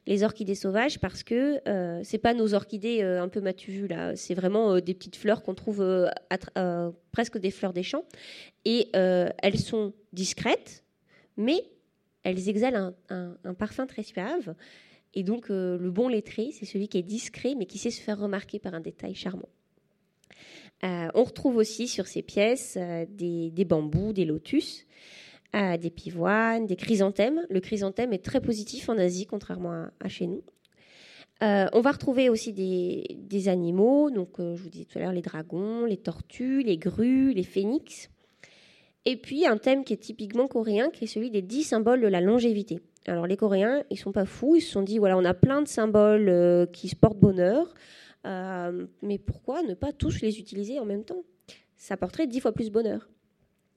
Les 0.07 0.23
orchidées 0.23 0.55
sauvages, 0.55 1.01
parce 1.01 1.25
que 1.25 1.61
euh, 1.69 2.01
c'est 2.05 2.19
pas 2.19 2.33
nos 2.33 2.55
orchidées 2.55 3.03
un 3.03 3.29
peu 3.29 3.41
matu 3.41 3.89
là, 3.89 4.15
c'est 4.15 4.35
vraiment 4.35 4.79
des 4.79 4.95
petites 4.95 5.17
fleurs 5.17 5.43
qu'on 5.43 5.55
trouve 5.55 5.85
presque 7.11 7.39
des 7.39 7.51
fleurs 7.51 7.73
des 7.73 7.83
champs, 7.83 8.05
et 8.65 8.89
elles 8.95 9.59
sont 9.59 9.95
discrètes, 10.13 10.85
mais 11.37 11.61
elles 12.23 12.49
exhalent 12.49 12.93
un, 13.09 13.55
parfum 13.55 13.87
très 13.87 14.03
suave. 14.03 14.55
Et 15.15 15.23
donc, 15.23 15.51
euh, 15.51 15.79
le 15.79 15.91
bon 15.91 16.09
lettré, 16.09 16.51
c'est 16.53 16.67
celui 16.67 16.89
qui 16.89 16.99
est 16.99 17.03
discret, 17.03 17.55
mais 17.57 17.67
qui 17.67 17.79
sait 17.79 17.91
se 17.91 18.03
faire 18.03 18.19
remarquer 18.19 18.59
par 18.59 18.75
un 18.75 18.81
détail 18.81 19.15
charmant. 19.15 19.49
Euh, 20.85 21.09
on 21.15 21.25
retrouve 21.25 21.57
aussi 21.57 21.89
sur 21.89 22.07
ces 22.07 22.23
pièces 22.23 22.77
euh, 22.77 23.07
des, 23.09 23.65
bambous, 23.65 24.13
des 24.13 24.25
lotus, 24.25 24.87
des 25.55 25.91
pivoines, 25.91 26.67
des 26.67 26.77
chrysanthèmes. 26.77 27.41
Le 27.49 27.61
chrysanthème 27.61 28.13
est 28.13 28.23
très 28.23 28.43
positif 28.43 28.91
en 28.91 28.99
Asie, 28.99 29.25
contrairement 29.25 29.87
à, 30.01 30.09
chez 30.09 30.27
nous. 30.27 30.43
on 31.41 31.81
va 31.81 31.93
retrouver 31.93 32.29
aussi 32.29 32.53
des, 32.53 33.49
animaux, 33.49 34.11
donc 34.11 34.35
je 34.39 34.63
vous 34.63 34.69
disais 34.69 34.85
tout 34.85 34.99
à 34.99 35.01
l'heure 35.01 35.13
les 35.13 35.23
dragons, 35.23 35.87
les 35.87 35.97
tortues, 35.97 36.63
les 36.63 36.77
grues, 36.77 37.33
les 37.33 37.43
phénix. 37.43 38.11
Et 39.07 39.17
puis 39.17 39.47
un 39.47 39.57
thème 39.57 39.85
qui 39.85 39.95
est 39.95 39.99
typiquement 39.99 40.47
coréen, 40.47 40.91
qui 40.91 41.05
est 41.05 41.07
celui 41.07 41.31
des 41.31 41.41
dix 41.41 41.63
symboles 41.63 42.03
de 42.03 42.09
la 42.09 42.21
longévité. 42.21 42.81
Alors 43.07 43.27
les 43.27 43.37
Coréens, 43.37 43.85
ils 43.91 43.99
sont 43.99 44.13
pas 44.13 44.25
fous, 44.25 44.57
ils 44.57 44.61
se 44.61 44.73
sont 44.73 44.83
dit 44.83 44.99
voilà, 44.99 45.17
on 45.17 45.25
a 45.25 45.35
plein 45.35 45.63
de 45.63 45.69
symboles 45.69 46.29
euh, 46.29 46.67
qui 46.67 46.89
se 46.89 46.97
portent 46.97 47.19
bonheur, 47.19 47.73
euh, 48.27 48.87
mais 49.03 49.19
pourquoi 49.19 49.63
ne 49.63 49.75
pas 49.75 49.93
tous 49.93 50.21
les 50.21 50.39
utiliser 50.39 50.79
en 50.79 50.85
même 50.85 51.05
temps? 51.05 51.23
Ça 51.77 51.97
porterait 51.97 52.27
dix 52.27 52.41
fois 52.41 52.53
plus 52.53 52.71
bonheur. 52.71 53.09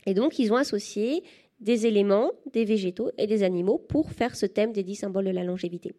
Et 0.06 0.14
donc 0.14 0.40
ils 0.40 0.52
ont 0.52 0.56
associé 0.56 1.24
des 1.60 1.86
éléments, 1.86 2.32
des 2.54 2.66
végétaux 2.66 3.12
et 3.18 3.28
des 3.28 3.44
animaux 3.44 3.78
pour 3.78 4.12
faire 4.12 4.36
ce 4.36 4.46
thème 4.46 4.72
des 4.72 4.84
dix 4.84 4.96
symboles 4.96 5.26
de 5.26 5.32
la 5.32 5.44
longévité. 5.44 5.94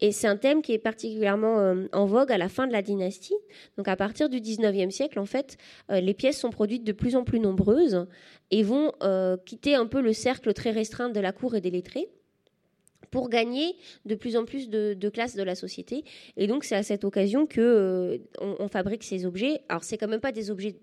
Et 0.00 0.12
c'est 0.12 0.28
un 0.28 0.36
thème 0.36 0.62
qui 0.62 0.72
est 0.72 0.78
particulièrement 0.78 1.58
euh, 1.58 1.86
en 1.92 2.06
vogue 2.06 2.30
à 2.30 2.38
la 2.38 2.48
fin 2.48 2.68
de 2.68 2.72
la 2.72 2.82
dynastie. 2.82 3.34
Donc 3.76 3.88
à 3.88 3.96
partir 3.96 4.28
du 4.28 4.40
19e 4.40 4.90
siècle, 4.90 5.18
en 5.18 5.26
fait, 5.26 5.56
euh, 5.90 6.00
les 6.00 6.14
pièces 6.14 6.38
sont 6.38 6.50
produites 6.50 6.84
de 6.84 6.92
plus 6.92 7.16
en 7.16 7.24
plus 7.24 7.40
nombreuses 7.40 8.06
et 8.52 8.62
vont 8.62 8.92
quitter 9.44 9.74
un 9.74 9.86
peu 9.86 10.00
le 10.00 10.12
cercle 10.12 10.52
très 10.52 10.70
restreint 10.70 11.08
de 11.08 11.18
la 11.18 11.32
cour 11.32 11.56
et 11.56 11.60
des 11.60 11.70
lettrés 11.70 12.08
pour 13.10 13.28
gagner 13.28 13.76
de 14.04 14.14
plus 14.14 14.36
en 14.36 14.44
plus 14.44 14.68
de, 14.68 15.08
classes 15.08 15.36
de 15.36 15.42
la 15.42 15.54
société. 15.54 16.04
Et 16.36 16.46
donc 16.46 16.64
c'est 16.64 16.76
à 16.76 16.82
cette 16.82 17.04
occasion 17.04 17.46
que 17.46 18.20
on, 18.40 18.68
fabrique 18.68 19.02
ces 19.02 19.24
objets. 19.24 19.60
Alors 19.68 19.84
c'est 19.84 19.96
quand 19.98 20.08
même 20.08 20.20
pas 20.20 20.32
des 20.32 20.50
objets 20.50 20.76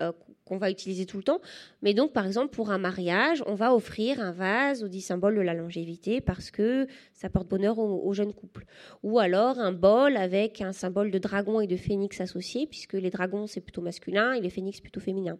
euh, 0.00 0.12
qu'on 0.44 0.58
va 0.58 0.70
utiliser 0.70 1.06
tout 1.06 1.16
le 1.16 1.22
temps. 1.22 1.40
Mais 1.80 1.94
donc, 1.94 2.12
par 2.12 2.26
exemple, 2.26 2.54
pour 2.54 2.70
un 2.70 2.76
mariage, 2.76 3.42
on 3.46 3.54
va 3.54 3.74
offrir 3.74 4.20
un 4.20 4.30
vase 4.30 4.84
au 4.84 4.88
dit 4.88 5.00
symbole 5.00 5.36
de 5.36 5.40
la 5.40 5.54
longévité 5.54 6.20
parce 6.20 6.50
que 6.50 6.86
ça 7.14 7.30
porte 7.30 7.48
bonheur 7.48 7.78
aux, 7.78 8.12
jeunes 8.12 8.34
couples. 8.34 8.66
Ou 9.02 9.18
alors 9.18 9.58
un 9.58 9.72
bol 9.72 10.18
avec 10.18 10.60
un 10.60 10.72
symbole 10.72 11.10
de 11.10 11.18
dragon 11.18 11.60
et 11.62 11.66
de 11.66 11.76
phénix 11.76 12.20
associé, 12.20 12.66
puisque 12.66 12.92
les 12.92 13.08
dragons, 13.08 13.46
c'est 13.46 13.62
plutôt 13.62 13.80
masculin 13.80 14.34
et 14.34 14.42
les 14.42 14.50
phénix, 14.50 14.82
plutôt 14.82 15.00
féminin. 15.00 15.38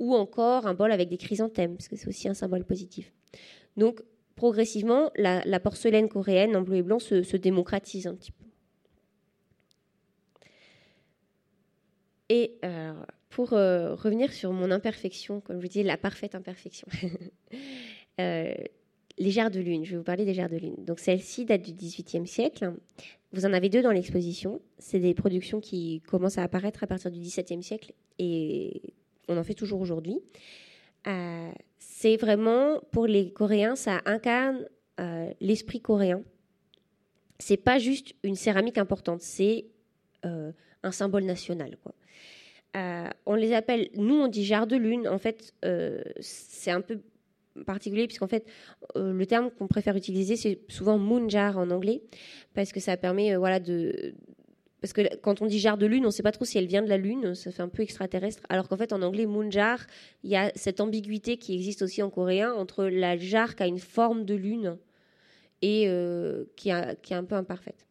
Ou 0.00 0.14
encore 0.16 0.66
un 0.66 0.74
bol 0.74 0.90
avec 0.90 1.08
des 1.08 1.18
chrysanthèmes, 1.18 1.76
parce 1.76 1.86
que 1.86 1.94
c'est 1.94 2.08
aussi 2.08 2.28
un 2.28 2.34
symbole 2.34 2.64
positif. 2.64 3.12
Donc, 3.76 4.02
progressivement, 4.36 5.10
la, 5.16 5.60
porcelaine 5.60 6.08
coréenne 6.08 6.54
en 6.56 6.62
bleu 6.62 6.76
et 6.76 6.82
blanc 6.82 6.98
se, 6.98 7.22
se 7.22 7.36
démocratise 7.36 8.06
un 8.06 8.14
petit 8.14 8.32
peu. 8.32 8.44
Et 12.28 12.58
euh, 12.64 12.92
pour 13.30 13.52
euh, 13.52 13.94
revenir 13.94 14.32
sur 14.32 14.52
mon 14.52 14.70
imperfection, 14.70 15.40
comme 15.40 15.56
je 15.56 15.62
vous 15.62 15.68
disais, 15.68 15.82
la 15.82 15.96
parfaite 15.96 16.34
imperfection, 16.34 16.86
euh, 18.20 18.54
les 19.18 19.30
jarres 19.30 19.50
de 19.50 19.60
lune, 19.60 19.84
je 19.84 19.92
vais 19.92 19.96
vous 19.96 20.02
parler 20.04 20.24
des 20.24 20.34
jarres 20.34 20.50
de 20.50 20.56
lune. 20.56 20.76
Donc 20.84 20.98
celle-ci 20.98 21.44
date 21.44 21.62
du 21.62 21.72
XVIIIe 21.72 22.26
siècle. 22.26 22.74
vous 23.32 23.46
en 23.46 23.52
avez 23.52 23.68
deux 23.68 23.82
dans 23.82 23.92
l'exposition. 23.92 24.60
C'est 24.78 25.00
des 25.00 25.14
productions 25.14 25.60
qui 25.60 26.02
commencent 26.08 26.38
à 26.38 26.42
apparaître 26.42 26.82
à 26.82 26.86
partir 26.86 27.10
du 27.10 27.20
XVIIe 27.20 27.62
siècle 27.62 27.92
et 28.18 28.82
on 29.28 29.38
en 29.38 29.44
fait 29.44 29.54
toujours 29.54 29.80
aujourd'hui. 29.80 30.20
Euh, 32.06 32.10
c'est 32.10 32.16
vraiment, 32.16 32.80
pour 32.92 33.06
les 33.06 33.32
Coréens, 33.32 33.76
ça 33.76 34.00
incarne 34.04 34.66
euh, 35.00 35.32
l'esprit 35.40 35.80
coréen. 35.80 36.22
C'est 37.38 37.56
pas 37.56 37.78
juste 37.78 38.14
une 38.22 38.36
céramique 38.36 38.78
importante, 38.78 39.20
c'est 39.20 39.66
euh, 40.24 40.52
un 40.82 40.92
symbole 40.92 41.24
national. 41.24 41.76
Quoi. 41.82 41.92
on 43.26 43.34
les 43.34 43.52
appelle, 43.52 43.88
nous 43.94 44.14
on 44.14 44.28
dit 44.28 44.44
jarre 44.44 44.66
de 44.66 44.76
lune, 44.76 45.08
en 45.08 45.18
fait 45.18 45.54
c'est 46.20 46.70
un 46.70 46.80
peu 46.80 47.00
particulier 47.66 48.06
puisqu'en 48.06 48.28
fait 48.28 48.46
le 48.94 49.24
terme 49.24 49.50
qu'on 49.50 49.66
préfère 49.66 49.96
utiliser 49.96 50.36
c'est 50.36 50.60
souvent 50.68 50.98
moon 50.98 51.26
jar 51.28 51.56
en 51.56 51.70
anglais 51.70 52.02
parce 52.52 52.72
que 52.72 52.80
ça 52.80 52.98
permet 52.98 53.34
voilà 53.36 53.60
de 53.60 54.14
parce 54.80 54.92
que 54.92 55.16
quand 55.16 55.40
on 55.42 55.46
dit 55.46 55.58
jarre 55.58 55.78
de 55.78 55.86
lune, 55.86 56.04
on 56.04 56.08
ne 56.08 56.12
sait 56.12 56.22
pas 56.22 56.32
trop 56.32 56.44
si 56.44 56.58
elle 56.58 56.66
vient 56.66 56.82
de 56.82 56.88
la 56.88 56.98
lune, 56.98 57.34
ça 57.34 57.50
fait 57.50 57.62
un 57.62 57.68
peu 57.68 57.82
extraterrestre. 57.82 58.42
Alors 58.48 58.68
qu'en 58.68 58.76
fait, 58.76 58.92
en 58.92 59.02
anglais, 59.02 59.26
moonjar, 59.26 59.86
il 60.22 60.30
y 60.30 60.36
a 60.36 60.52
cette 60.54 60.80
ambiguïté 60.80 61.38
qui 61.38 61.54
existe 61.54 61.82
aussi 61.82 62.02
en 62.02 62.10
coréen 62.10 62.52
entre 62.52 62.84
la 62.84 63.16
jarre 63.16 63.56
qui 63.56 63.62
a 63.62 63.66
une 63.66 63.78
forme 63.78 64.24
de 64.24 64.34
lune 64.34 64.78
et 65.62 65.88
euh, 65.88 66.44
qui, 66.56 66.68
est 66.68 67.12
un 67.12 67.24
peu 67.24 67.34
imparfaite. 67.34 67.86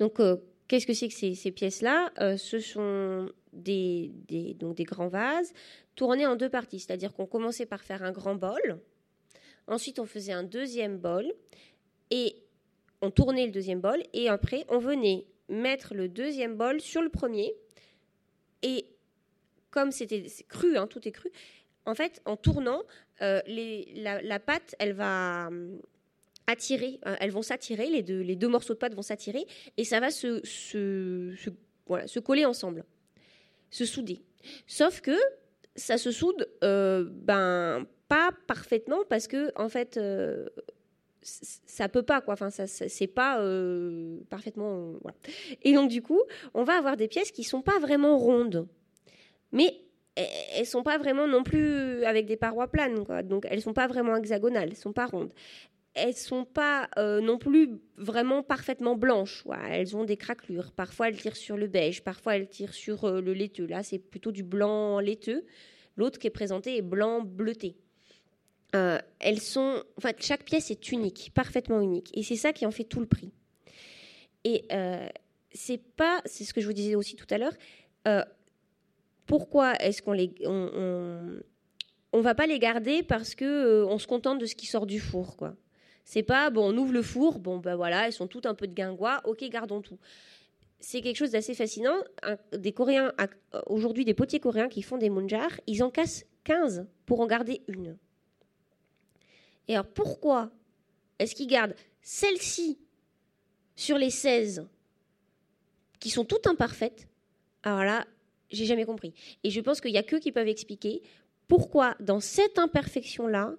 Donc, 0.00 0.20
euh, 0.20 0.36
qu'est-ce 0.68 0.86
que 0.86 0.94
c'est 0.94 1.08
que 1.08 1.14
ces, 1.14 1.50
pièces-là? 1.50 2.10
Euh, 2.20 2.36
Ce 2.38 2.58
sont 2.58 3.28
des, 3.52 4.10
donc 4.58 4.76
des 4.76 4.84
grands 4.84 5.08
vases 5.08 5.52
tournés 5.94 6.26
en 6.26 6.36
deux 6.36 6.48
parties, 6.48 6.80
c'est-à-dire 6.80 7.12
qu'on 7.12 7.26
commençait 7.26 7.66
par 7.66 7.82
faire 7.82 8.02
un 8.02 8.12
grand 8.12 8.34
bol, 8.34 8.80
ensuite 9.66 9.98
on 9.98 10.06
faisait 10.06 10.32
un 10.32 10.42
deuxième 10.42 10.96
bol, 10.96 11.30
et 12.10 12.36
on 13.02 13.10
tournait 13.10 13.44
le 13.44 13.52
deuxième 13.52 13.80
bol, 13.80 14.02
et 14.14 14.30
après 14.30 14.64
on 14.70 14.78
venait 14.78 15.26
mettre 15.52 15.94
le 15.94 16.08
deuxième 16.08 16.56
bol 16.56 16.80
sur 16.80 17.02
le 17.02 17.08
premier. 17.08 17.54
Et 18.62 18.86
comme 19.70 19.92
c'était 19.92 20.24
cru, 20.48 20.76
hein, 20.76 20.86
tout 20.86 21.06
est 21.06 21.12
cru, 21.12 21.30
en 21.84 21.94
fait, 21.94 22.20
en 22.24 22.36
tournant, 22.36 22.82
euh, 23.22 23.40
la, 23.46 24.38
pâte, 24.38 24.74
elle 24.78 24.92
va 24.92 25.48
euh, 25.48 25.78
attirer, 26.46 27.00
euh, 27.06 27.16
elles 27.20 27.30
vont 27.30 27.42
s'attirer, 27.42 27.88
les 27.88 28.02
deux, 28.02 28.20
les 28.20 28.36
deux 28.36 28.48
morceaux 28.48 28.74
de 28.74 28.78
pâte 28.78 28.94
vont 28.94 29.02
s'attirer, 29.02 29.46
et 29.76 29.84
ça 29.84 30.00
va 30.00 30.10
se, 30.10 30.42
voilà, 31.86 32.06
se 32.06 32.20
coller 32.20 32.44
ensemble, 32.44 32.84
se 33.70 33.84
souder. 33.84 34.22
Sauf 34.66 35.00
que 35.00 35.16
ça 35.74 35.98
se 35.98 36.10
soude, 36.10 36.48
ben, 36.60 37.86
pas 38.08 38.30
parfaitement, 38.46 39.04
parce 39.08 39.26
que, 39.26 39.50
en 39.56 39.68
fait, 39.68 39.98
ça 41.22 41.88
peut 41.88 42.02
pas 42.02 42.20
quoi. 42.20 42.34
Enfin 42.34 42.50
ça, 42.50 42.66
c'est 42.66 43.06
pas 43.06 43.40
euh, 43.40 44.18
parfaitement 44.30 44.94
euh, 45.04 45.10
et 45.62 45.72
donc 45.72 45.88
du 45.90 46.02
coup 46.02 46.20
on 46.54 46.64
va 46.64 46.74
avoir 46.74 46.96
des 46.96 47.08
pièces 47.08 47.32
qui 47.32 47.44
sont 47.44 47.62
pas 47.62 47.78
vraiment 47.78 48.18
rondes. 48.18 48.68
Mais 49.52 49.82
elles 50.14 50.66
sont 50.66 50.82
pas 50.82 50.98
vraiment 50.98 51.26
non 51.26 51.42
plus 51.42 52.04
avec 52.04 52.26
des 52.26 52.36
parois 52.36 52.68
planes 52.68 53.04
donc 53.24 53.46
elles 53.48 53.62
sont 53.62 53.72
pas 53.72 53.86
vraiment 53.86 54.14
hexagonales 54.16 54.68
elles 54.70 54.76
sont 54.76 54.92
pas 54.92 55.06
rondes. 55.06 55.32
Elles 55.94 56.14
sont 56.14 56.46
pas 56.46 56.88
euh, 56.96 57.20
non 57.20 57.36
plus 57.36 57.78
vraiment 57.98 58.42
parfaitement 58.42 58.96
blanches 58.96 59.44
elles 59.70 59.94
ont 59.94 60.04
des 60.04 60.16
craquelures. 60.16 60.72
Parfois 60.72 61.08
elles 61.08 61.18
tirent 61.18 61.36
sur 61.36 61.56
le 61.56 61.66
beige. 61.66 62.02
Parfois 62.02 62.36
elles 62.36 62.48
tirent 62.48 62.74
sur 62.74 63.10
le 63.10 63.32
laiteux. 63.32 63.66
Là 63.66 63.82
c'est 63.82 63.98
plutôt 63.98 64.32
du 64.32 64.42
blanc 64.42 65.00
laiteux. 65.00 65.44
L'autre 65.96 66.18
qui 66.18 66.26
est 66.26 66.30
présenté 66.30 66.78
est 66.78 66.82
blanc 66.82 67.20
bleuté 67.20 67.76
euh, 68.74 68.98
elles 69.20 69.40
sont, 69.40 69.82
enfin, 69.98 70.12
chaque 70.18 70.44
pièce 70.44 70.70
est 70.70 70.92
unique, 70.92 71.30
parfaitement 71.34 71.80
unique, 71.80 72.10
et 72.14 72.22
c'est 72.22 72.36
ça 72.36 72.52
qui 72.52 72.64
en 72.64 72.70
fait 72.70 72.84
tout 72.84 73.00
le 73.00 73.06
prix. 73.06 73.30
Et 74.44 74.64
euh, 74.72 75.08
c'est 75.52 75.78
pas, 75.78 76.22
c'est 76.24 76.44
ce 76.44 76.54
que 76.54 76.60
je 76.60 76.66
vous 76.66 76.72
disais 76.72 76.94
aussi 76.94 77.14
tout 77.14 77.26
à 77.30 77.38
l'heure. 77.38 77.52
Euh, 78.08 78.24
pourquoi 79.26 79.74
est-ce 79.74 80.00
qu'on 80.00 80.12
les, 80.12 80.32
on, 80.46 82.20
va 82.20 82.34
pas 82.34 82.46
les 82.46 82.58
garder 82.58 83.02
parce 83.02 83.34
que 83.34 83.84
on 83.84 83.98
se 83.98 84.06
contente 84.06 84.38
de 84.38 84.46
ce 84.46 84.54
qui 84.54 84.66
sort 84.66 84.86
du 84.86 85.00
four, 85.00 85.36
quoi. 85.36 85.54
C'est 86.04 86.22
pas 86.24 86.50
bon, 86.50 86.72
on 86.72 86.76
ouvre 86.76 86.92
le 86.92 87.02
four, 87.02 87.38
bon 87.38 87.58
ben 87.58 87.76
voilà, 87.76 88.06
elles 88.06 88.12
sont 88.12 88.26
toutes 88.26 88.46
un 88.46 88.54
peu 88.54 88.66
de 88.66 88.74
guingois, 88.74 89.20
ok, 89.24 89.44
gardons 89.50 89.82
tout. 89.82 89.98
C'est 90.80 91.00
quelque 91.00 91.16
chose 91.16 91.30
d'assez 91.30 91.54
fascinant. 91.54 92.02
des 92.52 92.72
Coréens, 92.72 93.12
aujourd'hui, 93.66 94.04
des 94.04 94.14
potiers 94.14 94.40
coréens 94.40 94.68
qui 94.68 94.82
font 94.82 94.98
des 94.98 95.10
munjars, 95.10 95.60
ils 95.68 95.84
en 95.84 95.90
cassent 95.90 96.24
15 96.42 96.86
pour 97.06 97.20
en 97.20 97.26
garder 97.26 97.62
une. 97.68 97.96
Alors 99.74 99.86
pourquoi 99.86 100.50
est-ce 101.18 101.34
qu'ils 101.34 101.46
gardent 101.46 101.74
celle-ci 102.00 102.78
sur 103.76 103.98
les 103.98 104.10
16 104.10 104.66
qui 106.00 106.10
sont 106.10 106.24
toutes 106.24 106.46
imparfaites? 106.46 107.08
Alors 107.62 107.84
là, 107.84 108.06
j'ai 108.50 108.66
jamais 108.66 108.84
compris. 108.84 109.14
Et 109.44 109.50
je 109.50 109.60
pense 109.60 109.80
qu'il 109.80 109.92
n'y 109.92 109.98
a 109.98 110.02
qu'eux 110.02 110.18
qui 110.18 110.32
peuvent 110.32 110.48
expliquer 110.48 111.02
pourquoi 111.48 111.96
dans 112.00 112.20
cette 112.20 112.58
imperfection-là, 112.58 113.54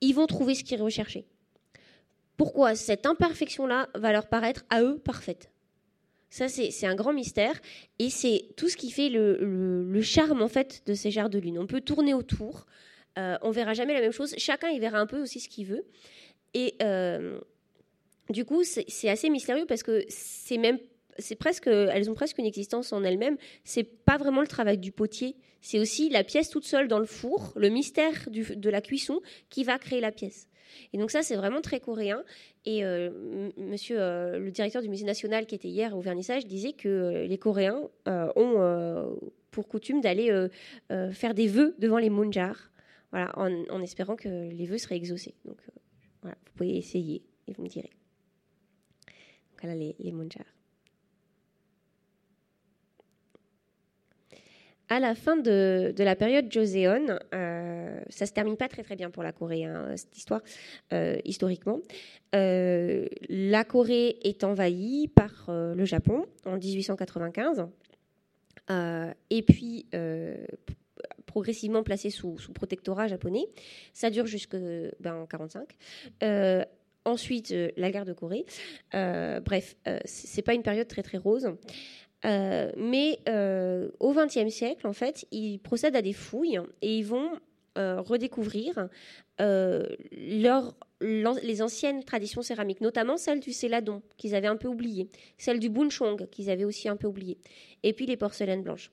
ils 0.00 0.14
vont 0.14 0.26
trouver 0.26 0.54
ce 0.54 0.64
qu'ils 0.64 0.82
recherchaient. 0.82 1.26
Pourquoi 2.36 2.74
cette 2.74 3.06
imperfection-là 3.06 3.88
va 3.94 4.12
leur 4.12 4.28
paraître 4.28 4.64
à 4.70 4.82
eux 4.82 4.98
parfaite? 4.98 5.50
Ça, 6.28 6.48
c'est 6.48 6.86
un 6.86 6.94
grand 6.94 7.14
mystère 7.14 7.58
et 7.98 8.10
c'est 8.10 8.48
tout 8.56 8.68
ce 8.68 8.76
qui 8.76 8.90
fait 8.90 9.08
le, 9.08 10.00
charme 10.02 10.42
en 10.42 10.48
fait 10.48 10.82
de 10.86 10.92
ces 10.92 11.10
jarres 11.10 11.30
de 11.30 11.38
lune. 11.38 11.58
On 11.58 11.66
peut 11.66 11.80
tourner 11.80 12.12
autour, 12.12 12.66
euh, 13.18 13.38
on 13.42 13.50
verra 13.50 13.74
jamais 13.74 13.94
la 13.94 14.00
même 14.00 14.12
chose. 14.12 14.34
Chacun 14.36 14.68
il 14.68 14.80
verra 14.80 14.98
un 14.98 15.06
peu 15.06 15.20
aussi 15.20 15.40
ce 15.40 15.48
qu'il 15.48 15.66
veut. 15.66 15.84
Et 16.54 16.74
euh, 16.82 17.38
du 18.30 18.44
coup, 18.44 18.62
c'est 18.64 19.08
assez 19.08 19.30
mystérieux 19.30 19.66
parce 19.66 19.82
que 19.82 20.04
c'est 20.08 20.58
même, 20.58 20.78
c'est 21.18 21.36
presque, 21.36 21.66
elles 21.66 22.10
ont 22.10 22.14
presque 22.14 22.38
une 22.38 22.46
existence 22.46 22.92
en 22.92 23.02
elles-mêmes. 23.04 23.36
C'est 23.64 23.84
pas 23.84 24.16
vraiment 24.16 24.40
le 24.40 24.46
travail 24.46 24.78
du 24.78 24.92
potier. 24.92 25.36
C'est 25.60 25.78
aussi 25.78 26.08
la 26.10 26.24
pièce 26.24 26.50
toute 26.50 26.64
seule 26.64 26.88
dans 26.88 26.98
le 26.98 27.06
four, 27.06 27.52
le 27.56 27.68
mystère 27.68 28.28
de 28.30 28.70
la 28.70 28.80
cuisson 28.80 29.20
qui 29.48 29.64
va 29.64 29.78
créer 29.78 30.00
la 30.00 30.12
pièce. 30.12 30.48
Et 30.92 30.98
donc 30.98 31.10
ça, 31.10 31.22
c'est 31.22 31.36
vraiment 31.36 31.60
très 31.60 31.80
coréen. 31.80 32.22
Et 32.64 32.84
euh, 32.84 33.50
monsieur 33.56 33.96
le 33.96 34.50
directeur 34.50 34.82
du 34.82 34.88
musée 34.88 35.04
national 35.04 35.46
qui 35.46 35.54
était 35.54 35.68
hier 35.68 35.96
au 35.96 36.00
vernissage 36.00 36.46
disait 36.46 36.72
que 36.72 37.24
les 37.26 37.38
Coréens 37.38 37.88
ont 38.06 39.16
pour 39.50 39.68
coutume 39.68 40.00
d'aller 40.00 40.48
faire 41.12 41.34
des 41.34 41.48
vœux 41.48 41.74
devant 41.78 41.98
les 41.98 42.10
munjars 42.10 42.70
voilà, 43.10 43.32
en, 43.38 43.82
espérant 43.82 44.16
que 44.16 44.50
les 44.50 44.66
vœux 44.66 44.78
seraient 44.78 44.96
exaucés. 44.96 45.34
Donc 45.44 45.58
euh, 45.68 45.80
voilà, 46.22 46.36
vous 46.46 46.52
pouvez 46.52 46.76
essayer 46.76 47.22
et 47.46 47.52
vous 47.52 47.62
me 47.62 47.68
direz. 47.68 47.90
Donc 49.50 49.62
voilà 49.62 49.74
les, 49.74 49.96
les 49.98 50.12
À 54.88 55.00
la 55.00 55.16
fin 55.16 55.36
de, 55.36 55.92
de 55.96 56.04
la 56.04 56.14
période 56.14 56.50
Joseon, 56.50 57.18
euh, 57.34 58.00
ça 58.08 58.24
se 58.24 58.32
termine 58.32 58.56
pas 58.56 58.68
très 58.68 58.84
très 58.84 58.94
bien 58.94 59.10
pour 59.10 59.24
la 59.24 59.32
Corée, 59.32 59.64
hein, 59.64 59.92
cette 59.96 60.16
histoire, 60.16 60.42
euh, 60.92 61.18
historiquement. 61.24 61.80
Euh, 62.36 63.06
la 63.28 63.64
Corée 63.64 64.16
est 64.22 64.44
envahie 64.44 65.08
par 65.08 65.46
le 65.48 65.84
Japon 65.84 66.26
en 66.44 66.56
1895. 66.56 67.66
et 69.30 69.42
puis, 69.42 69.86
progressivement 71.36 71.82
placé 71.82 72.08
sous, 72.08 72.38
protectorat 72.54 73.08
japonais. 73.08 73.46
Ça 73.92 74.08
dure 74.08 74.24
jusqu'en 74.24 74.88
ben, 75.00 75.26
45. 75.28 75.68
Euh, 76.22 76.64
ensuite, 77.04 77.50
euh, 77.50 77.68
la 77.76 77.90
guerre 77.90 78.06
de 78.06 78.14
Corée. 78.14 78.46
Euh, 78.94 79.40
bref, 79.40 79.76
c'est 80.06 80.40
pas 80.40 80.54
une 80.54 80.62
période 80.62 80.88
très 80.88 81.02
très 81.02 81.18
rose. 81.18 81.46
mais 82.24 83.18
au 84.00 84.14
XXe 84.14 84.48
siècle, 84.48 84.86
en 84.86 84.94
fait, 84.94 85.26
ils 85.30 85.58
procèdent 85.58 85.96
à 85.96 86.00
des 86.00 86.14
fouilles 86.14 86.58
et 86.80 86.96
ils 86.96 87.04
vont 87.04 87.32
redécouvrir 87.76 88.88
leur, 89.38 90.74
les 91.02 91.60
anciennes 91.60 92.02
traditions 92.02 92.40
céramiques, 92.40 92.80
notamment 92.80 93.18
celle 93.18 93.40
du 93.40 93.52
céladon 93.52 94.00
qu'ils 94.16 94.34
avaient 94.34 94.46
un 94.46 94.56
peu 94.56 94.68
oublié, 94.68 95.10
celle 95.36 95.60
du 95.60 95.68
bunchong 95.68 96.30
qu'ils 96.30 96.48
avaient 96.48 96.64
aussi 96.64 96.88
un 96.88 96.96
peu 96.96 97.08
oublié, 97.08 97.36
et 97.82 97.92
puis 97.92 98.06
les 98.06 98.16
porcelaines 98.16 98.62
blanches. 98.62 98.90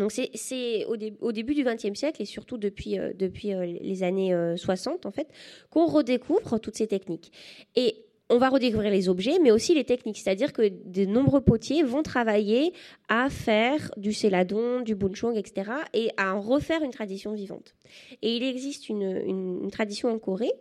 Donc 0.00 0.12
c'est 0.12 0.86
au, 0.86 1.32
début 1.32 1.54
du 1.54 1.62
XXe 1.62 1.92
siècle 1.92 2.22
et 2.22 2.24
surtout 2.24 2.56
depuis, 2.56 2.98
euh, 2.98 3.12
depuis 3.14 3.52
euh, 3.52 3.66
les 3.66 4.02
années 4.02 4.34
60 4.56 5.04
euh, 5.04 5.08
en 5.08 5.12
fait 5.12 5.28
qu'on 5.68 5.84
redécouvre 5.84 6.58
toutes 6.58 6.74
ces 6.74 6.86
techniques. 6.86 7.30
Et 7.76 7.96
on 8.30 8.38
va 8.38 8.48
redécouvrir 8.48 8.90
les 8.90 9.10
objets, 9.10 9.38
mais 9.42 9.50
aussi 9.50 9.74
les 9.74 9.84
techniques. 9.84 10.16
C'est-à-dire 10.16 10.54
que 10.54 10.72
de 10.86 11.04
nombreux 11.04 11.42
potiers 11.42 11.82
vont 11.82 12.02
travailler 12.02 12.72
à 13.08 13.28
faire 13.28 13.90
du 13.98 14.14
céladon, 14.14 14.80
du 14.80 14.94
bunchong, 14.94 15.36
etc., 15.36 15.72
et 15.92 16.10
à 16.16 16.34
en 16.34 16.40
refaire 16.40 16.82
une 16.82 16.92
tradition 16.92 17.34
vivante. 17.34 17.74
Et 18.22 18.36
il 18.36 18.42
existe 18.42 18.88
une, 18.88 19.02
une, 19.02 19.70
tradition 19.70 20.08
en 20.10 20.18
Corée 20.20 20.52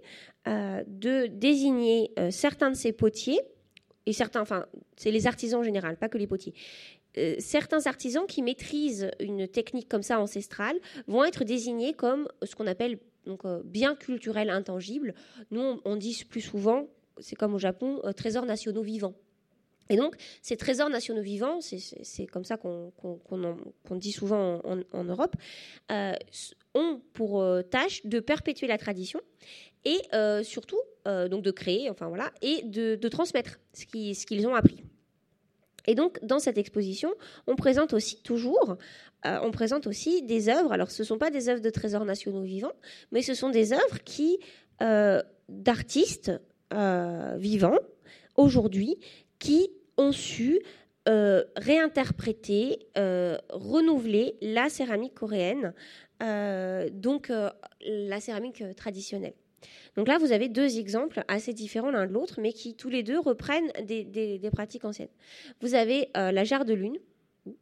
de 0.48 1.28
désigner 1.28 2.12
certains 2.32 2.72
de 2.72 2.76
ces 2.76 2.92
potiers 2.92 3.40
et 4.10 4.14
certains, 4.14 4.42
enfin, 4.42 4.66
c'est 4.98 5.12
les 5.12 5.28
artisans 5.28 5.60
en 5.60 5.64
général, 5.64 5.96
pas 5.96 6.10
que 6.10 6.18
les 6.18 6.26
potiers, 6.26 6.56
euh, 7.18 7.36
certains 7.40 7.88
artisans 7.88 8.26
qui 8.28 8.42
maîtrisent 8.42 9.10
une 9.20 9.48
technique 9.48 9.90
comme 9.90 10.04
ça 10.04 10.20
ancestrale 10.20 10.78
vont 11.08 11.24
être 11.24 11.44
désignés 11.44 11.94
comme 11.94 12.28
ce 12.44 12.56
qu'on 12.56 12.68
appelle 12.68 13.00
donc, 13.26 13.46
euh, 13.46 13.62
biens 13.64 13.96
culturels 13.96 14.50
intangibles. 14.50 15.14
Nous, 15.52 15.80
on, 15.84 15.96
dit 15.96 16.24
plus 16.28 16.42
souvent, 16.42 16.88
c'est 17.20 17.36
comme 17.36 17.54
au 17.54 17.60
Japon, 17.60 18.00
euh, 18.04 18.14
trésors 18.14 18.46
nationaux 18.46 18.84
vivants. 18.84 19.16
Et 19.92 19.98
donc, 19.98 20.16
ces 20.44 20.56
trésors 20.56 20.90
nationaux 20.90 21.24
vivants, 21.24 21.62
c'est 21.62 22.28
comme 22.28 22.44
ça 22.44 22.58
qu'on 22.58 22.92
dit 23.96 24.12
souvent 24.12 24.62
en, 24.64 25.04
Europe, 25.04 25.36
ont 26.76 27.02
pour 27.14 27.44
tâche 27.72 28.06
de 28.06 28.20
perpétuer 28.20 28.68
la 28.68 28.78
tradition 28.78 29.20
et 29.86 29.98
surtout 30.44 30.78
donc 31.06 31.42
de 31.42 31.50
créer, 31.50 31.90
enfin 31.90 32.08
voilà, 32.08 32.32
et 32.44 32.62
de, 32.62 33.08
transmettre 33.08 33.60
ce 33.74 33.88
qu'ils 34.28 34.48
ont 34.48 34.54
appris. 34.54 34.84
Et 35.90 35.96
donc, 35.96 36.20
dans 36.24 36.40
cette 36.40 36.58
exposition, 36.58 37.14
on 37.48 37.56
présente 37.56 37.94
aussi 37.94 38.22
toujours, 38.22 38.78
on 39.26 39.52
présente 39.52 39.88
aussi 39.88 40.22
des 40.22 40.48
œuvres. 40.50 40.72
Alors, 40.72 40.92
ce 40.92 41.02
ne 41.02 41.08
sont 41.08 41.18
pas 41.18 41.32
des 41.32 41.50
œuvres 41.50 41.62
de 41.62 41.70
trésors 41.70 42.06
nationaux 42.06 42.44
vivants, 42.44 42.74
mais 43.12 43.22
ce 43.22 43.34
sont 43.34 43.50
des 43.50 43.74
œuvres 43.74 44.04
qui 44.06 44.40
d'artistes 45.50 46.32
vivants 47.38 47.80
aujourd'hui 48.38 49.00
qui 49.40 49.72
ont 49.98 50.12
su 50.12 50.60
euh, 51.08 51.44
réinterpréter, 51.56 52.88
euh, 52.98 53.38
renouveler 53.50 54.36
la 54.42 54.70
céramique 54.70 55.16
coréenne, 55.16 55.74
euh, 56.22 56.90
donc 56.92 57.32
la 57.82 58.20
céramique 58.20 58.64
traditionnelle. 58.76 59.34
Donc 59.96 60.08
là, 60.08 60.18
vous 60.18 60.32
avez 60.32 60.50
deux 60.50 60.78
exemples 60.80 61.24
assez 61.28 61.54
différents 61.54 61.92
l'un 61.92 62.06
de 62.06 62.14
l'autre, 62.14 62.40
mais 62.40 62.54
qui 62.54 62.76
tous 62.76 62.90
les 62.90 63.04
deux 63.04 63.20
reprennent 63.20 63.72
des, 63.84 64.50
pratiques 64.52 64.86
anciennes. 64.86 65.10
Vous 65.62 65.76
avez 65.76 66.10
la 66.14 66.44
jarre 66.44 66.66
de 66.66 66.74
lune. 66.74 66.98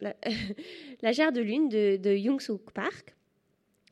La, 0.00 1.10
jarre 1.10 1.32
de 1.32 1.40
lune 1.40 1.68
de, 1.68 2.70
Park. 2.72 3.16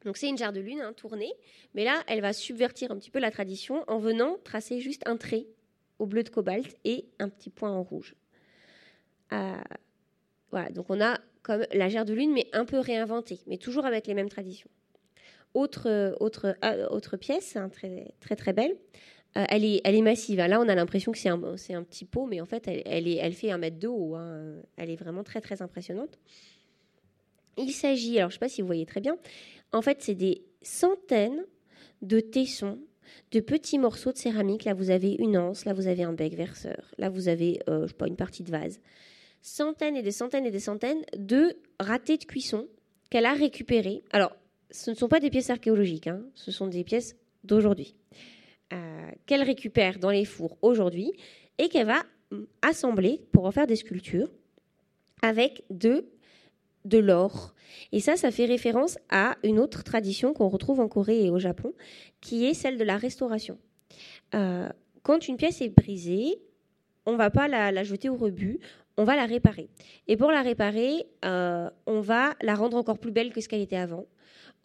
Donc 0.04 0.16
c'est 0.16 0.28
une 0.28 0.38
jarre 0.38 0.52
de 0.52 0.60
lune 0.60 0.80
hein, 0.80 0.92
tournée, 0.92 1.32
mais 1.74 1.82
là, 1.82 2.00
elle 2.06 2.20
va 2.20 2.32
subvertir 2.32 2.92
un 2.92 2.96
petit 2.96 3.10
peu 3.10 3.18
la 3.18 3.32
tradition 3.32 3.82
en 3.88 3.98
venant 3.98 4.38
tracer 4.44 4.78
juste 4.78 5.02
un 5.06 5.16
trait 5.16 5.48
au 5.98 6.06
bleu 6.06 6.22
de 6.22 6.28
cobalt 6.28 6.76
et 6.84 7.06
un 7.18 7.28
petit 7.28 7.50
point 7.50 7.72
en 7.72 7.82
rouge. 7.82 8.14
Euh, 9.32 9.56
voilà, 10.52 10.70
donc 10.70 10.86
on 10.90 11.00
a 11.00 11.18
comme 11.42 11.64
la 11.72 11.88
gère 11.88 12.04
de 12.04 12.14
lune, 12.14 12.32
mais 12.32 12.48
un 12.52 12.64
peu 12.64 12.78
réinventée, 12.78 13.40
mais 13.46 13.58
toujours 13.58 13.84
avec 13.84 14.06
les 14.06 14.14
mêmes 14.14 14.28
traditions. 14.28 14.70
Euh, 15.56 16.14
autre 16.20 17.16
pièce, 17.16 17.56
hein, 17.56 17.68
très, 17.68 18.14
très 18.20 18.36
très 18.36 18.52
belle, 18.52 18.76
euh, 19.36 19.44
elle, 19.48 19.64
est, 19.64 20.02
massive. 20.02 20.38
Là, 20.38 20.60
on 20.60 20.68
a 20.68 20.74
l'impression 20.74 21.12
que 21.12 21.18
c'est 21.18 21.28
un, 21.28 21.82
petit 21.82 22.04
pot, 22.04 22.26
mais 22.26 22.40
en 22.40 22.46
fait, 22.46 22.68
elle 22.68 23.32
fait 23.32 23.50
un 23.50 23.58
mètre 23.58 23.78
de 23.78 23.88
haut. 23.88 24.14
Hein. 24.14 24.56
Elle 24.76 24.90
est 24.90 24.96
vraiment 24.96 25.24
très 25.24 25.40
très 25.40 25.62
impressionnante. 25.62 26.18
Il 27.58 27.72
s'agit, 27.72 28.18
alors 28.18 28.30
je 28.30 28.36
ne 28.36 28.38
sais 28.38 28.40
pas 28.40 28.48
si 28.48 28.60
vous 28.60 28.66
voyez 28.66 28.86
très 28.86 29.00
bien, 29.00 29.16
en 29.72 29.82
fait, 29.82 29.98
c'est 30.00 30.14
des 30.14 30.42
centaines 30.62 31.44
de 32.02 32.20
tessons 32.20 32.78
de 33.30 33.40
petits 33.40 33.78
morceaux 33.78 34.12
de 34.12 34.18
céramique. 34.18 34.64
Là, 34.64 34.74
vous 34.74 34.90
avez 34.90 35.12
une 35.18 35.38
anse, 35.38 35.64
là, 35.64 35.72
vous 35.72 35.86
avez 35.86 36.02
un 36.02 36.12
bec 36.12 36.34
verseur, 36.34 36.90
là, 36.98 37.08
vous 37.08 37.28
avez, 37.28 37.60
euh, 37.68 37.82
je 37.82 37.88
sais 37.88 37.94
pas, 37.94 38.08
une 38.08 38.16
partie 38.16 38.42
de 38.42 38.50
vase. 38.50 38.80
Centaines 39.40 39.96
et 39.96 40.02
des 40.02 40.10
centaines 40.10 40.44
et 40.44 40.50
des 40.50 40.60
centaines 40.60 41.02
de 41.16 41.56
ratés 41.80 42.18
de 42.18 42.24
cuisson 42.24 42.66
qu'elle 43.10 43.26
a 43.26 43.32
récupérés. 43.32 44.02
Alors, 44.10 44.36
ce 44.76 44.90
ne 44.90 44.94
sont 44.96 45.08
pas 45.08 45.20
des 45.20 45.30
pièces 45.30 45.50
archéologiques, 45.50 46.06
hein, 46.06 46.22
ce 46.34 46.50
sont 46.50 46.66
des 46.66 46.84
pièces 46.84 47.16
d'aujourd'hui, 47.44 47.96
euh, 48.72 49.10
qu'elle 49.24 49.42
récupère 49.42 49.98
dans 49.98 50.10
les 50.10 50.24
fours 50.24 50.58
aujourd'hui 50.62 51.12
et 51.58 51.68
qu'elle 51.68 51.86
va 51.86 52.02
assembler 52.62 53.22
pour 53.32 53.46
en 53.46 53.52
faire 53.52 53.66
des 53.66 53.76
sculptures 53.76 54.30
avec 55.22 55.64
de 55.70 56.06
de 56.84 56.98
l'or. 56.98 57.52
Et 57.90 57.98
ça, 57.98 58.14
ça 58.14 58.30
fait 58.30 58.44
référence 58.44 58.96
à 59.10 59.36
une 59.42 59.58
autre 59.58 59.82
tradition 59.82 60.32
qu'on 60.32 60.48
retrouve 60.48 60.78
en 60.78 60.86
Corée 60.86 61.24
et 61.24 61.30
au 61.30 61.38
Japon, 61.40 61.74
qui 62.20 62.46
est 62.46 62.54
celle 62.54 62.78
de 62.78 62.84
la 62.84 62.96
restauration. 62.96 63.58
Euh, 64.36 64.68
quand 65.02 65.26
une 65.26 65.36
pièce 65.36 65.60
est 65.62 65.68
brisée, 65.68 66.40
on 67.04 67.16
va 67.16 67.30
pas 67.30 67.48
la, 67.48 67.82
jeter 67.82 68.08
au 68.08 68.14
rebut, 68.14 68.60
on 68.96 69.02
va 69.02 69.16
la 69.16 69.26
réparer. 69.26 69.68
Et 70.06 70.16
pour 70.16 70.30
la 70.30 70.42
réparer, 70.42 71.06
euh, 71.24 71.68
on 71.86 72.00
va 72.00 72.34
la 72.40 72.54
rendre 72.54 72.76
encore 72.76 72.98
plus 72.98 73.10
belle 73.10 73.32
que 73.32 73.40
ce 73.40 73.48
qu'elle 73.48 73.62
était 73.62 73.74
avant, 73.74 74.06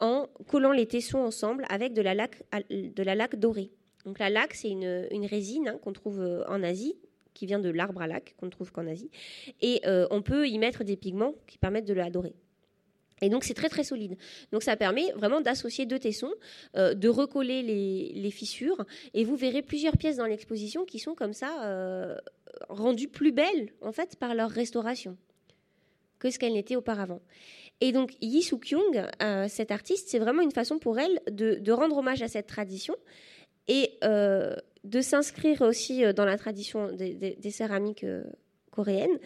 en 0.02 0.28
collant 0.48 0.72
les 0.72 0.88
tessons 0.88 1.20
ensemble 1.20 1.66
avec 1.70 1.94
de 1.94 2.02
la 2.02 2.14
laque, 2.14 2.44
de 2.70 3.04
la 3.04 3.28
dorée. 3.28 3.72
Donc 4.06 4.20
la 4.20 4.30
laque, 4.30 4.56
c'est 4.56 4.70
une, 4.70 5.26
résine 5.26 5.70
hein, 5.70 5.80
qu'on 5.82 5.94
trouve 5.94 6.20
euh, 6.20 6.44
en 6.48 6.64
Asie, 6.64 6.96
qui 7.34 7.46
vient 7.46 7.60
de 7.60 7.70
l'arbre 7.70 8.02
à 8.02 8.08
laque, 8.08 8.36
qu'on 8.38 8.48
ne 8.48 8.52
trouve 8.52 8.72
qu'en 8.72 8.88
Asie. 8.88 9.12
Et 9.62 9.80
euh, 9.86 10.08
on 10.10 10.22
peut 10.22 10.48
y 10.48 10.58
mettre 10.58 10.84
des 10.84 10.98
pigments 10.98 11.36
qui 11.48 11.58
permettent 11.58 11.86
de 11.86 11.94
l'adorer. 11.94 12.34
Et 13.22 13.30
donc 13.30 13.44
c'est 13.44 13.54
très 13.54 13.70
très 13.70 13.84
solide. 13.84 14.18
Donc 14.52 14.64
ça 14.64 14.76
permet 14.76 15.12
vraiment 15.12 15.42
d'associer 15.42 15.86
deux 15.86 16.00
tessons, 16.00 16.34
euh, 16.76 16.96
de 16.96 17.08
recoller 17.08 17.62
les, 17.62 18.32
fissures, 18.32 18.84
et 19.14 19.24
vous 19.24 19.36
verrez 19.36 19.62
plusieurs 19.62 19.96
pièces 19.96 20.18
dans 20.18 20.26
l'exposition 20.26 20.84
qui 20.84 20.98
sont 20.98 21.14
comme 21.14 21.34
ça 21.34 22.18
rendues 22.70 23.08
plus 23.08 23.32
belles 23.32 23.72
en 23.82 23.92
fait 23.92 24.16
par 24.16 24.34
leur 24.34 24.50
restauration 24.50 25.18
que 26.22 26.30
ce 26.30 26.40
qu'elles 26.40 26.54
n'étaient 26.54 26.76
auparavant. 26.76 27.22
Et 27.82 27.92
donc 27.92 28.14
Yi 28.22 28.42
Suk 28.42 28.64
Kyung, 28.64 29.08
cette 29.50 29.72
artiste, 29.72 30.08
c'est 30.10 30.20
vraiment 30.20 30.42
une 30.42 30.52
façon 30.52 30.78
pour 30.80 31.00
elle 31.00 31.20
de, 31.30 31.56
de, 31.56 31.72
rendre 31.72 31.98
hommage 31.98 32.22
à 32.22 32.28
cette 32.28 32.48
tradition 32.48 32.96
et 33.68 33.98
de 34.84 35.02
s'inscrire 35.02 35.62
aussi 35.62 36.04
euh, 36.04 36.14
dans 36.14 36.26
la 36.26 36.38
tradition 36.38 36.92
des, 36.92 37.52
céramiques 37.52 38.04
euh, 38.04 38.24
coréennes, 38.72 39.20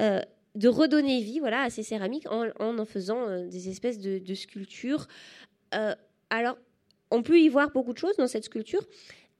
euh, 0.00 0.20
de 0.54 0.68
redonner 0.68 1.20
vie 1.20 1.38
voilà, 1.38 1.62
à 1.62 1.70
ces 1.70 1.82
céramiques 1.82 2.30
en 2.30 2.48
en, 2.58 2.84
faisant 2.84 3.46
des 3.46 3.68
espèces 3.68 3.98
de, 3.98 4.34
sculptures. 4.34 5.06
alors, 6.28 6.58
on 7.10 7.22
peut 7.22 7.40
y 7.40 7.48
voir 7.48 7.70
beaucoup 7.70 7.94
de 7.94 7.98
choses 7.98 8.16
dans 8.16 8.26
cette 8.26 8.44
sculpture, 8.44 8.86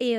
et 0.00 0.16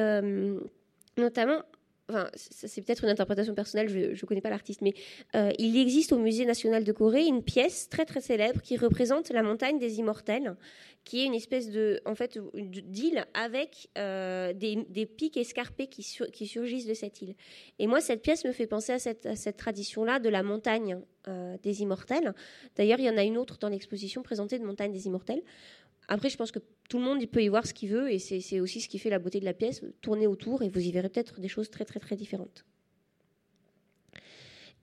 notamment 1.18 1.64
enfin, 2.10 2.30
c'est 2.36 2.82
peut-être 2.82 3.04
une 3.04 3.10
interprétation 3.10 3.54
personnelle, 3.56 3.90
je 3.90 4.22
ne 4.22 4.28
connais 4.28 4.42
pas 4.42 4.50
l'artiste, 4.50 4.82
mais 4.82 4.94
euh, 5.36 5.52
il 5.58 5.78
existe 5.78 6.12
au 6.12 6.18
Musée 6.18 6.46
national 6.46 6.84
de 6.84 6.92
Corée 6.92 7.26
une 7.26 7.44
pièce 7.44 7.90
très 7.90 8.06
très 8.06 8.22
célèbre 8.22 8.62
qui 8.62 8.78
représente 8.78 9.30
la 9.30 9.44
montagne 9.44 9.80
des 9.80 10.00
immortels, 10.00 10.56
qui 11.04 11.22
est 11.22 11.26
une 11.26 11.34
espèce 11.34 11.70
de, 11.70 12.02
en 12.06 12.16
fait, 12.16 12.40
d'île 12.56 13.26
avec 13.34 13.90
euh, 13.98 14.54
des, 14.54 15.06
pics 15.06 15.38
escarpés 15.38 15.88
qui, 15.88 16.06
qui, 16.32 16.48
surgissent 16.48 16.88
de 16.88 16.94
cette 16.94 17.22
île. 17.22 17.36
Et 17.80 17.88
moi, 17.88 18.00
cette 18.00 18.22
pièce 18.22 18.46
me 18.46 18.52
fait 18.52 18.68
penser 18.68 18.94
à 18.94 19.00
cette, 19.00 19.36
cette 19.36 19.58
tradition-là 19.58 20.20
de 20.20 20.30
la 20.30 20.44
montagne 20.44 21.00
euh, 21.28 21.58
des 21.64 21.82
immortels. 21.82 22.34
D'ailleurs, 22.76 23.00
il 23.00 23.06
y 23.06 23.10
en 23.10 23.18
a 23.18 23.24
une 23.24 23.38
autre 23.38 23.58
dans 23.58 23.70
l'exposition 23.70 24.24
présentée 24.24 24.60
de 24.60 24.66
montagne 24.66 24.92
des 24.92 25.08
immortels. 25.08 25.42
Après, 26.08 26.30
je 26.30 26.38
pense 26.38 26.52
que 26.52 26.60
tout 26.90 26.98
le 26.98 27.04
monde 27.04 27.26
peut 27.28 27.44
y 27.44 27.48
voir 27.48 27.66
ce 27.66 27.74
qu'il 27.74 27.90
veut 27.90 28.12
et 28.12 28.20
c'est 28.20 28.60
aussi 28.60 28.82
ce 28.82 28.88
qui 28.88 29.00
fait 29.00 29.10
la 29.10 29.20
beauté 29.20 29.40
de 29.40 29.46
la 29.46 29.54
pièce. 29.54 29.82
Tournez 30.02 30.28
autour 30.28 30.62
et 30.64 30.70
vous 30.70 30.82
y 30.82 30.92
verrez 30.92 31.10
peut-être 31.10 31.40
des 31.40 31.48
choses 31.48 31.70
très 31.70 31.86
très 31.86 32.00
très 32.00 32.16
différentes. 32.16 32.66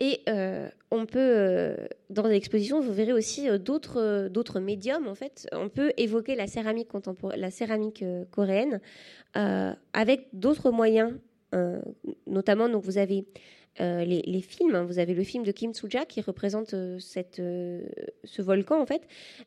Et 0.03 0.23
euh, 0.31 0.69
on 0.91 1.05
peut, 1.05 1.19
euh, 1.19 1.77
dans 2.09 2.27
l'exposition, 2.27 2.81
vous 2.81 2.93
verrez 2.93 3.13
aussi 3.13 3.51
euh, 3.51 3.59
d'autres 3.59 4.59
médiums. 4.59 5.07
En 5.07 5.15
fait, 5.15 5.47
on 5.53 5.69
peut 5.69 5.93
évoquer 5.99 6.35
la 6.35 6.47
céramique 6.47 6.89
contemporaine, 6.89 7.39
la 7.39 7.51
céramique 7.51 8.03
coréenne, 8.31 8.81
avec 9.35 10.29
d'autres 10.33 10.71
moyens. 10.71 11.13
notamment, 12.27 12.69
donc 12.69 12.83
vous 12.83 12.97
avez 12.97 13.27
les, 13.79 14.41
films. 14.41 14.75
Hein. 14.75 14.85
vous 14.85 14.99
avez 14.99 15.15
le 15.15 15.23
film 15.23 15.45
de 15.45 15.53
Kim 15.53 15.75
Suja 15.75 16.07
qui 16.07 16.23
représente 16.23 16.71
ce 16.71 18.43
volcan. 18.43 18.81
En 18.81 18.87
fait, 18.87 19.03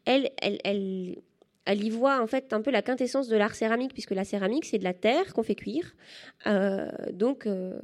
elle, 0.05 0.29
elle, 0.39 0.59
elle 0.63 1.17
elle 1.65 1.83
y 1.83 1.89
voit 1.89 2.21
en 2.21 2.27
fait 2.27 2.51
un 2.51 2.61
peu 2.61 2.71
la 2.71 2.81
quintessence 2.81 3.27
de 3.27 3.37
l'art 3.37 3.55
céramique, 3.55 3.93
puisque 3.93 4.11
la 4.11 4.25
céramique, 4.25 4.65
c'est 4.65 4.79
de 4.79 4.83
la 4.83 4.93
terre 4.93 5.33
qu'on 5.33 5.43
fait 5.43 5.55
cuire. 5.55 5.95
Euh, 6.45 6.89
donc, 7.11 7.47
euh, 7.47 7.79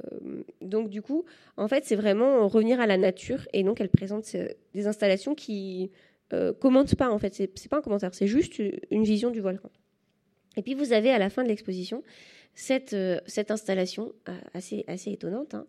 donc, 0.60 0.90
du 0.90 1.00
coup, 1.00 1.24
en 1.56 1.66
fait, 1.66 1.84
c'est 1.84 1.96
vraiment 1.96 2.46
revenir 2.46 2.80
à 2.80 2.86
la 2.86 2.98
nature. 2.98 3.46
Et 3.52 3.62
donc, 3.62 3.80
elle 3.80 3.88
présente 3.88 4.36
des 4.74 4.86
installations 4.86 5.34
qui 5.34 5.90
euh, 6.32 6.52
commentent 6.52 6.94
pas, 6.94 7.10
en 7.10 7.18
fait. 7.18 7.34
C'est 7.34 7.68
pas 7.68 7.78
un 7.78 7.82
commentaire, 7.82 8.14
c'est 8.14 8.26
juste 8.26 8.60
une 8.90 9.04
vision 9.04 9.30
du 9.30 9.40
volcan. 9.40 9.70
Et 10.56 10.62
puis, 10.62 10.74
vous 10.74 10.92
avez 10.92 11.10
à 11.10 11.18
la 11.18 11.30
fin 11.30 11.42
de 11.42 11.48
l'exposition 11.48 12.02
cette, 12.54 12.96
cette 13.26 13.50
installation 13.50 14.12
assez, 14.52 14.84
assez 14.88 15.12
étonnante. 15.12 15.54
Hein. 15.54 15.66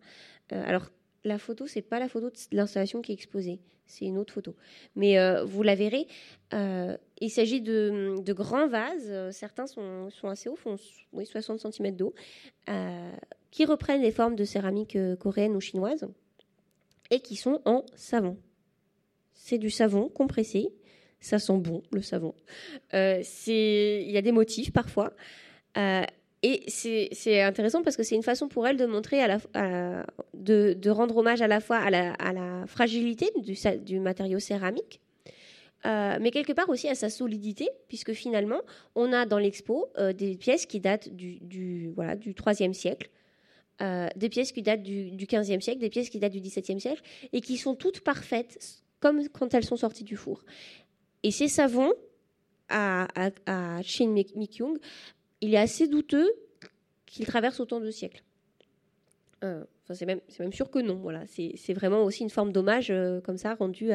alors, 0.50 0.90
la 1.24 1.38
photo, 1.38 1.66
c'est 1.66 1.82
pas 1.82 1.98
la 1.98 2.08
photo 2.08 2.30
de 2.30 2.36
l'installation 2.56 3.02
qui 3.02 3.12
est 3.12 3.14
exposée, 3.14 3.60
c'est 3.86 4.04
une 4.04 4.18
autre 4.18 4.32
photo. 4.32 4.54
Mais 4.96 5.18
euh, 5.18 5.44
vous 5.44 5.62
la 5.62 5.74
verrez, 5.74 6.06
euh, 6.54 6.96
il 7.20 7.30
s'agit 7.30 7.60
de, 7.60 8.32
grands 8.32 8.66
vases, 8.66 9.08
euh, 9.08 9.30
certains 9.30 9.66
sont, 9.66 10.10
assez 10.24 10.48
hauts, 10.48 10.56
font 10.56 10.76
oui, 11.12 11.26
60 11.26 11.60
cm 11.72 11.96
d'eau, 11.96 12.14
qui 13.50 13.64
reprennent 13.64 14.02
les 14.02 14.12
formes 14.12 14.34
de 14.34 14.44
céramique 14.44 14.96
coréenne 15.18 15.54
ou 15.54 15.60
chinoise 15.60 16.08
et 17.10 17.20
qui 17.20 17.36
sont 17.36 17.60
en 17.64 17.84
savon. 17.94 18.38
C'est 19.34 19.58
du 19.58 19.70
savon 19.70 20.08
compressé, 20.08 20.72
ça 21.20 21.38
sent 21.38 21.58
bon 21.58 21.82
le 21.92 22.00
savon. 22.00 22.34
Il 22.92 24.10
y 24.10 24.16
a 24.16 24.22
des 24.22 24.32
motifs 24.32 24.72
parfois. 24.72 25.12
Et 26.44 26.64
c'est 26.68 27.40
intéressant 27.40 27.82
parce 27.82 27.96
que 27.96 28.02
c'est 28.02 28.16
une 28.16 28.24
façon 28.24 28.48
pour 28.48 28.66
elle 28.66 28.76
de 28.76 28.84
montrer, 28.84 29.22
à 29.22 29.28
la, 29.28 30.04
de, 30.34 30.90
rendre 30.90 31.16
hommage 31.16 31.40
à 31.40 31.46
la 31.46 31.60
fois 31.60 31.76
à 31.76 31.90
la, 31.90 32.66
fragilité 32.66 33.30
du, 33.36 34.00
matériau 34.00 34.40
céramique, 34.40 35.00
euh, 35.86 36.18
mais 36.20 36.32
quelque 36.32 36.52
part 36.52 36.68
aussi 36.68 36.88
à 36.88 36.96
sa 36.96 37.10
solidité, 37.10 37.68
puisque 37.88 38.12
finalement, 38.12 38.60
on 38.96 39.12
a 39.12 39.24
dans 39.24 39.38
l'expo 39.38 39.88
euh, 39.98 40.12
des 40.12 40.36
pièces 40.36 40.66
qui 40.66 40.80
datent 40.80 41.08
du, 41.10 41.38
du, 41.40 41.92
voilà, 41.94 42.16
du 42.16 42.34
3 42.34 42.54
siècle, 42.72 43.08
des 44.16 44.28
pièces 44.28 44.52
qui 44.52 44.62
datent 44.62 44.82
du, 44.82 45.10
du 45.10 45.26
15e 45.26 45.60
siècle, 45.60 45.80
des 45.80 45.90
pièces 45.90 46.08
qui 46.08 46.18
datent 46.18 46.32
du 46.32 46.40
17e 46.40 46.78
siècle, 46.78 47.02
et 47.32 47.40
qui 47.40 47.56
sont 47.56 47.74
toutes 47.74 48.00
parfaites, 48.00 48.82
comme 49.00 49.28
quand 49.28 49.54
elles 49.54 49.64
sont 49.64 49.76
sorties 49.76 50.04
du 50.04 50.16
four. 50.16 50.44
Et 51.24 51.30
ces 51.30 51.48
savons, 51.48 51.92
à, 52.68 53.08
à, 53.14 53.30
à 53.46 53.82
Shin 53.82 54.08
Mikyung, 54.08 54.78
il 55.42 55.54
est 55.54 55.58
assez 55.58 55.88
douteux 55.88 56.32
qu'il 57.04 57.26
traverse 57.26 57.60
autant 57.60 57.80
de 57.80 57.90
siècles. 57.90 58.22
Euh, 59.44 59.64
c'est 59.92 60.06
même, 60.06 60.20
sûr 60.52 60.70
que 60.70 60.78
non. 60.78 60.94
Voilà, 60.94 61.24
c'est 61.26 61.74
vraiment 61.74 62.02
aussi 62.04 62.22
une 62.22 62.30
forme 62.30 62.52
d'hommage 62.52 62.90
euh, 62.90 63.20
comme 63.20 63.36
ça 63.36 63.54
rendu 63.54 63.90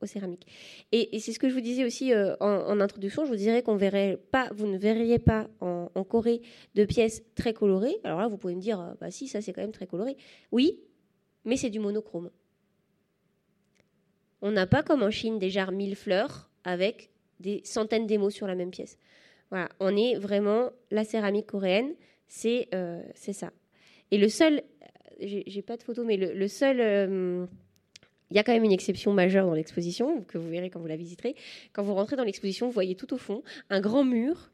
aux 0.00 0.06
céramiques. 0.06 0.46
Et, 0.92 1.18
c'est 1.18 1.32
ce 1.32 1.38
que 1.38 1.48
je 1.48 1.54
vous 1.54 1.60
disais 1.60 1.84
aussi 1.84 2.12
euh, 2.12 2.36
en, 2.38 2.78
introduction. 2.80 3.24
Je 3.24 3.30
vous 3.30 3.36
dirais 3.36 3.62
qu'on 3.62 3.76
verrait 3.76 4.20
pas, 4.30 4.50
vous 4.54 4.66
ne 4.66 4.78
verriez 4.78 5.18
pas 5.18 5.48
en, 5.60 5.88
Corée 6.08 6.42
de 6.74 6.84
pièces 6.84 7.22
très 7.34 7.52
colorées. 7.52 7.96
Alors 8.04 8.20
là, 8.20 8.28
vous 8.28 8.36
pouvez 8.36 8.54
me 8.54 8.60
dire, 8.60 8.94
bah 9.00 9.10
si, 9.10 9.28
ça 9.28 9.40
c'est 9.40 9.52
quand 9.52 9.62
même 9.62 9.72
très 9.72 9.86
coloré. 9.86 10.16
Oui, 10.52 10.80
mais 11.44 11.56
c'est 11.56 11.70
du 11.70 11.78
monochrome. 11.78 12.30
On 14.42 14.50
n'a 14.50 14.66
pas 14.66 14.82
comme 14.82 15.02
en 15.02 15.10
Chine 15.10 15.38
des 15.38 15.50
jarres 15.50 15.72
mille 15.72 15.96
fleurs 15.96 16.50
avec 16.64 17.10
des 17.38 17.62
centaines 17.64 18.06
d'émaux 18.06 18.30
sur 18.30 18.46
la 18.46 18.54
même 18.54 18.70
pièce. 18.70 18.98
On 19.52 19.96
est 19.96 20.16
vraiment 20.16 20.70
la 20.90 21.04
céramique 21.04 21.46
coréenne, 21.46 21.94
c'est 22.28 22.68
c'est 23.14 23.32
ça. 23.32 23.50
Et 24.12 24.18
le 24.18 24.28
seul 24.28 24.62
j'ai 25.20 25.62
pas 25.62 25.76
de 25.76 25.82
photo, 25.82 26.04
mais 26.04 26.16
le, 26.16 26.48
seul. 26.48 26.80
Euh, 26.80 27.46
il 28.30 28.36
y 28.36 28.38
a 28.38 28.44
quand 28.44 28.52
même 28.52 28.64
une 28.64 28.72
exception 28.72 29.12
majeure 29.12 29.46
dans 29.46 29.54
l'exposition, 29.54 30.22
que 30.22 30.38
vous 30.38 30.48
verrez 30.48 30.70
quand 30.70 30.78
vous 30.78 30.86
la 30.86 30.96
visiterez. 30.96 31.34
Quand 31.72 31.82
vous 31.82 31.94
rentrez 31.94 32.16
dans 32.16 32.24
l'exposition, 32.24 32.66
vous 32.66 32.72
voyez 32.72 32.94
tout 32.94 33.12
au 33.12 33.16
fond 33.16 33.42
un 33.70 33.80
grand 33.80 34.04
mur 34.04 34.52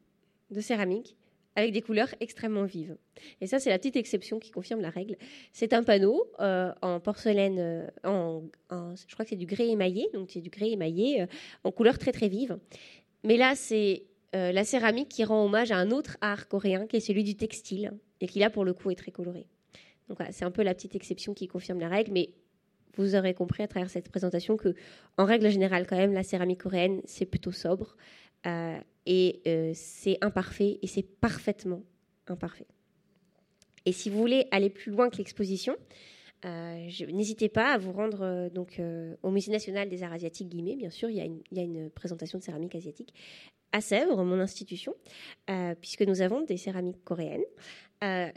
de 0.50 0.60
céramique 0.60 1.16
avec 1.56 1.72
des 1.72 1.82
couleurs 1.82 2.14
extrêmement 2.20 2.64
vives. 2.64 2.96
Et 3.40 3.46
ça, 3.46 3.58
c'est 3.58 3.70
la 3.70 3.78
petite 3.78 3.96
exception 3.96 4.38
qui 4.38 4.50
confirme 4.50 4.80
la 4.80 4.90
règle. 4.90 5.16
C'est 5.52 5.72
un 5.72 5.82
panneau 5.82 6.26
euh, 6.40 6.72
en 6.82 7.00
porcelaine, 7.00 7.58
euh, 7.58 7.86
en, 8.04 8.44
je 8.70 9.12
crois 9.14 9.24
que 9.24 9.30
c'est 9.30 9.36
du 9.36 9.46
grès 9.46 9.68
émaillé, 9.68 10.08
donc 10.12 10.30
c'est 10.30 10.40
du 10.40 10.50
grès 10.50 10.70
émaillé 10.70 11.26
en 11.64 11.70
couleurs 11.70 11.98
très 11.98 12.12
très 12.12 12.28
vives. 12.28 12.58
Mais 13.24 13.36
là, 13.36 13.54
c'est 13.54 14.04
la 14.52 14.64
céramique 14.64 15.08
qui 15.08 15.24
rend 15.24 15.44
hommage 15.44 15.70
à 15.70 15.76
un 15.76 15.90
autre 15.90 16.16
art 16.20 16.48
coréen, 16.48 16.86
qui 16.86 16.96
est 16.96 17.00
celui 17.00 17.24
du 17.24 17.36
textile, 17.36 17.92
et 18.20 18.26
qui 18.26 18.38
là, 18.38 18.50
pour 18.50 18.64
le 18.64 18.74
coup, 18.74 18.90
est 18.90 18.96
très 18.96 19.12
coloré. 19.12 19.46
Donc 20.08 20.18
c'est 20.30 20.44
un 20.44 20.50
peu 20.50 20.62
la 20.62 20.74
petite 20.74 20.94
exception 20.94 21.34
qui 21.34 21.48
confirme 21.48 21.80
la 21.80 21.88
règle, 21.88 22.12
mais 22.12 22.30
vous 22.96 23.14
aurez 23.14 23.34
compris 23.34 23.62
à 23.62 23.68
travers 23.68 23.90
cette 23.90 24.08
présentation 24.08 24.56
que, 24.56 24.74
en 25.18 25.24
règle 25.24 25.50
générale, 25.50 25.86
quand 25.86 25.96
même, 25.96 26.12
la 26.12 26.22
céramique 26.22 26.62
coréenne, 26.62 27.02
c'est 27.04 27.26
plutôt 27.26 27.52
sobre 27.52 27.96
euh, 28.46 28.78
et 29.04 29.40
euh, 29.46 29.72
c'est 29.74 30.18
imparfait 30.22 30.78
et 30.82 30.86
c'est 30.86 31.02
parfaitement 31.02 31.82
imparfait. 32.26 32.66
Et 33.84 33.92
si 33.92 34.10
vous 34.10 34.18
voulez 34.18 34.48
aller 34.50 34.70
plus 34.70 34.90
loin 34.90 35.10
que 35.10 35.18
l'exposition, 35.18 35.76
euh, 36.44 36.88
n'hésitez 37.12 37.48
pas 37.48 37.72
à 37.72 37.78
vous 37.78 37.92
rendre 37.92 38.48
donc 38.50 38.80
au 39.22 39.30
Musée 39.30 39.50
national 39.50 39.88
des 39.88 40.02
arts 40.02 40.12
asiatiques 40.12 40.48
Guillemets. 40.48 40.76
Bien 40.76 40.90
sûr, 40.90 41.08
il 41.10 41.16
y, 41.16 41.58
a 41.58 41.62
une, 41.62 41.90
présentation 41.90 42.38
de 42.38 42.44
céramique 42.44 42.74
asiatique 42.74 43.14
à 43.72 43.80
Sèvres, 43.80 44.22
mon 44.22 44.38
institution, 44.38 44.94
puisque 45.80 46.02
nous 46.02 46.20
avons 46.20 46.42
des 46.42 46.56
céramiques 46.56 47.02
coréennes. 47.04 47.44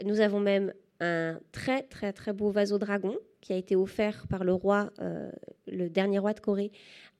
nous 0.04 0.20
avons 0.20 0.40
même 0.40 0.72
un 1.00 1.40
très 1.52 1.82
très 1.82 2.12
très 2.12 2.32
beau 2.32 2.50
vaso-dragon 2.50 3.16
qui 3.40 3.52
a 3.52 3.56
été 3.56 3.76
offert 3.76 4.26
par 4.28 4.44
le 4.44 4.52
roi, 4.52 4.90
euh, 5.00 5.30
le 5.66 5.88
dernier 5.88 6.18
roi 6.18 6.34
de 6.34 6.40
Corée, 6.40 6.72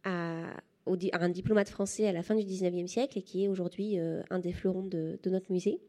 à, 0.04 0.56
un 0.86 1.28
diplomate 1.28 1.68
français 1.68 2.06
à 2.06 2.12
la 2.12 2.22
fin 2.22 2.34
du 2.34 2.42
19e 2.42 2.86
siècle 2.86 3.18
et 3.18 3.22
qui 3.22 3.44
est 3.44 3.48
aujourd'hui 3.48 3.98
euh, 3.98 4.22
un 4.30 4.38
des 4.38 4.52
fleurons 4.52 4.82
de, 4.82 5.18
notre 5.26 5.52
musée. 5.52 5.80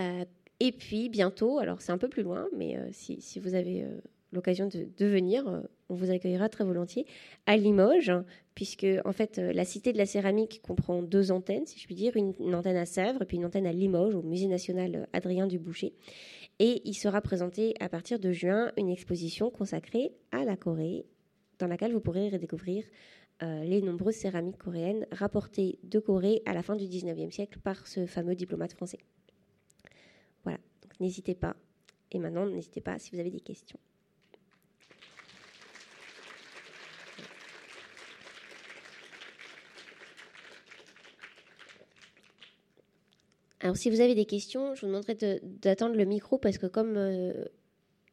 Euh, 0.00 0.24
et 0.60 0.72
puis 0.72 1.08
bientôt, 1.08 1.58
alors 1.58 1.80
c'est 1.80 1.92
un 1.92 1.98
peu 1.98 2.08
plus 2.08 2.22
loin, 2.22 2.48
mais 2.56 2.76
si, 2.92 3.20
si, 3.20 3.38
vous 3.38 3.54
avez 3.54 3.84
l'occasion 4.32 4.68
de, 4.68 5.06
venir, 5.06 5.44
on 5.88 5.94
vous 5.94 6.10
accueillera 6.10 6.48
très 6.48 6.64
volontiers 6.64 7.06
à 7.46 7.56
Limoges, 7.56 8.12
puisque 8.54 8.86
en 9.04 9.12
fait 9.12 9.38
la 9.38 9.64
Cité 9.64 9.92
de 9.92 9.98
la 9.98 10.06
Céramique 10.06 10.60
comprend 10.62 11.02
deux 11.02 11.30
antennes, 11.30 11.66
si 11.66 11.78
je 11.78 11.86
puis 11.86 11.94
dire, 11.94 12.16
une, 12.16 12.54
antenne 12.54 12.76
à 12.76 12.86
Sèvres 12.86 13.22
et 13.22 13.26
puis 13.26 13.36
une 13.36 13.44
antenne 13.44 13.66
à 13.66 13.72
Limoges, 13.72 14.14
au 14.14 14.22
Musée 14.22 14.46
national 14.46 15.08
Adrien 15.12 15.46
du 15.46 15.58
Boucher. 15.58 15.94
Et 16.58 16.80
il 16.84 16.94
sera 16.94 17.20
présenté 17.20 17.74
à 17.80 17.88
partir 17.88 18.18
de 18.18 18.32
juin 18.32 18.72
une 18.76 18.88
exposition 18.88 19.50
consacrée 19.50 20.12
à 20.32 20.44
la 20.44 20.56
Corée, 20.56 21.04
dans 21.58 21.66
laquelle 21.66 21.92
vous 21.92 22.00
pourrez 22.00 22.28
redécouvrir 22.28 22.84
euh, 23.42 23.64
les 23.64 23.82
nombreuses 23.82 24.14
céramiques 24.14 24.56
coréennes 24.56 25.06
rapportées 25.12 25.78
de 25.82 25.98
Corée 25.98 26.42
à 26.46 26.54
la 26.54 26.62
fin 26.62 26.76
du 26.76 26.84
19e 26.84 27.30
siècle 27.30 27.58
par 27.62 27.86
ce 27.86 28.06
fameux 28.06 28.34
diplomate 28.34 28.72
français. 28.72 29.00
N'hésitez 31.00 31.34
pas. 31.34 31.56
Et 32.12 32.18
maintenant, 32.18 32.46
n'hésitez 32.46 32.80
pas 32.80 32.98
si 32.98 33.10
vous 33.10 33.18
avez 33.18 33.30
des 33.30 33.40
questions. 33.40 33.78
Alors, 43.60 43.76
si 43.76 43.90
vous 43.90 44.00
avez 44.00 44.14
des 44.14 44.26
questions, 44.26 44.74
je 44.76 44.82
vous 44.82 44.86
demanderai 44.86 45.40
d'attendre 45.42 45.96
le 45.96 46.04
micro 46.04 46.38
parce 46.38 46.56
que 46.56 46.66
comme 46.66 46.96
euh, 46.96 47.44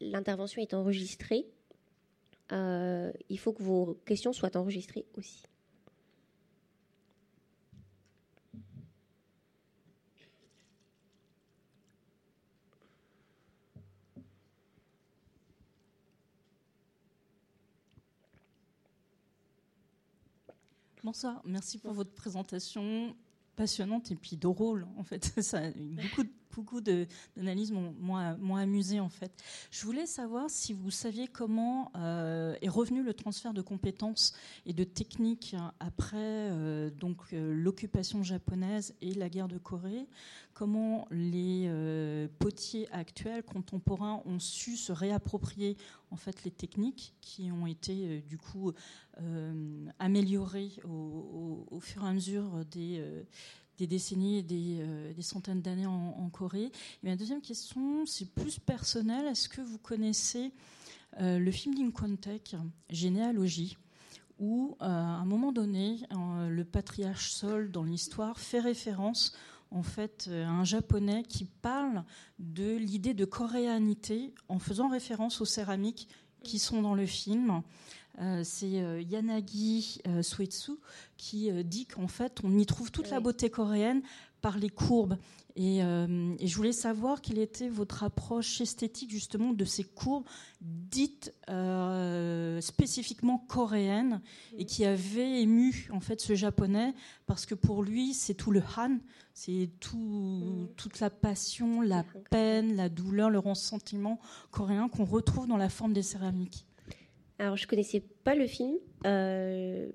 l'intervention 0.02 0.62
est 0.62 0.74
enregistrée, 0.74 1.46
euh, 2.52 3.12
il 3.30 3.38
faut 3.38 3.54
que 3.54 3.62
vos 3.62 3.94
questions 4.06 4.34
soient 4.34 4.58
enregistrées 4.58 5.06
aussi. 5.16 5.44
Bonsoir, 21.04 21.42
merci 21.44 21.80
pour 21.80 21.92
votre 21.92 22.14
présentation 22.14 23.14
passionnante 23.58 24.10
et 24.12 24.16
puis 24.16 24.38
drôle 24.38 24.88
en 24.96 25.04
fait. 25.04 25.34
Ça 25.42 25.60
beaucoup 25.76 26.24
beaucoup 26.54 26.82
d'analyses 26.82 27.72
m'ont 27.72 28.56
amusé 28.56 29.00
en 29.00 29.10
fait. 29.10 29.32
Je 29.72 29.86
voulais 29.86 30.06
savoir 30.06 30.50
si 30.50 30.74
vous 30.74 30.92
saviez 30.92 31.28
comment 31.28 31.92
euh, 31.96 32.56
est 32.62 32.70
revenu 32.70 33.04
le 33.04 33.14
transfert 33.14 33.54
de 33.54 33.62
compétences 33.62 34.34
et 34.66 34.74
de 34.74 34.84
techniques 34.84 35.56
après 35.80 36.18
euh, 36.18 36.90
euh, 37.34 37.54
l'occupation 37.54 38.24
japonaise 38.24 38.96
et 39.02 39.14
la 39.14 39.30
guerre 39.30 39.48
de 39.48 39.58
Corée. 39.58 40.08
Comment 40.54 41.08
les 41.10 41.68
potiers 42.38 42.88
actuels, 42.92 43.42
contemporains, 43.42 44.22
ont 44.26 44.38
su 44.38 44.78
se 44.78 44.92
réapproprier 44.92 45.78
en 46.12 46.16
fait 46.16 46.44
les 46.44 46.52
techniques 46.52 47.16
qui 47.22 47.52
ont 47.52 47.66
été 47.66 48.22
du 48.22 48.38
coup 48.38 48.72
améliorées 49.98 50.70
au, 50.88 51.80
fur 51.80 52.06
et 52.06 52.08
à 52.08 52.14
mesure 52.14 52.64
des 52.66 53.04
des 53.78 53.88
décennies 53.88 54.38
et 54.38 54.44
des, 54.44 54.80
euh, 54.82 55.22
centaines 55.22 55.62
d'années 55.62 55.86
en, 55.86 56.30
Corée. 56.30 56.72
Et 57.04 57.08
ma 57.08 57.16
deuxième 57.16 57.42
question, 57.42 58.06
c'est 58.06 58.30
plus 58.34 58.60
personnel. 58.60 59.26
Est-ce 59.28 59.50
que 59.50 59.62
vous 59.62 59.78
connaissez 59.78 60.52
euh, 61.20 61.38
le 61.38 61.52
film 61.52 61.76
d'Incontech, 61.76 62.56
Généalogie, 62.90 63.78
où, 64.40 64.76
euh, 64.82 64.86
à 64.86 64.90
un 64.90 65.26
moment 65.26 65.52
donné, 65.52 66.00
le 66.50 66.64
patriarche 66.64 67.32
Sol, 67.32 67.72
dans 67.72 67.84
l'histoire, 67.84 68.40
fait 68.40 68.60
référence 68.60 69.34
en 69.72 69.84
fait 69.84 70.30
à 70.32 70.50
un 70.50 70.64
japonais 70.64 71.24
qui 71.24 71.46
parle 71.46 72.04
de 72.38 72.76
l'idée 72.76 73.16
de 73.16 73.26
coréanité 73.26 74.34
en 74.48 74.60
faisant 74.60 74.88
référence 74.88 75.42
aux 75.42 75.46
céramiques 75.46 76.08
qui 76.44 76.60
sont 76.60 76.82
dans 76.82 76.94
le 76.94 77.08
film. 77.08 77.64
Euh, 78.22 78.42
c'est 78.44 78.80
euh, 78.80 79.02
Yanagi 79.02 80.00
euh, 80.08 80.22
Suetsu 80.22 80.74
qui 81.18 81.52
dit 81.64 81.86
qu'en 81.86 82.08
fait, 82.08 82.40
on 82.44 82.58
y 82.58 82.66
trouve 82.66 82.92
toute 82.92 83.10
la 83.10 83.20
beauté 83.20 83.50
coréenne 83.50 84.02
par 84.42 84.58
les 84.58 84.70
courbes. 84.70 85.18
Et, 85.56 85.82
je 85.82 86.56
voulais 86.56 86.74
savoir 86.74 87.22
quelle 87.22 87.38
était 87.38 87.70
votre 87.70 88.04
approche 88.04 88.60
esthétique 88.60 89.12
justement 89.12 89.54
de 89.54 89.66
ces 89.66 89.84
courbes 89.84 90.26
dites 90.60 91.32
spécifiquement 92.60 93.38
coréennes 93.38 94.20
et 94.58 94.66
qui 94.66 94.84
avaient 94.84 95.42
ému 95.42 95.88
en 95.94 96.00
fait 96.00 96.20
ce 96.20 96.34
japonais 96.34 96.96
parce 97.28 97.46
que 97.46 97.54
pour 97.54 97.84
lui 97.84 98.16
c'est 98.16 98.34
tout 98.34 98.50
le 98.50 98.64
han, 98.76 98.98
c'est 99.36 99.70
tout, 99.80 99.98
mm. 99.98 100.70
toute 100.76 101.00
la 101.00 101.12
passion, 101.12 101.82
la 101.82 102.04
peine, 102.32 102.76
la 102.76 102.90
douleur, 102.90 103.30
le 103.30 103.40
ressentiment 103.40 104.20
coréen 104.50 104.90
qu'on 104.90 105.06
retrouve 105.06 105.48
dans 105.48 105.58
la 105.58 105.70
forme 105.70 105.94
des 105.94 106.04
céramiques. 106.04 106.66
Alors, 107.40 107.58
je 107.58 107.68
connaissais 107.68 108.02
pas 108.24 108.36
le 108.36 108.48
film, 108.48 108.78
euh, 109.06 109.90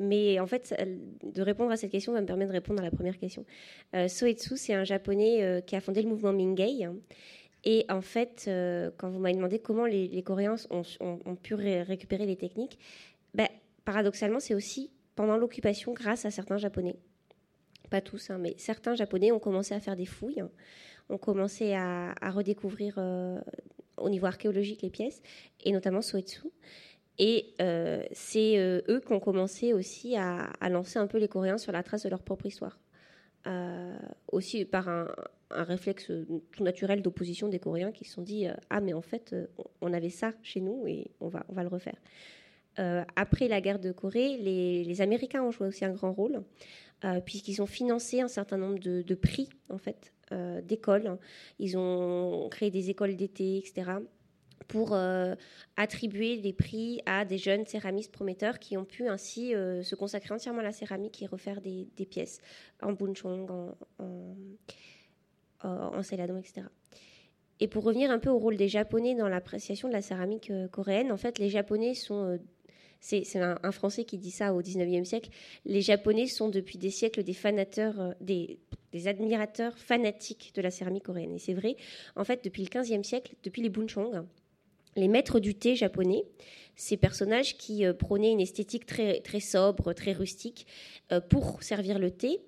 mais 0.00 0.40
en 0.40 0.46
fait, 0.46 0.74
de 1.22 1.42
répondre 1.42 1.70
à 1.70 1.76
cette 1.76 1.90
question 1.90 2.12
va 2.12 2.20
me 2.20 2.26
permettre 2.26 2.50
de 2.50 2.56
répondre 2.56 2.80
à 2.80 2.84
la 2.84 2.90
première 2.90 3.18
question. 3.18 3.44
Euh, 3.94 4.08
Soetsu, 4.08 4.56
c'est 4.56 4.74
un 4.74 4.84
japonais 4.84 5.42
euh, 5.42 5.60
qui 5.60 5.76
a 5.76 5.80
fondé 5.80 6.02
le 6.02 6.08
mouvement 6.08 6.32
Mingei. 6.32 6.88
et 7.64 7.84
en 7.90 8.00
fait, 8.00 8.46
euh, 8.48 8.90
quand 8.96 9.10
vous 9.10 9.18
m'avez 9.18 9.34
demandé 9.34 9.58
comment 9.58 9.84
les, 9.84 10.22
Coréens 10.22 10.56
ont, 10.70 11.36
pu 11.36 11.54
récupérer 11.54 12.26
les 12.26 12.36
techniques, 12.36 12.78
ben, 13.34 13.48
paradoxalement, 13.84 14.40
c'est 14.40 14.54
aussi 14.54 14.90
pendant 15.14 15.36
l'occupation 15.36 15.92
grâce 15.92 16.24
à 16.24 16.30
certains 16.30 16.56
Japonais. 16.56 16.96
pas 17.90 18.00
tous, 18.00 18.30
hein, 18.30 18.38
mais 18.38 18.54
certains 18.56 18.94
Japonais 18.94 19.30
ont 19.30 19.38
commencé 19.38 19.74
à 19.74 19.80
faire 19.80 19.96
des 19.96 20.06
fouilles, 20.06 20.42
ont 21.10 21.18
commencé 21.18 21.74
à, 21.74 22.14
redécouvrir 22.30 22.98
au 24.02 24.10
niveau 24.10 24.26
archéologique 24.26 24.82
les 24.82 24.90
pièces, 24.90 25.22
et 25.64 25.72
notamment 25.72 26.02
Soetsu. 26.02 26.48
Et 27.18 27.54
c'est 28.12 28.56
eux 28.58 29.00
qui 29.06 29.12
ont 29.12 29.20
commencé 29.20 29.72
aussi 29.72 30.16
à, 30.16 30.50
lancer 30.68 30.98
un 30.98 31.06
peu 31.06 31.18
les 31.18 31.28
Coréens 31.28 31.58
sur 31.58 31.70
la 31.70 31.82
trace 31.82 32.02
de 32.02 32.08
leur 32.08 32.22
propre 32.22 32.46
histoire. 32.46 32.80
aussi 34.32 34.64
par 34.64 34.88
un, 34.88 35.08
un 35.50 35.62
réflexe 35.62 36.10
tout 36.52 36.64
naturel 36.64 37.02
d'opposition 37.02 37.48
des 37.48 37.58
Coréens 37.58 37.92
qui 37.92 38.04
se 38.06 38.14
sont 38.14 38.22
dit 38.22 38.46
Ah, 38.70 38.80
mais 38.80 38.94
en 38.94 39.02
fait, 39.02 39.36
on 39.80 39.92
avait 39.92 40.10
ça 40.10 40.32
chez 40.42 40.60
nous 40.60 40.86
et 40.86 41.10
on 41.20 41.28
va, 41.28 41.44
on 41.48 41.52
va 41.52 41.62
le 41.62 41.68
refaire. 41.68 41.96
Euh, 42.78 43.04
après 43.16 43.48
la 43.48 43.60
guerre 43.60 43.78
de 43.78 43.92
Corée, 43.92 44.38
les, 44.38 45.00
Américains 45.00 45.42
ont 45.42 45.50
joué 45.50 45.66
aussi 45.66 45.84
un 45.84 45.92
grand 45.92 46.12
rôle, 46.12 46.42
euh, 47.04 47.20
puisqu'ils 47.20 47.60
ont 47.60 47.66
financé 47.66 48.20
un 48.20 48.28
certain 48.28 48.56
nombre 48.56 48.78
de, 48.78 49.14
prix, 49.14 49.48
en 49.68 49.78
fait, 49.78 50.12
euh, 50.21 50.21
d'écoles. 50.62 51.18
Ils 51.58 51.76
ont 51.76 52.48
créé 52.50 52.70
des 52.70 52.90
écoles 52.90 53.16
d'été, 53.16 53.58
etc., 53.58 53.92
pour 54.68 54.96
attribuer 55.76 56.38
des 56.38 56.52
prix 56.52 57.02
à 57.04 57.24
des 57.24 57.36
jeunes 57.36 57.66
céramistes 57.66 58.12
prometteurs 58.12 58.58
qui 58.58 58.76
ont 58.76 58.84
pu 58.84 59.08
ainsi 59.08 59.50
se 59.50 59.94
consacrer 59.94 60.32
entièrement 60.32 60.60
à 60.60 60.62
la 60.62 60.72
céramique 60.72 61.20
et 61.20 61.26
refaire 61.26 61.60
des, 61.60 62.06
pièces 62.08 62.40
en 62.80 62.92
bunchong, 62.92 63.50
en, 63.98 64.36
en, 65.62 66.02
céladon, 66.02 66.38
etc. 66.38 66.62
Et 67.60 67.68
pour 67.68 67.84
revenir 67.84 68.10
un 68.10 68.18
peu 68.18 68.30
au 68.30 68.38
rôle 68.38 68.56
des 68.56 68.68
Japonais 68.68 69.14
dans 69.14 69.28
l'appréciation 69.28 69.88
de 69.88 69.92
la 69.92 70.02
céramique 70.02 70.50
coréenne, 70.70 71.12
en 71.12 71.18
fait, 71.18 71.38
les 71.38 71.50
Japonais 71.50 71.94
sont 71.94 72.38
c'est 73.02 73.36
un, 73.36 73.72
Français 73.72 74.04
qui 74.04 74.16
dit 74.16 74.30
ça 74.30 74.54
au 74.54 74.62
19e 74.62 75.04
siècle. 75.04 75.30
Les 75.64 75.82
Japonais 75.82 76.28
sont 76.28 76.48
depuis 76.48 76.78
des 76.78 76.90
siècles 76.90 77.24
des 77.24 77.32
fanateurs, 77.32 78.00
euh, 78.00 78.12
des, 78.92 79.08
admirateurs 79.08 79.76
fanatiques 79.78 80.52
de 80.54 80.62
la 80.62 80.70
céramique 80.70 81.04
coréenne. 81.04 81.34
Et 81.34 81.38
c'est 81.38 81.54
vrai, 81.54 81.76
en 82.16 82.24
fait, 82.24 82.44
depuis 82.44 82.62
le 82.62 82.68
15e 82.68 83.02
siècle, 83.02 83.34
depuis 83.42 83.62
les 83.62 83.68
Bunchong, 83.68 84.24
les 84.96 85.08
maîtres 85.08 85.40
du 85.40 85.54
thé 85.54 85.74
japonais, 85.74 86.24
ces 86.76 86.96
personnages 86.96 87.56
qui 87.56 87.84
euh, 87.84 87.92
prônaient 87.92 88.32
une 88.32 88.40
esthétique 88.40 88.86
très, 88.86 89.20
très 89.20 89.40
sobre, 89.40 89.92
très 89.92 90.12
rustique, 90.12 90.66
euh, 91.10 91.20
pour 91.20 91.62
servir 91.62 91.98
le 91.98 92.10
thé, 92.10 92.40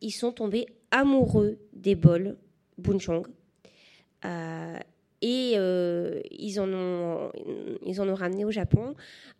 ils 0.00 0.10
sont 0.10 0.32
tombés 0.32 0.66
amoureux 0.90 1.58
des 1.72 1.94
bols 1.94 2.36
Bunchong 2.78 3.26
et 5.26 5.54
euh, 5.56 6.20
ils, 6.30 6.60
en 6.60 6.70
ont, 6.70 7.32
ils 7.86 7.98
ramené 7.98 8.44
au 8.44 8.50
Japon. 8.50 8.94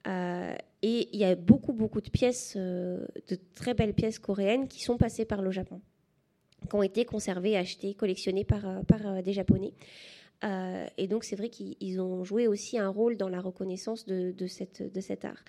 Euh, 0.07 0.55
et 0.81 1.11
il 1.13 1.21
y 1.21 1.25
a 1.25 1.35
beaucoup, 1.35 1.75
beaucoup 1.75 2.01
de 2.01 2.09
pièces, 2.09 2.55
euh, 2.57 3.07
de 3.29 3.37
très 3.55 3.75
belles 3.75 3.93
pièces 3.93 4.19
coréennes 4.19 4.67
qui 4.67 4.83
sont 4.83 4.97
passées 4.97 5.27
par 5.27 5.43
le 5.43 5.51
Japon, 5.51 5.83
qui 6.71 6.75
ont 6.75 6.83
été 6.83 7.05
conservées, 7.05 7.59
achetées, 7.59 7.93
collectionnées 7.93 8.47
par, 8.47 9.23
des 9.23 9.35
Japonais. 9.35 9.75
et 10.97 11.07
donc, 11.07 11.25
c'est 11.25 11.37
vrai 11.37 11.51
qu'ils 11.51 12.01
ont 12.01 12.25
joué 12.25 12.49
aussi 12.49 12.79
un 12.79 12.89
rôle 12.89 13.19
dans 13.19 13.29
la 13.29 13.43
reconnaissance 13.43 14.07
de 14.07 14.47
cet 14.47 15.25
art. 15.27 15.45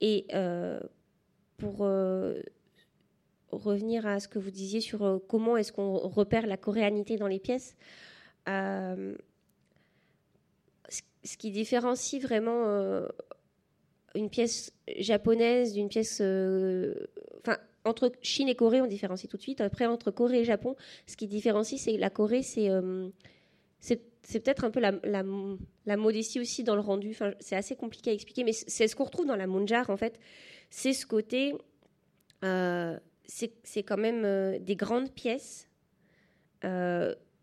Et 0.00 0.26
pour 1.58 1.86
revenir 3.50 4.06
à 4.06 4.20
ce 4.20 4.28
que 4.28 4.38
vous 4.38 4.50
disiez 4.50 4.80
sur 4.80 5.20
comment 5.28 5.58
est-ce 5.58 5.72
qu'on 5.72 5.98
repère 5.98 6.46
la 6.46 6.56
coréanité 6.56 7.16
dans 7.16 7.28
les 7.28 7.40
pièces, 7.40 7.76
ce 11.26 11.36
qui 11.36 11.50
différencie 11.50 12.22
vraiment 12.22 12.64
euh, 12.66 13.06
une 14.14 14.30
pièce 14.30 14.72
japonaise 14.98 15.72
d'une 15.72 15.88
pièce. 15.88 16.18
Euh, 16.20 16.94
enfin, 17.40 17.58
entre 17.84 18.12
Chine 18.22 18.48
et 18.48 18.54
Corée, 18.54 18.80
on 18.80 18.86
différencie 18.86 19.28
tout 19.28 19.36
de 19.36 19.42
suite. 19.42 19.60
Après, 19.60 19.86
entre 19.86 20.10
Corée 20.10 20.40
et 20.40 20.44
Japon, 20.44 20.76
ce 21.06 21.16
qui 21.16 21.26
différencie, 21.26 21.80
c'est 21.80 21.96
la 21.96 22.10
Corée, 22.10 22.42
c'est. 22.42 22.70
Euh, 22.70 23.08
c'est 24.28 24.40
peut-être 24.40 24.64
un 24.64 24.70
peu 24.70 24.80
la, 24.80 24.92
la, 25.04 25.96
modestie 25.96 26.40
aussi 26.40 26.64
dans 26.64 26.74
le 26.74 26.80
rendu. 26.80 27.10
Enfin, 27.10 27.32
c'est 27.38 27.54
assez 27.54 27.76
compliqué 27.76 28.10
à 28.10 28.12
expliquer, 28.12 28.42
mais 28.42 28.52
c'est 28.52 28.88
ce 28.88 28.96
qu'on 28.96 29.04
retrouve 29.04 29.26
dans 29.26 29.36
la 29.36 29.46
Munjar, 29.46 29.88
en 29.88 29.96
fait. 29.96 30.18
C'est 30.68 30.92
ce 30.92 31.06
côté. 31.06 31.54
c'est 32.42 33.82
quand 33.84 33.96
même 33.96 34.58
des 34.58 34.74
grandes 34.74 35.12
pièces 35.12 35.68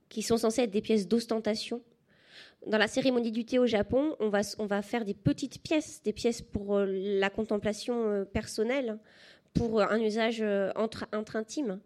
qui 0.09 0.21
sont 0.23 0.35
censées 0.35 0.63
être 0.63 0.71
des 0.71 0.81
pièces 0.81 1.07
d'ostentation 1.07 1.81
dans 2.67 2.77
la 2.77 2.87
cérémonie 2.87 3.31
du 3.31 3.45
thé 3.45 3.59
au 3.59 3.65
Japon, 3.65 4.15
on 4.19 4.29
va, 4.29 4.41
on 4.59 4.65
va 4.65 4.81
faire 4.81 5.05
des 5.05 5.13
petites 5.13 5.61
pièces, 5.61 6.01
des 6.03 6.13
pièces 6.13 6.41
pour 6.41 6.77
euh, 6.77 6.85
la 6.87 7.29
contemplation 7.29 8.07
euh, 8.07 8.25
personnelle, 8.25 8.99
pour 9.53 9.79
euh, 9.79 9.85
un 9.89 9.99
usage 9.99 10.43
entre, 10.75 11.05
entre 11.13 11.35
intime. 11.35 11.79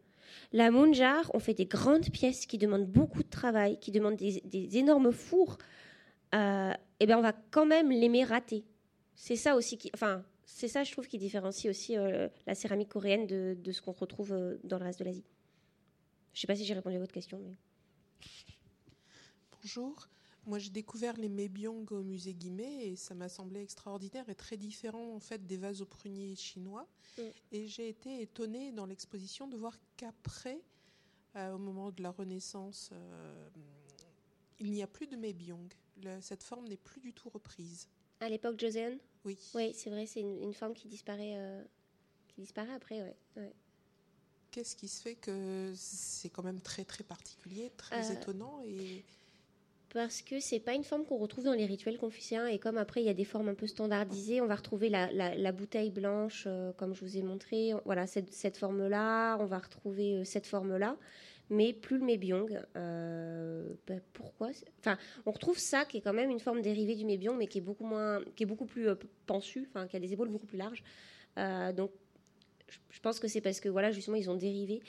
La 0.54 0.72
Munjar, 0.72 1.32
on 1.34 1.40
fait 1.40 1.54
des 1.54 1.66
grandes 1.66 2.10
pièces 2.10 2.46
qui 2.46 2.58
demandent 2.58 2.88
beaucoup 2.88 3.24
de 3.24 3.30
travail, 3.30 3.80
qui 3.80 3.92
demandent 3.92 4.16
des, 4.16 4.78
énormes 4.78 5.12
fours. 5.12 5.58
et 6.34 6.74
eh 7.00 7.06
bien, 7.06 7.18
on 7.18 7.22
va 7.22 7.34
quand 7.52 7.66
même 7.66 7.92
l'aimer 7.92 8.24
rater. 8.24 8.64
C'est 9.16 9.36
ça 9.36 9.56
aussi 9.56 9.80
enfin, 9.94 10.24
c'est 10.46 10.68
ça, 10.68 10.84
je 10.84 10.92
trouve, 10.92 11.08
qui 11.08 11.18
différencie 11.18 11.70
aussi 11.70 11.96
la 12.46 12.56
céramique 12.56 12.90
coréenne 12.90 13.26
de, 13.26 13.58
de 13.60 13.72
ce 13.72 13.82
qu'on 13.82 13.92
retrouve 13.92 14.58
dans 14.64 14.78
le 14.78 14.86
reste 14.86 15.00
de 15.00 15.06
l'Asie. 15.06 15.26
Je 16.34 16.40
ne 16.40 16.42
sais 16.42 16.48
pas 16.48 16.56
si 16.56 16.66
j'ai 16.66 16.74
répondu 16.74 16.96
à 16.96 17.00
votre 17.00 17.14
question. 17.14 17.42
Bonjour. 19.62 20.08
Moi, 20.48 20.60
j'ai 20.60 20.70
découvert 20.70 21.18
les 21.18 21.28
mébyong 21.28 21.92
au 21.92 22.02
musée 22.04 22.34
Guimet 22.34 22.88
et 22.88 22.96
ça 22.96 23.14
m'a 23.14 23.28
semblé 23.28 23.62
extraordinaire 23.62 24.30
et 24.30 24.36
très 24.36 24.56
différent 24.56 25.14
en 25.14 25.20
fait 25.20 25.46
des 25.46 25.58
vases 25.58 25.82
au 25.82 25.86
prunier 25.86 26.38
chinois. 26.38 26.88
Mm. 27.18 27.22
Et 27.52 27.68
j'ai 27.68 27.90
été 27.90 28.22
étonnée 28.22 28.72
dans 28.72 28.86
l'exposition 28.86 29.50
de 29.50 29.58
voir 29.58 29.78
qu'après, 29.98 30.62
euh, 31.36 31.54
au 31.54 31.58
moment 31.58 31.92
de 31.92 32.02
la 32.02 32.12
Renaissance, 32.12 32.92
euh, 32.94 33.50
il 34.60 34.72
n'y 34.72 34.82
a 34.82 34.88
plus 34.88 35.08
de 35.08 35.18
mébyong. 35.18 35.70
cette 36.22 36.44
forme 36.44 36.70
n'est 36.70 36.78
plus 36.78 37.02
du 37.02 37.12
tout 37.12 37.28
reprise. 37.28 37.90
À 38.22 38.30
l'époque 38.30 38.58
Joseon? 38.58 39.00
Oui. 39.26 39.38
Oui, 39.54 39.74
c'est 39.76 39.90
vrai, 39.90 40.06
c'est 40.06 40.22
une, 40.22 40.54
forme 40.54 40.74
qui 40.74 40.88
disparaît, 40.88 41.36
euh, 41.36 41.62
qui 42.30 42.40
disparaît 42.40 42.74
après, 42.74 43.02
ouais. 43.36 43.52
Qu'est-ce 44.52 44.78
qui 44.78 44.88
se 44.88 45.02
fait 45.02 45.16
que 45.16 45.74
c'est 45.76 46.30
quand 46.30 46.42
même 46.42 46.62
très 46.62 46.86
très 46.86 47.04
particulier, 47.04 47.70
très 47.76 48.14
étonnant 48.14 48.62
et 48.64 49.04
parce 49.94 50.22
que 50.22 50.40
c'est 50.40 50.60
pas 50.60 50.74
une 50.74 50.84
forme 50.84 51.06
qu'on 51.06 51.18
retrouve 51.18 51.46
dans 51.46 51.54
les 51.54 51.66
rituels 51.66 51.98
confucéens 51.98 52.48
et 52.48 52.60
comme 52.60 52.78
après 52.78 53.02
il 53.02 53.06
y 53.06 53.10
a 53.10 53.14
des 53.14 53.24
formes 53.24 53.50
un 53.50 53.56
peu 53.56 53.68
standardisées, 53.68 54.42
on 54.42 54.48
va 54.48 54.56
retrouver 54.56 54.90
la, 54.90 55.52
bouteille 55.52 55.92
blanche 55.92 56.44
euh, 56.46 56.74
comme 56.74 56.94
je 56.94 57.02
vous 57.02 57.18
ai 57.18 57.22
montré, 57.22 57.74
voilà 57.86 58.06
cette, 58.08 58.58
forme-là, 58.58 59.38
on 59.40 59.46
va 59.46 59.60
retrouver 59.60 60.18
euh, 60.18 60.24
cette 60.24 60.46
forme-là, 60.46 60.98
mais 61.50 61.72
plus 61.72 62.00
le 62.00 62.06
mébyong. 62.06 62.62
Euh, 62.76 63.70
bah, 63.88 63.96
pourquoi 64.14 64.50
Enfin, 64.80 64.98
on 65.26 65.32
retrouve 65.32 65.58
ça 65.58 65.86
qui 65.86 65.98
est 65.98 66.02
quand 66.02 66.14
même 66.14 66.30
une 66.30 66.42
forme 66.42 66.62
dérivée 66.62 66.96
du 66.96 67.06
mébyong, 67.06 67.38
mais 67.38 67.48
qui 67.48 67.60
est 67.60 67.62
beaucoup 67.62 67.86
moins, 67.86 68.22
qui 68.36 68.44
est 68.44 68.48
beaucoup 68.48 68.66
plus 68.66 68.90
pensu, 69.26 69.70
enfin 69.70 69.88
qui 69.88 69.96
a 69.96 70.00
des 70.00 70.12
épaules 70.12 70.30
beaucoup 70.30 70.48
plus 70.48 70.58
larges. 70.58 70.84
donc 71.76 71.92
je 72.90 73.00
pense 73.00 73.20
que 73.20 73.30
c'est 73.30 73.42
parce 73.42 73.62
que 73.62 73.70
voilà 73.70 73.92
justement 73.92 74.18
ils 74.18 74.30
ont 74.30 74.36
dérivé. 74.36 74.82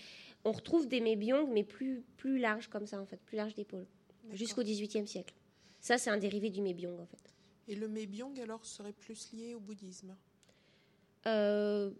On 0.44 0.52
retrouve 0.52 0.88
des 0.88 1.00
mébyong 1.00 1.48
mais 1.52 1.62
plus 1.62 2.02
plus 2.16 2.38
larges 2.38 2.68
comme 2.68 2.86
ça 2.86 3.00
en 3.00 3.06
fait, 3.06 3.20
plus 3.24 3.36
larges 3.36 3.54
d'épaules 3.54 3.86
jusqu'au 4.32 4.62
XVIIIe 4.62 5.06
siècle. 5.06 5.34
Ça, 5.80 5.98
c'est 5.98 6.10
un 6.10 6.18
dérivé 6.18 6.50
du 6.50 6.60
mébyong, 6.60 6.98
en 6.98 7.06
fait. 7.06 7.32
Et 7.68 7.74
le 7.74 7.88
mébyong, 7.88 8.38
alors, 8.40 8.64
serait 8.64 8.92
plus 8.92 9.32
lié 9.32 9.54
au 9.54 9.60
bouddhisme? 9.60 10.16
Euh, 11.26 11.90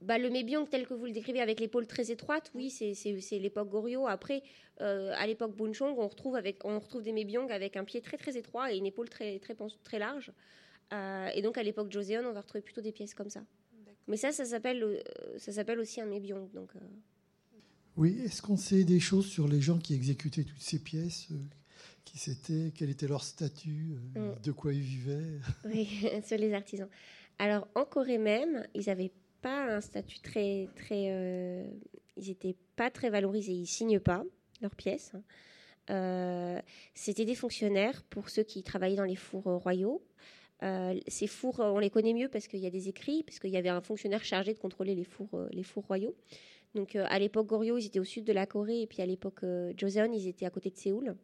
bah, 0.00 0.18
Le 0.18 0.30
mébyong, 0.30 0.68
tel 0.68 0.86
que 0.86 0.94
vous 0.94 1.06
le 1.06 1.12
décrivez, 1.12 1.40
avec 1.40 1.60
l'épaule 1.60 1.86
très 1.86 2.10
étroite, 2.10 2.50
oui, 2.54 2.70
c'est 2.70 3.38
l'époque 3.38 3.68
Goryeo. 3.68 4.06
Après, 4.06 4.42
euh, 4.80 5.12
à 5.16 5.26
l'époque 5.26 5.54
Bunchong, 5.54 5.98
on 5.98 6.08
retrouve, 6.08 6.36
avec, 6.36 6.64
on 6.64 6.78
retrouve 6.78 7.02
des 7.02 7.12
mébyong 7.12 7.50
avec 7.52 7.76
un 7.76 7.84
pied 7.84 8.00
très 8.00 8.16
très 8.16 8.36
étroit 8.36 8.72
et 8.72 8.76
une 8.76 8.86
épaule 8.86 9.08
très, 9.08 9.38
très, 9.38 9.54
très 9.82 9.98
large. 9.98 10.32
Euh, 10.92 11.28
et 11.34 11.42
donc, 11.42 11.58
à 11.58 11.62
l'époque 11.62 11.90
Joseon, 11.90 12.24
on 12.26 12.32
va 12.32 12.40
retrouver 12.40 12.62
plutôt 12.62 12.80
des 12.80 12.92
pièces 12.92 13.14
comme 13.14 13.30
ça. 13.30 13.44
Mais 14.06 14.16
ça, 14.16 14.32
ça 14.32 14.44
s'appelle 14.44 15.02
ça 15.38 15.52
s'appelle 15.52 15.78
aussi 15.78 16.00
un 16.00 16.06
mébyong. 16.06 16.50
Donc, 16.52 16.72
oui, 17.96 18.20
est-ce 18.24 18.42
qu'on 18.42 18.56
sait 18.56 18.84
des 18.84 18.98
choses 18.98 19.26
sur 19.26 19.46
les 19.46 19.60
gens 19.60 19.78
qui 19.78 19.94
exécutaient 19.94 20.42
toutes 20.42 20.60
ces 20.60 20.80
pièces 20.80 21.28
euh, 21.30 21.36
Qui 22.04 22.18
c'était 22.18 22.72
Quel 22.74 22.90
était 22.90 23.06
leur 23.06 23.22
statut 23.22 23.96
euh, 24.16 24.32
mm. 24.32 24.40
De 24.42 24.52
quoi 24.52 24.72
ils 24.72 24.80
vivaient? 24.80 25.38
Oui, 25.64 25.88
sur 26.26 26.38
les 26.38 26.52
artisans. 26.54 26.88
Alors, 27.38 27.68
en 27.74 27.84
Corée 27.84 28.18
même, 28.18 28.66
ils 28.74 28.86
n'avaient 28.86 29.12
pas 29.42 29.76
un 29.76 29.80
statut 29.80 30.18
très. 30.20 30.68
très 30.74 31.06
euh, 31.10 31.64
ils 32.16 32.28
n'étaient 32.28 32.56
pas 32.74 32.90
très 32.90 33.10
valorisés. 33.10 33.52
Ils 33.52 33.62
ne 33.62 33.66
signent 33.66 34.00
pas 34.00 34.24
leurs 34.60 34.74
pièces. 34.74 35.12
C'était 36.94 37.24
des 37.24 37.34
fonctionnaires 37.34 38.02
pour 38.04 38.30
ceux 38.30 38.42
qui 38.42 38.62
travaillaient 38.62 38.96
dans 38.96 39.04
les 39.04 39.16
fours 39.16 39.44
royaux. 39.44 40.02
ces 41.08 41.26
fours, 41.26 41.60
on 41.60 41.78
les 41.78 41.90
connaît 41.90 42.14
mieux 42.14 42.28
parce 42.28 42.46
qu'il 42.46 42.60
y 42.60 42.66
a 42.66 42.70
des 42.70 42.88
écrits, 42.88 43.22
parce 43.24 43.38
qu'il 43.38 43.50
y 43.50 43.56
avait 43.56 43.68
un 43.68 43.82
fonctionnaire 43.82 44.24
chargé 44.24 44.54
de 44.54 44.58
contrôler 44.58 44.94
les 44.94 45.04
fours, 45.04 45.46
les 45.50 45.64
fours 45.64 45.84
royaux. 45.86 46.14
Donc 46.74 46.96
euh, 46.96 47.04
à 47.08 47.18
l'époque 47.18 47.46
Goryeo, 47.46 47.78
ils 47.78 47.86
étaient 47.86 48.00
au 48.00 48.04
sud 48.04 48.24
de 48.24 48.32
la 48.32 48.46
Corée, 48.46 48.82
et 48.82 48.86
puis 48.86 49.00
à 49.00 49.06
l'époque 49.06 49.44
euh, 49.44 49.72
Joseon, 49.76 50.12
ils 50.12 50.26
étaient 50.26 50.46
à 50.46 50.50
côté 50.50 50.70
de 50.70 50.76
Séoul. 50.76 51.14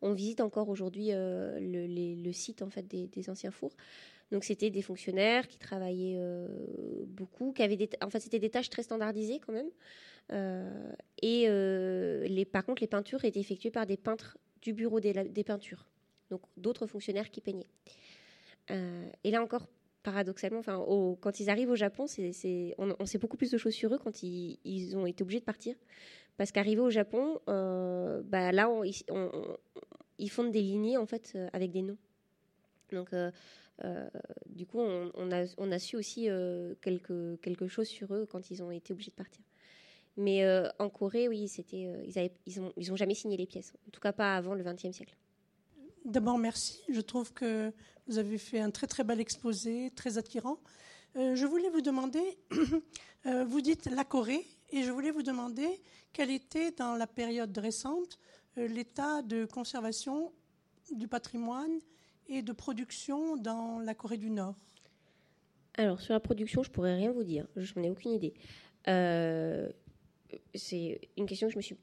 On 0.00 0.12
visite 0.12 0.40
encore 0.40 0.68
aujourd'hui 0.68 1.08
euh, 1.12 1.58
le, 1.60 2.32
site 2.32 2.62
en 2.62 2.70
fait 2.70 2.86
des, 2.86 3.30
anciens 3.30 3.50
fours. 3.50 3.72
Donc 4.32 4.44
c'était 4.44 4.70
des 4.70 4.82
fonctionnaires 4.82 5.46
qui 5.46 5.58
travaillaient 5.58 6.18
beaucoup, 7.06 7.52
qui 7.52 7.62
avaient 7.62 7.76
des, 7.76 7.90
enfin 8.02 8.18
c'était 8.18 8.38
des 8.38 8.50
tâches 8.50 8.70
très 8.70 8.82
standardisées 8.82 9.40
quand 9.40 9.52
même. 9.52 9.70
et 11.22 12.44
par 12.50 12.64
contre, 12.64 12.80
les 12.80 12.88
peintures 12.88 13.24
étaient 13.24 13.38
effectuées 13.40 13.70
par 13.70 13.86
des 13.86 13.96
peintres 13.96 14.38
du 14.62 14.72
bureau 14.72 15.00
des, 15.00 15.12
des 15.12 15.44
peintures, 15.44 15.84
donc 16.30 16.40
d'autres 16.56 16.86
fonctionnaires 16.86 17.30
qui 17.30 17.40
peignaient. 17.42 17.68
et 18.70 19.30
là 19.30 19.42
encore, 19.42 19.68
paradoxalement, 20.02 20.58
enfin, 20.58 20.84
quand 21.20 21.40
ils 21.40 21.50
arrivent 21.50 21.70
au 21.70 21.76
Japon, 21.76 22.06
c'est, 22.06 22.74
on, 22.78 23.06
sait 23.06 23.18
beaucoup 23.18 23.36
plus 23.36 23.50
de 23.50 23.58
choses 23.58 23.74
sur 23.74 23.94
eux 23.94 23.98
quand 23.98 24.22
ils, 24.22 24.96
ont 24.96 25.06
été 25.06 25.22
obligés 25.22 25.40
de 25.40 25.44
partir. 25.44 25.74
Parce 26.36 26.50
qu'arriver 26.50 26.80
au 26.80 26.90
Japon, 26.90 27.40
euh, 27.48 28.22
bah, 28.24 28.52
là, 28.52 28.68
on, 28.68 28.82
ils 30.18 30.30
font 30.30 30.44
des 30.44 30.62
lignées 30.62 30.96
en 30.96 31.06
fait 31.06 31.32
euh, 31.34 31.48
avec 31.52 31.70
des 31.70 31.82
noms. 31.82 31.98
Donc, 32.90 33.12
euh, 33.12 33.30
du 34.46 34.66
coup, 34.66 34.80
on, 34.80 35.30
a, 35.30 35.78
su 35.78 35.96
aussi 35.96 36.28
quelque, 36.80 37.68
chose 37.68 37.88
sur 37.88 38.14
eux 38.14 38.26
quand 38.30 38.50
ils 38.50 38.62
ont 38.62 38.70
été 38.70 38.92
obligés 38.92 39.10
de 39.10 39.16
partir. 39.16 39.42
Mais 40.16 40.44
en 40.78 40.90
Corée, 40.90 41.28
oui, 41.28 41.48
c'était, 41.48 41.88
ils, 42.06 42.20
n'ont 42.20 42.30
ils, 42.46 42.60
ont, 42.60 42.72
ils 42.76 42.92
ont 42.92 42.96
jamais 42.96 43.14
signé 43.14 43.36
les 43.36 43.46
pièces. 43.46 43.72
En 43.88 43.90
tout 43.90 44.00
cas, 44.00 44.12
pas 44.12 44.36
avant 44.36 44.54
le 44.54 44.62
XXe 44.62 44.90
siècle. 44.92 45.16
D'abord, 46.04 46.36
merci. 46.36 46.80
Je 46.88 47.00
trouve 47.00 47.32
que 47.32 47.72
vous 48.08 48.18
avez 48.18 48.36
fait 48.36 48.58
un 48.58 48.70
très 48.70 48.88
très 48.88 49.04
bel 49.04 49.20
exposé, 49.20 49.92
très 49.94 50.18
attirant. 50.18 50.58
Euh, 51.16 51.36
je 51.36 51.46
voulais 51.46 51.70
vous 51.70 51.80
demander, 51.80 52.22
euh, 53.26 53.44
vous 53.44 53.60
dites 53.60 53.86
la 53.86 54.04
Corée, 54.04 54.44
et 54.70 54.82
je 54.82 54.90
voulais 54.90 55.12
vous 55.12 55.22
demander 55.22 55.68
quel 56.12 56.30
était 56.30 56.72
dans 56.72 56.96
la 56.96 57.06
période 57.06 57.56
récente 57.56 58.18
euh, 58.58 58.66
l'état 58.66 59.22
de 59.22 59.44
conservation 59.44 60.32
du 60.90 61.06
patrimoine 61.06 61.78
et 62.26 62.42
de 62.42 62.52
production 62.52 63.36
dans 63.36 63.78
la 63.78 63.94
Corée 63.94 64.18
du 64.18 64.30
Nord. 64.30 64.56
Alors 65.74 66.00
sur 66.00 66.14
la 66.14 66.20
production, 66.20 66.64
je 66.64 66.70
pourrais 66.70 66.96
rien 66.96 67.12
vous 67.12 67.24
dire, 67.24 67.46
je 67.54 67.72
n'en 67.76 67.84
ai 67.84 67.90
aucune 67.90 68.10
idée. 68.12 68.34
c'est 70.54 71.00
une 71.16 71.26
question 71.26 71.46
que 71.46 71.52
je 71.52 71.58
me 71.58 71.62
suis 71.62 71.76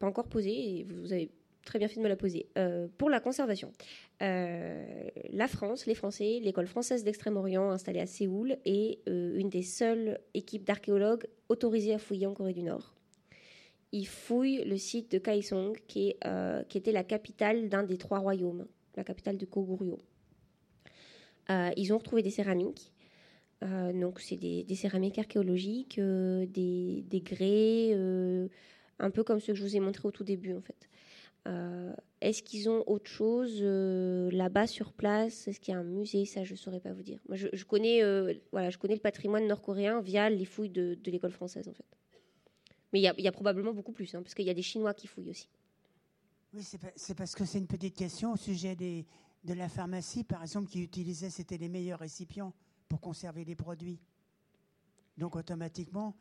pas 0.00 0.08
encore 0.08 0.28
posée 0.28 0.80
et 0.80 0.84
vous 0.84 1.12
avez 1.12 1.30
très 1.64 1.78
bien 1.78 1.88
fait 1.88 1.96
de 1.96 2.02
me 2.02 2.08
la 2.08 2.16
poser. 2.16 2.46
Euh, 2.58 2.88
pour 2.98 3.10
la 3.10 3.20
conservation, 3.20 3.72
euh, 4.22 5.08
la 5.30 5.48
France, 5.48 5.86
les 5.86 5.94
Français, 5.94 6.40
l'école 6.42 6.66
française 6.66 7.04
d'Extrême-Orient 7.04 7.70
installée 7.70 8.00
à 8.00 8.06
Séoul 8.06 8.56
est 8.64 9.00
euh, 9.08 9.38
une 9.38 9.48
des 9.48 9.62
seules 9.62 10.20
équipes 10.34 10.64
d'archéologues 10.64 11.26
autorisées 11.48 11.94
à 11.94 11.98
fouiller 11.98 12.26
en 12.26 12.34
Corée 12.34 12.54
du 12.54 12.62
Nord. 12.62 12.94
Ils 13.92 14.06
fouillent 14.06 14.64
le 14.64 14.76
site 14.76 15.10
de 15.10 15.18
Kaesong, 15.18 15.76
qui, 15.88 16.14
était 16.74 16.92
la 16.92 17.02
capitale 17.02 17.68
d'un 17.68 17.82
des 17.82 17.98
trois 17.98 18.20
royaumes, 18.20 18.66
la 18.96 19.02
capitale 19.02 19.36
de 19.36 19.44
Koguryo. 19.44 19.98
ils 21.48 21.92
ont 21.92 21.98
retrouvé 21.98 22.22
des 22.22 22.30
céramiques. 22.30 22.92
donc, 23.62 24.20
c'est 24.20 24.36
des, 24.36 24.74
céramiques 24.76 25.18
archéologiques, 25.18 25.98
des, 25.98 27.02
des 27.04 27.20
grès, 27.20 27.92
un 29.00 29.10
peu 29.10 29.24
comme 29.24 29.40
ceux 29.40 29.54
que 29.54 29.58
je 29.58 29.64
vous 29.64 29.74
ai 29.74 29.80
montrés 29.80 30.06
au 30.06 30.12
tout 30.12 30.22
début, 30.22 30.54
en 30.54 30.60
fait. 30.60 30.88
Euh, 31.48 31.94
est-ce 32.20 32.42
qu'ils 32.42 32.68
ont 32.68 32.84
autre 32.86 33.08
chose 33.08 33.58
euh, 33.62 34.30
là-bas 34.30 34.66
sur 34.66 34.92
place? 34.92 35.48
Est-ce 35.48 35.58
qu'il 35.58 35.72
y 35.72 35.76
a 35.76 35.80
un 35.80 35.84
musée? 35.84 36.26
Ça, 36.26 36.44
je 36.44 36.52
ne 36.52 36.58
saurais 36.58 36.80
pas 36.80 36.92
vous 36.92 37.02
dire. 37.02 37.18
Moi, 37.28 37.36
je, 37.36 37.64
connais, 37.64 38.02
euh, 38.02 38.34
voilà, 38.52 38.70
je 38.70 38.78
connais 38.78 38.94
le 38.94 39.00
patrimoine 39.00 39.46
nord-coréen 39.46 40.00
via 40.00 40.28
les 40.28 40.44
fouilles 40.44 40.70
de, 40.70 40.98
l'école 41.06 41.32
française, 41.32 41.68
en 41.68 41.72
fait. 41.72 41.86
Mais 42.92 43.00
il 43.00 43.02
y, 43.02 43.28
a 43.28 43.32
probablement 43.32 43.72
beaucoup 43.72 43.92
plus, 43.92 44.12
hein, 44.14 44.22
parce 44.22 44.34
qu'il 44.34 44.44
y 44.44 44.50
a 44.50 44.54
des 44.54 44.62
Chinois 44.62 44.94
qui 44.94 45.06
fouillent 45.06 45.30
aussi. 45.30 45.48
Oui, 46.52 46.62
c'est 46.96 47.14
parce 47.14 47.36
que 47.36 47.44
c'est 47.44 47.58
une 47.58 47.68
petite 47.68 47.94
question 47.94 48.32
au 48.32 48.36
sujet 48.36 48.74
de 48.74 49.54
la 49.54 49.68
pharmacie, 49.68 50.24
par 50.24 50.42
exemple, 50.42 50.68
qui 50.68 50.82
utilisait, 50.82 51.30
c'était 51.30 51.56
les 51.56 51.68
meilleurs 51.68 52.00
récipients 52.00 52.52
pour 52.88 53.00
conserver 53.00 53.44
les 53.44 53.54
produits. 53.54 54.00
Donc, 55.16 55.36
automatiquement, 55.36 56.16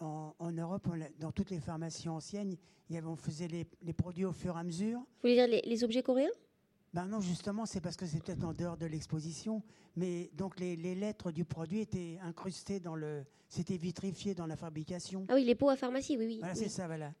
en, 0.00 0.52
Europe, 0.52 0.88
dans 1.18 1.32
toutes 1.32 1.50
les 1.50 1.60
pharmacies 1.60 2.08
anciennes, 2.08 2.56
on 3.04 3.16
faisait 3.16 3.48
les, 3.48 3.92
produits 3.92 4.24
au 4.24 4.32
fur 4.32 4.56
et 4.56 4.60
à 4.60 4.64
mesure. 4.64 4.98
Vous 4.98 5.06
voulez 5.22 5.34
dire 5.34 5.60
les, 5.64 5.84
objets 5.84 6.02
coréens? 6.02 6.30
Ben 6.92 7.06
non, 7.06 7.20
justement, 7.20 7.64
c'est 7.64 7.80
parce 7.80 7.96
que 7.96 8.04
c'est 8.04 8.22
peut-être 8.22 8.44
en 8.44 8.52
dehors 8.52 8.76
de 8.76 8.84
l'exposition, 8.84 9.62
mais 9.96 10.30
donc 10.34 10.60
les, 10.60 10.76
lettres 10.76 11.32
du 11.32 11.44
produit 11.44 11.80
étaient 11.80 12.18
incrustées 12.22 12.80
dans 12.80 12.94
le, 12.94 13.24
c'était 13.48 13.78
vitrifié 13.78 14.34
dans 14.34 14.46
la 14.46 14.56
fabrication. 14.56 15.24
Ah 15.28 15.34
oui, 15.34 15.44
les 15.44 15.54
pots 15.54 15.70
à 15.70 15.76
pharmacie, 15.76 16.16
oui, 16.18 16.26
oui. 16.26 16.38
Voilà, 16.38 16.54
c'est 16.54 16.68
ça, 16.68 16.86
voilà. 16.86 17.12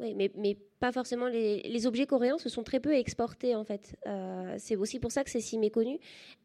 Oui, 0.00 0.14
mais, 0.14 0.30
mais 0.34 0.56
pas 0.78 0.92
forcément 0.92 1.26
les, 1.26 1.86
objets 1.86 2.06
coréens 2.06 2.38
se 2.38 2.48
sont 2.48 2.62
très 2.62 2.80
peu 2.80 2.94
exportés 2.94 3.54
en 3.54 3.64
fait. 3.64 3.96
Euh, 4.06 4.54
c'est 4.58 4.76
aussi 4.76 4.98
pour 4.98 5.12
ça 5.12 5.24
que 5.24 5.30
c'est 5.30 5.40
si 5.40 5.58
méconnu. 5.58 5.98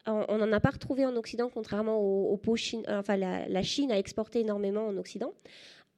On 0.06 0.36
n'en 0.36 0.52
a 0.52 0.60
pas 0.60 0.70
retrouvé 0.70 1.06
en 1.06 1.16
Occident, 1.16 1.48
contrairement 1.52 1.98
aux, 1.98 2.36
pots 2.36 2.56
chinois. 2.56 2.84
Enfin, 2.90 3.16
la, 3.16 3.48
la, 3.48 3.62
Chine 3.62 3.90
a 3.90 3.98
exporté 3.98 4.40
énormément 4.40 4.86
en 4.86 4.96
Occident. 4.98 5.32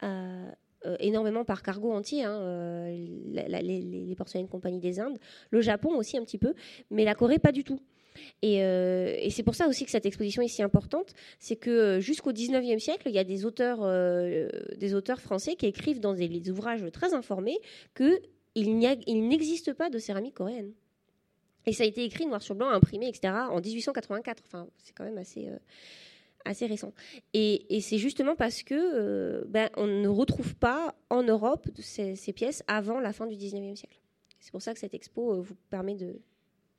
Euh, 0.05 0.51
euh, 0.87 0.97
énormément 1.01 1.45
par 1.45 1.65
cargo 1.65 1.91
entier, 1.91 2.23
hein, 2.23 2.39
euh, 2.41 2.89
les, 3.27 3.49
les, 3.73 4.15
porcelaines 4.15 4.47
compagnies 4.47 4.79
des 4.79 5.01
Indes, 5.01 5.19
le 5.51 5.61
Japon 5.61 5.97
aussi 5.97 6.17
un 6.17 6.23
petit 6.23 6.39
peu, 6.39 6.55
mais 6.93 7.05
la 7.05 7.17
Corée 7.17 7.41
pas 7.41 7.51
du 7.51 7.65
tout. 7.65 7.81
Et, 8.43 9.29
c'est 9.31 9.43
pour 9.43 9.55
ça 9.55 9.69
aussi 9.69 9.85
que 9.85 9.91
cette 9.91 10.07
exposition 10.07 10.43
est 10.43 10.49
si 10.49 10.63
importante, 10.63 11.15
c'est 11.39 11.57
que 11.57 12.01
jusqu'au 12.01 12.33
19e 12.33 12.79
siècle, 12.79 13.05
il 13.07 13.15
y 13.15 13.19
a 13.19 13.25
des 13.25 13.45
auteurs, 13.45 13.81
des 14.77 14.95
auteurs 14.95 15.21
français 15.21 15.55
qui 15.57 15.67
écrivent 15.67 16.01
dans 16.01 16.15
des, 16.15 16.51
ouvrages 16.51 16.85
très 16.93 17.15
informés 17.15 17.59
qu'il 17.95 18.79
n'existe 18.79 19.73
pas 19.73 19.91
de 19.91 19.99
céramique 19.99 20.35
coréenne. 20.35 20.73
Et 21.69 21.73
ça 21.75 21.85
a 21.85 21.87
été 21.87 22.03
écrit 22.03 22.25
noir 22.25 22.41
sur 22.41 22.55
blanc, 22.55 22.71
imprimé, 22.71 23.09
etc., 23.09 23.35
en 23.51 23.61
1884. 23.61 24.43
Enfin, 24.47 24.67
c'est 24.79 24.95
quand 24.95 25.05
même 25.05 25.19
assez, 25.19 26.67
récent. 26.67 26.95
Et, 27.35 27.81
c'est 27.83 27.99
justement 27.99 28.37
parce 28.37 28.63
que 28.63 28.75
euh, 28.75 29.45
ben, 29.49 29.69
on 29.77 29.87
ne 29.87 30.09
retrouve 30.09 30.57
pas 30.57 30.95
en 31.11 31.23
Europe 31.23 31.69
ces, 31.79 32.33
pièces 32.35 32.63
avant 32.69 33.01
la 33.01 33.13
fin 33.13 33.27
du 33.27 33.37
19e 33.37 33.77
siècle. 33.77 34.01
C'est 34.41 34.51
pour 34.51 34.63
ça 34.63 34.73
que 34.73 34.79
cette 34.79 34.95
expo 34.95 35.35
euh, 35.35 35.41
vous 35.43 35.57
permet 35.69 35.95
de, 35.95 36.23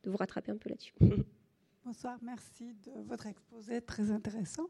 vous 0.06 0.18
rattraper 0.18 0.52
un 0.52 0.58
peu 0.58 0.70
là-dessus. 0.70 0.94
Bonsoir, 1.86 2.18
merci 2.22 2.74
de 2.86 2.92
votre 3.08 3.26
exposé 3.28 3.82
très 3.82 4.12
intéressant. 4.12 4.68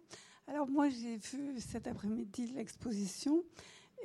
Alors 0.48 0.70
moi 0.70 0.90
j'ai 0.90 1.18
vu 1.18 1.60
cet 1.60 1.88
après-midi 1.88 2.48
l'exposition 2.48 3.44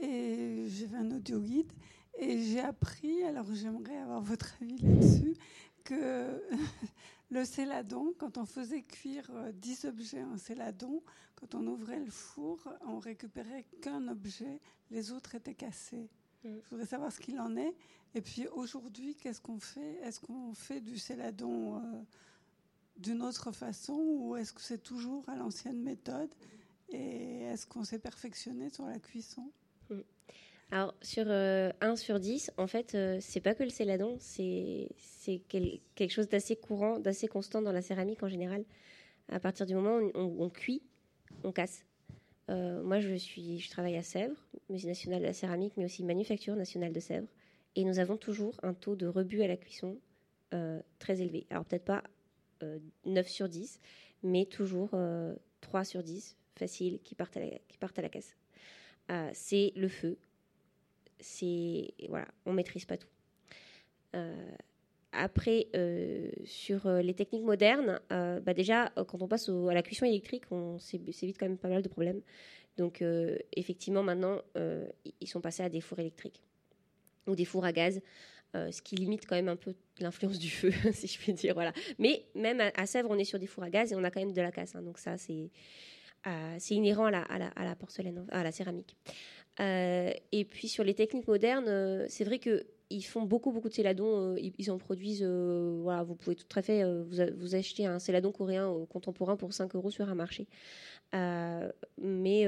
et 0.01 0.65
j'ai 0.69 0.87
vu 0.87 0.97
un 0.97 1.11
audio 1.11 1.41
guide 1.41 1.73
et 2.19 2.43
j'ai 2.43 2.61
appris, 2.61 3.23
alors 3.25 3.47
j'aimerais 3.53 3.97
avoir 3.99 4.21
votre 4.21 4.55
avis 4.61 4.79
là-dessus, 4.79 5.37
que 5.85 6.43
le 7.31 7.45
céladon, 7.45 8.15
quand 8.19 8.39
on 8.39 8.47
faisait 8.47 8.83
cuire 8.83 9.31
10 9.55 9.85
euh, 9.85 9.89
objets 9.89 10.23
en 10.23 10.37
céladon, 10.37 11.03
quand 11.35 11.55
on 11.55 11.67
ouvrait 11.67 12.01
le 12.01 12.11
four, 12.11 12.59
on 12.87 12.99
récupérait 12.99 13.65
qu'un 13.83 14.09
objet, 14.09 14.61
les 14.91 15.13
autres 15.13 15.35
étaient 15.35 15.55
cassés. 15.55 16.09
Mm. 16.45 16.49
Je 16.63 16.71
voudrais 16.71 16.87
savoir 16.87 17.13
ce 17.13 17.21
qu'il 17.21 17.39
en 17.41 17.57
est. 17.57 17.75
Et 18.15 18.21
puis 18.21 18.47
aujourd'hui, 18.49 19.17
qu'est-ce 19.17 19.41
qu'on 19.41 19.59
fait? 19.59 19.99
Est-ce 20.03 20.21
qu'on 20.21 20.55
fait 20.55 20.81
du 20.81 20.99
céladon 20.99 21.77
euh, 21.77 21.81
d'une 22.97 23.23
autre 23.23 23.51
façon 23.53 23.95
ou 23.95 24.37
est-ce 24.37 24.53
que 24.53 24.61
c'est 24.61 24.83
toujours 24.83 25.29
à 25.29 25.37
l'ancienne 25.37 25.83
méthode? 25.83 26.31
Et 26.91 27.43
est-ce 27.43 27.67
qu'on 27.67 27.83
s'est 27.83 27.99
perfectionné 27.99 28.71
sur 28.71 28.87
la 28.87 28.99
cuisson? 28.99 29.51
Mm. 29.91 30.01
Alors, 30.71 30.95
sur 31.03 31.27
1 31.27 31.31
euh, 31.31 31.97
sur 31.97 32.21
10, 32.21 32.53
en 32.57 32.67
fait, 32.67 32.95
euh, 32.95 33.19
c'est 33.21 33.41
pas 33.41 33.55
que 33.55 33.63
le 33.63 33.71
céladon, 33.71 34.17
c'est 34.19 34.89
quelque 35.49 36.11
chose 36.11 36.29
d'assez 36.29 36.57
courant, 36.57 36.99
d'assez 36.99 37.29
constant 37.29 37.63
dans 37.63 37.73
la 37.73 37.83
céramique 37.83 38.23
en 38.23 38.29
général. 38.29 38.65
À 39.29 39.41
partir 39.41 39.67
du 39.67 39.75
moment 39.75 39.99
où 39.99 40.43
on, 40.43 40.51
cuit, 40.51 40.83
on 41.45 41.53
casse. 41.53 41.85
Euh, 42.51 42.83
moi, 42.83 43.01
je, 43.01 43.15
suis, 43.15 43.59
je 43.59 43.71
travaille 43.71 43.97
à 43.97 44.03
Sèvres, 44.03 44.37
Musée 44.69 44.89
national 44.89 45.21
de 45.21 45.27
la 45.27 45.33
céramique, 45.33 45.75
mais 45.77 45.85
aussi 45.85 46.03
Manufacture 46.03 46.57
nationale 46.57 46.93
de 46.93 47.01
Sèvres. 47.01 47.29
Et 47.77 47.85
nous 47.85 47.99
avons 47.99 48.17
toujours 48.17 48.55
un 48.63 48.75
taux 48.75 48.97
de 48.97 49.07
rebut 49.07 49.43
à 49.43 49.49
la 49.49 49.57
cuisson 49.57 49.99
très 51.01 51.21
élevé. 51.21 51.49
Alors, 51.51 51.65
peut-être 51.65 51.85
pas 51.85 52.05
9 53.07 53.27
sur 53.27 53.49
10, 53.49 53.81
mais 54.23 54.45
toujours 54.45 54.91
3 55.63 55.85
sur 55.85 56.05
10, 56.05 56.37
facile, 56.55 57.01
qui 57.03 57.17
partent 57.17 57.37
à 57.37 57.41
la, 57.41 57.49
qui 57.67 57.77
partent 57.77 57.99
à 57.99 58.03
la 58.03 58.09
caisse. 58.09 58.37
c'est 59.33 59.73
le 59.75 59.89
feu, 59.89 60.17
c'est 61.19 61.93
voilà, 62.09 62.29
on 62.47 62.53
maîtrise 62.53 62.85
pas 62.85 62.97
tout. 62.97 63.09
Euh, 65.15 65.25
après, 65.25 65.69
euh, 65.75 66.31
sur 66.45 66.87
euh, 66.87 67.03
les 67.03 67.15
techniques 67.15 67.45
modernes, 67.45 68.01
bah 68.11 68.55
déjà, 68.55 68.91
quand 69.09 69.23
on 69.23 69.29
passe 69.29 69.49
à 69.49 69.75
la 69.75 69.83
cuisson 69.83 70.07
électrique, 70.07 70.45
on 70.51 70.79
s'évite 70.79 71.39
quand 71.39 71.47
même 71.47 71.59
pas 71.59 71.69
mal 71.69 71.83
de 71.83 71.89
problèmes. 71.89 72.21
Donc, 72.77 73.05
effectivement, 73.57 74.03
maintenant, 74.03 74.41
ils 75.21 75.29
sont 75.29 75.41
passés 75.41 75.63
à 75.63 75.69
des 75.69 75.81
fours 75.81 75.99
électriques 75.99 76.43
ou 77.27 77.35
des 77.35 77.45
fours 77.45 77.65
à 77.65 77.73
gaz, 77.73 78.01
ce 78.55 78.83
qui 78.83 78.97
limite 78.97 79.27
quand 79.27 79.37
même 79.37 79.49
un 79.49 79.57
peu 79.57 79.75
l'influence 80.01 80.39
du 80.39 80.51
feu, 80.51 80.73
si 80.93 81.07
je 81.07 81.19
puis 81.19 81.33
dire. 81.33 81.55
Voilà. 81.55 81.73
Mais 81.99 82.27
même 82.35 82.61
à, 82.61 82.87
Sèvres, 82.87 83.11
on 83.11 83.19
est 83.19 83.25
sur 83.25 83.39
des 83.39 83.47
fours 83.47 83.63
à 83.63 83.71
gaz 83.71 83.93
et 83.93 83.97
on 83.97 84.05
a 84.05 84.11
quand 84.11 84.21
même 84.21 84.33
de 84.33 84.43
la 84.43 84.51
casse. 84.51 84.75
Hein. 84.75 84.83
donc 84.83 84.99
ça, 84.99 85.17
c'est 85.17 85.51
c'est 86.59 86.75
inhérent 86.75 87.05
à 87.05 87.11
la, 87.11 87.23
à 87.23 87.65
la, 87.65 87.77
porcelaine, 87.77 88.27
à 88.31 88.43
la 88.43 88.51
céramique. 88.51 88.97
Et 89.59 90.45
puis 90.45 90.69
sur 90.69 90.85
les 90.85 90.95
techniques 90.95 91.29
modernes, 91.29 92.07
c'est 92.09 92.25
vrai 92.25 92.39
que 92.39 92.67
ils 92.91 93.03
font 93.03 93.23
beaucoup, 93.23 93.51
beaucoup 93.51 93.69
de 93.69 93.75
céladons. 93.75 94.37
ils, 94.37 94.71
en 94.71 94.79
produisent. 94.79 95.25
voilà, 95.25 96.03
vous 96.03 96.15
pouvez 96.15 96.37
tout 96.37 96.47
à 96.55 96.63
fait 96.63 96.85
vous, 97.05 97.55
acheter 97.55 97.87
un 97.87 97.99
céladon 97.99 98.33
coréen 98.33 98.73
contemporain 98.89 99.37
pour 99.37 99.53
5 99.53 99.75
euros 99.75 99.91
sur 99.91 100.09
un 100.09 100.15
marché. 100.15 100.47
mais 101.13 102.47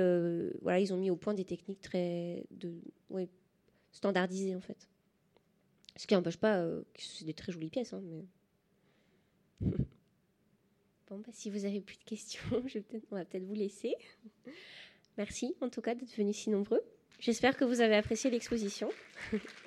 voilà, 0.62 0.80
ils 0.80 0.92
ont 0.92 0.98
mis 0.98 1.10
au 1.10 1.16
point 1.16 1.34
des 1.34 1.44
techniques 1.44 1.80
très 1.80 2.44
standardisées 3.92 4.54
en 4.54 4.60
fait. 4.60 4.88
Ce 5.96 6.06
qui 6.06 6.14
n'empêche 6.14 6.36
pas 6.36 6.60
que 6.60 7.02
c'est 7.02 7.24
des 7.24 7.34
très 7.34 7.52
jolies 7.52 7.70
pièces. 7.70 7.94
Hein, 7.94 8.02
bon, 9.60 11.18
bah, 11.18 11.30
si 11.32 11.50
vous 11.50 11.64
avez 11.64 11.80
plus 11.80 11.98
de 11.98 12.04
questions, 12.04 12.42
je 12.66 12.78
on 13.10 13.16
va 13.16 13.24
peut-être 13.24 13.44
vous 13.44 13.54
laisser. 13.54 13.94
Merci 15.16 15.54
en 15.60 15.70
tout 15.70 15.80
cas 15.80 15.94
d'être 15.94 16.14
venus 16.14 16.36
si 16.36 16.50
nombreux. 16.50 16.82
J'espère 17.18 17.56
que 17.56 17.64
vous 17.64 17.80
avez 17.80 17.97
apprécié 17.97 18.30
l'exposition. 18.30 18.90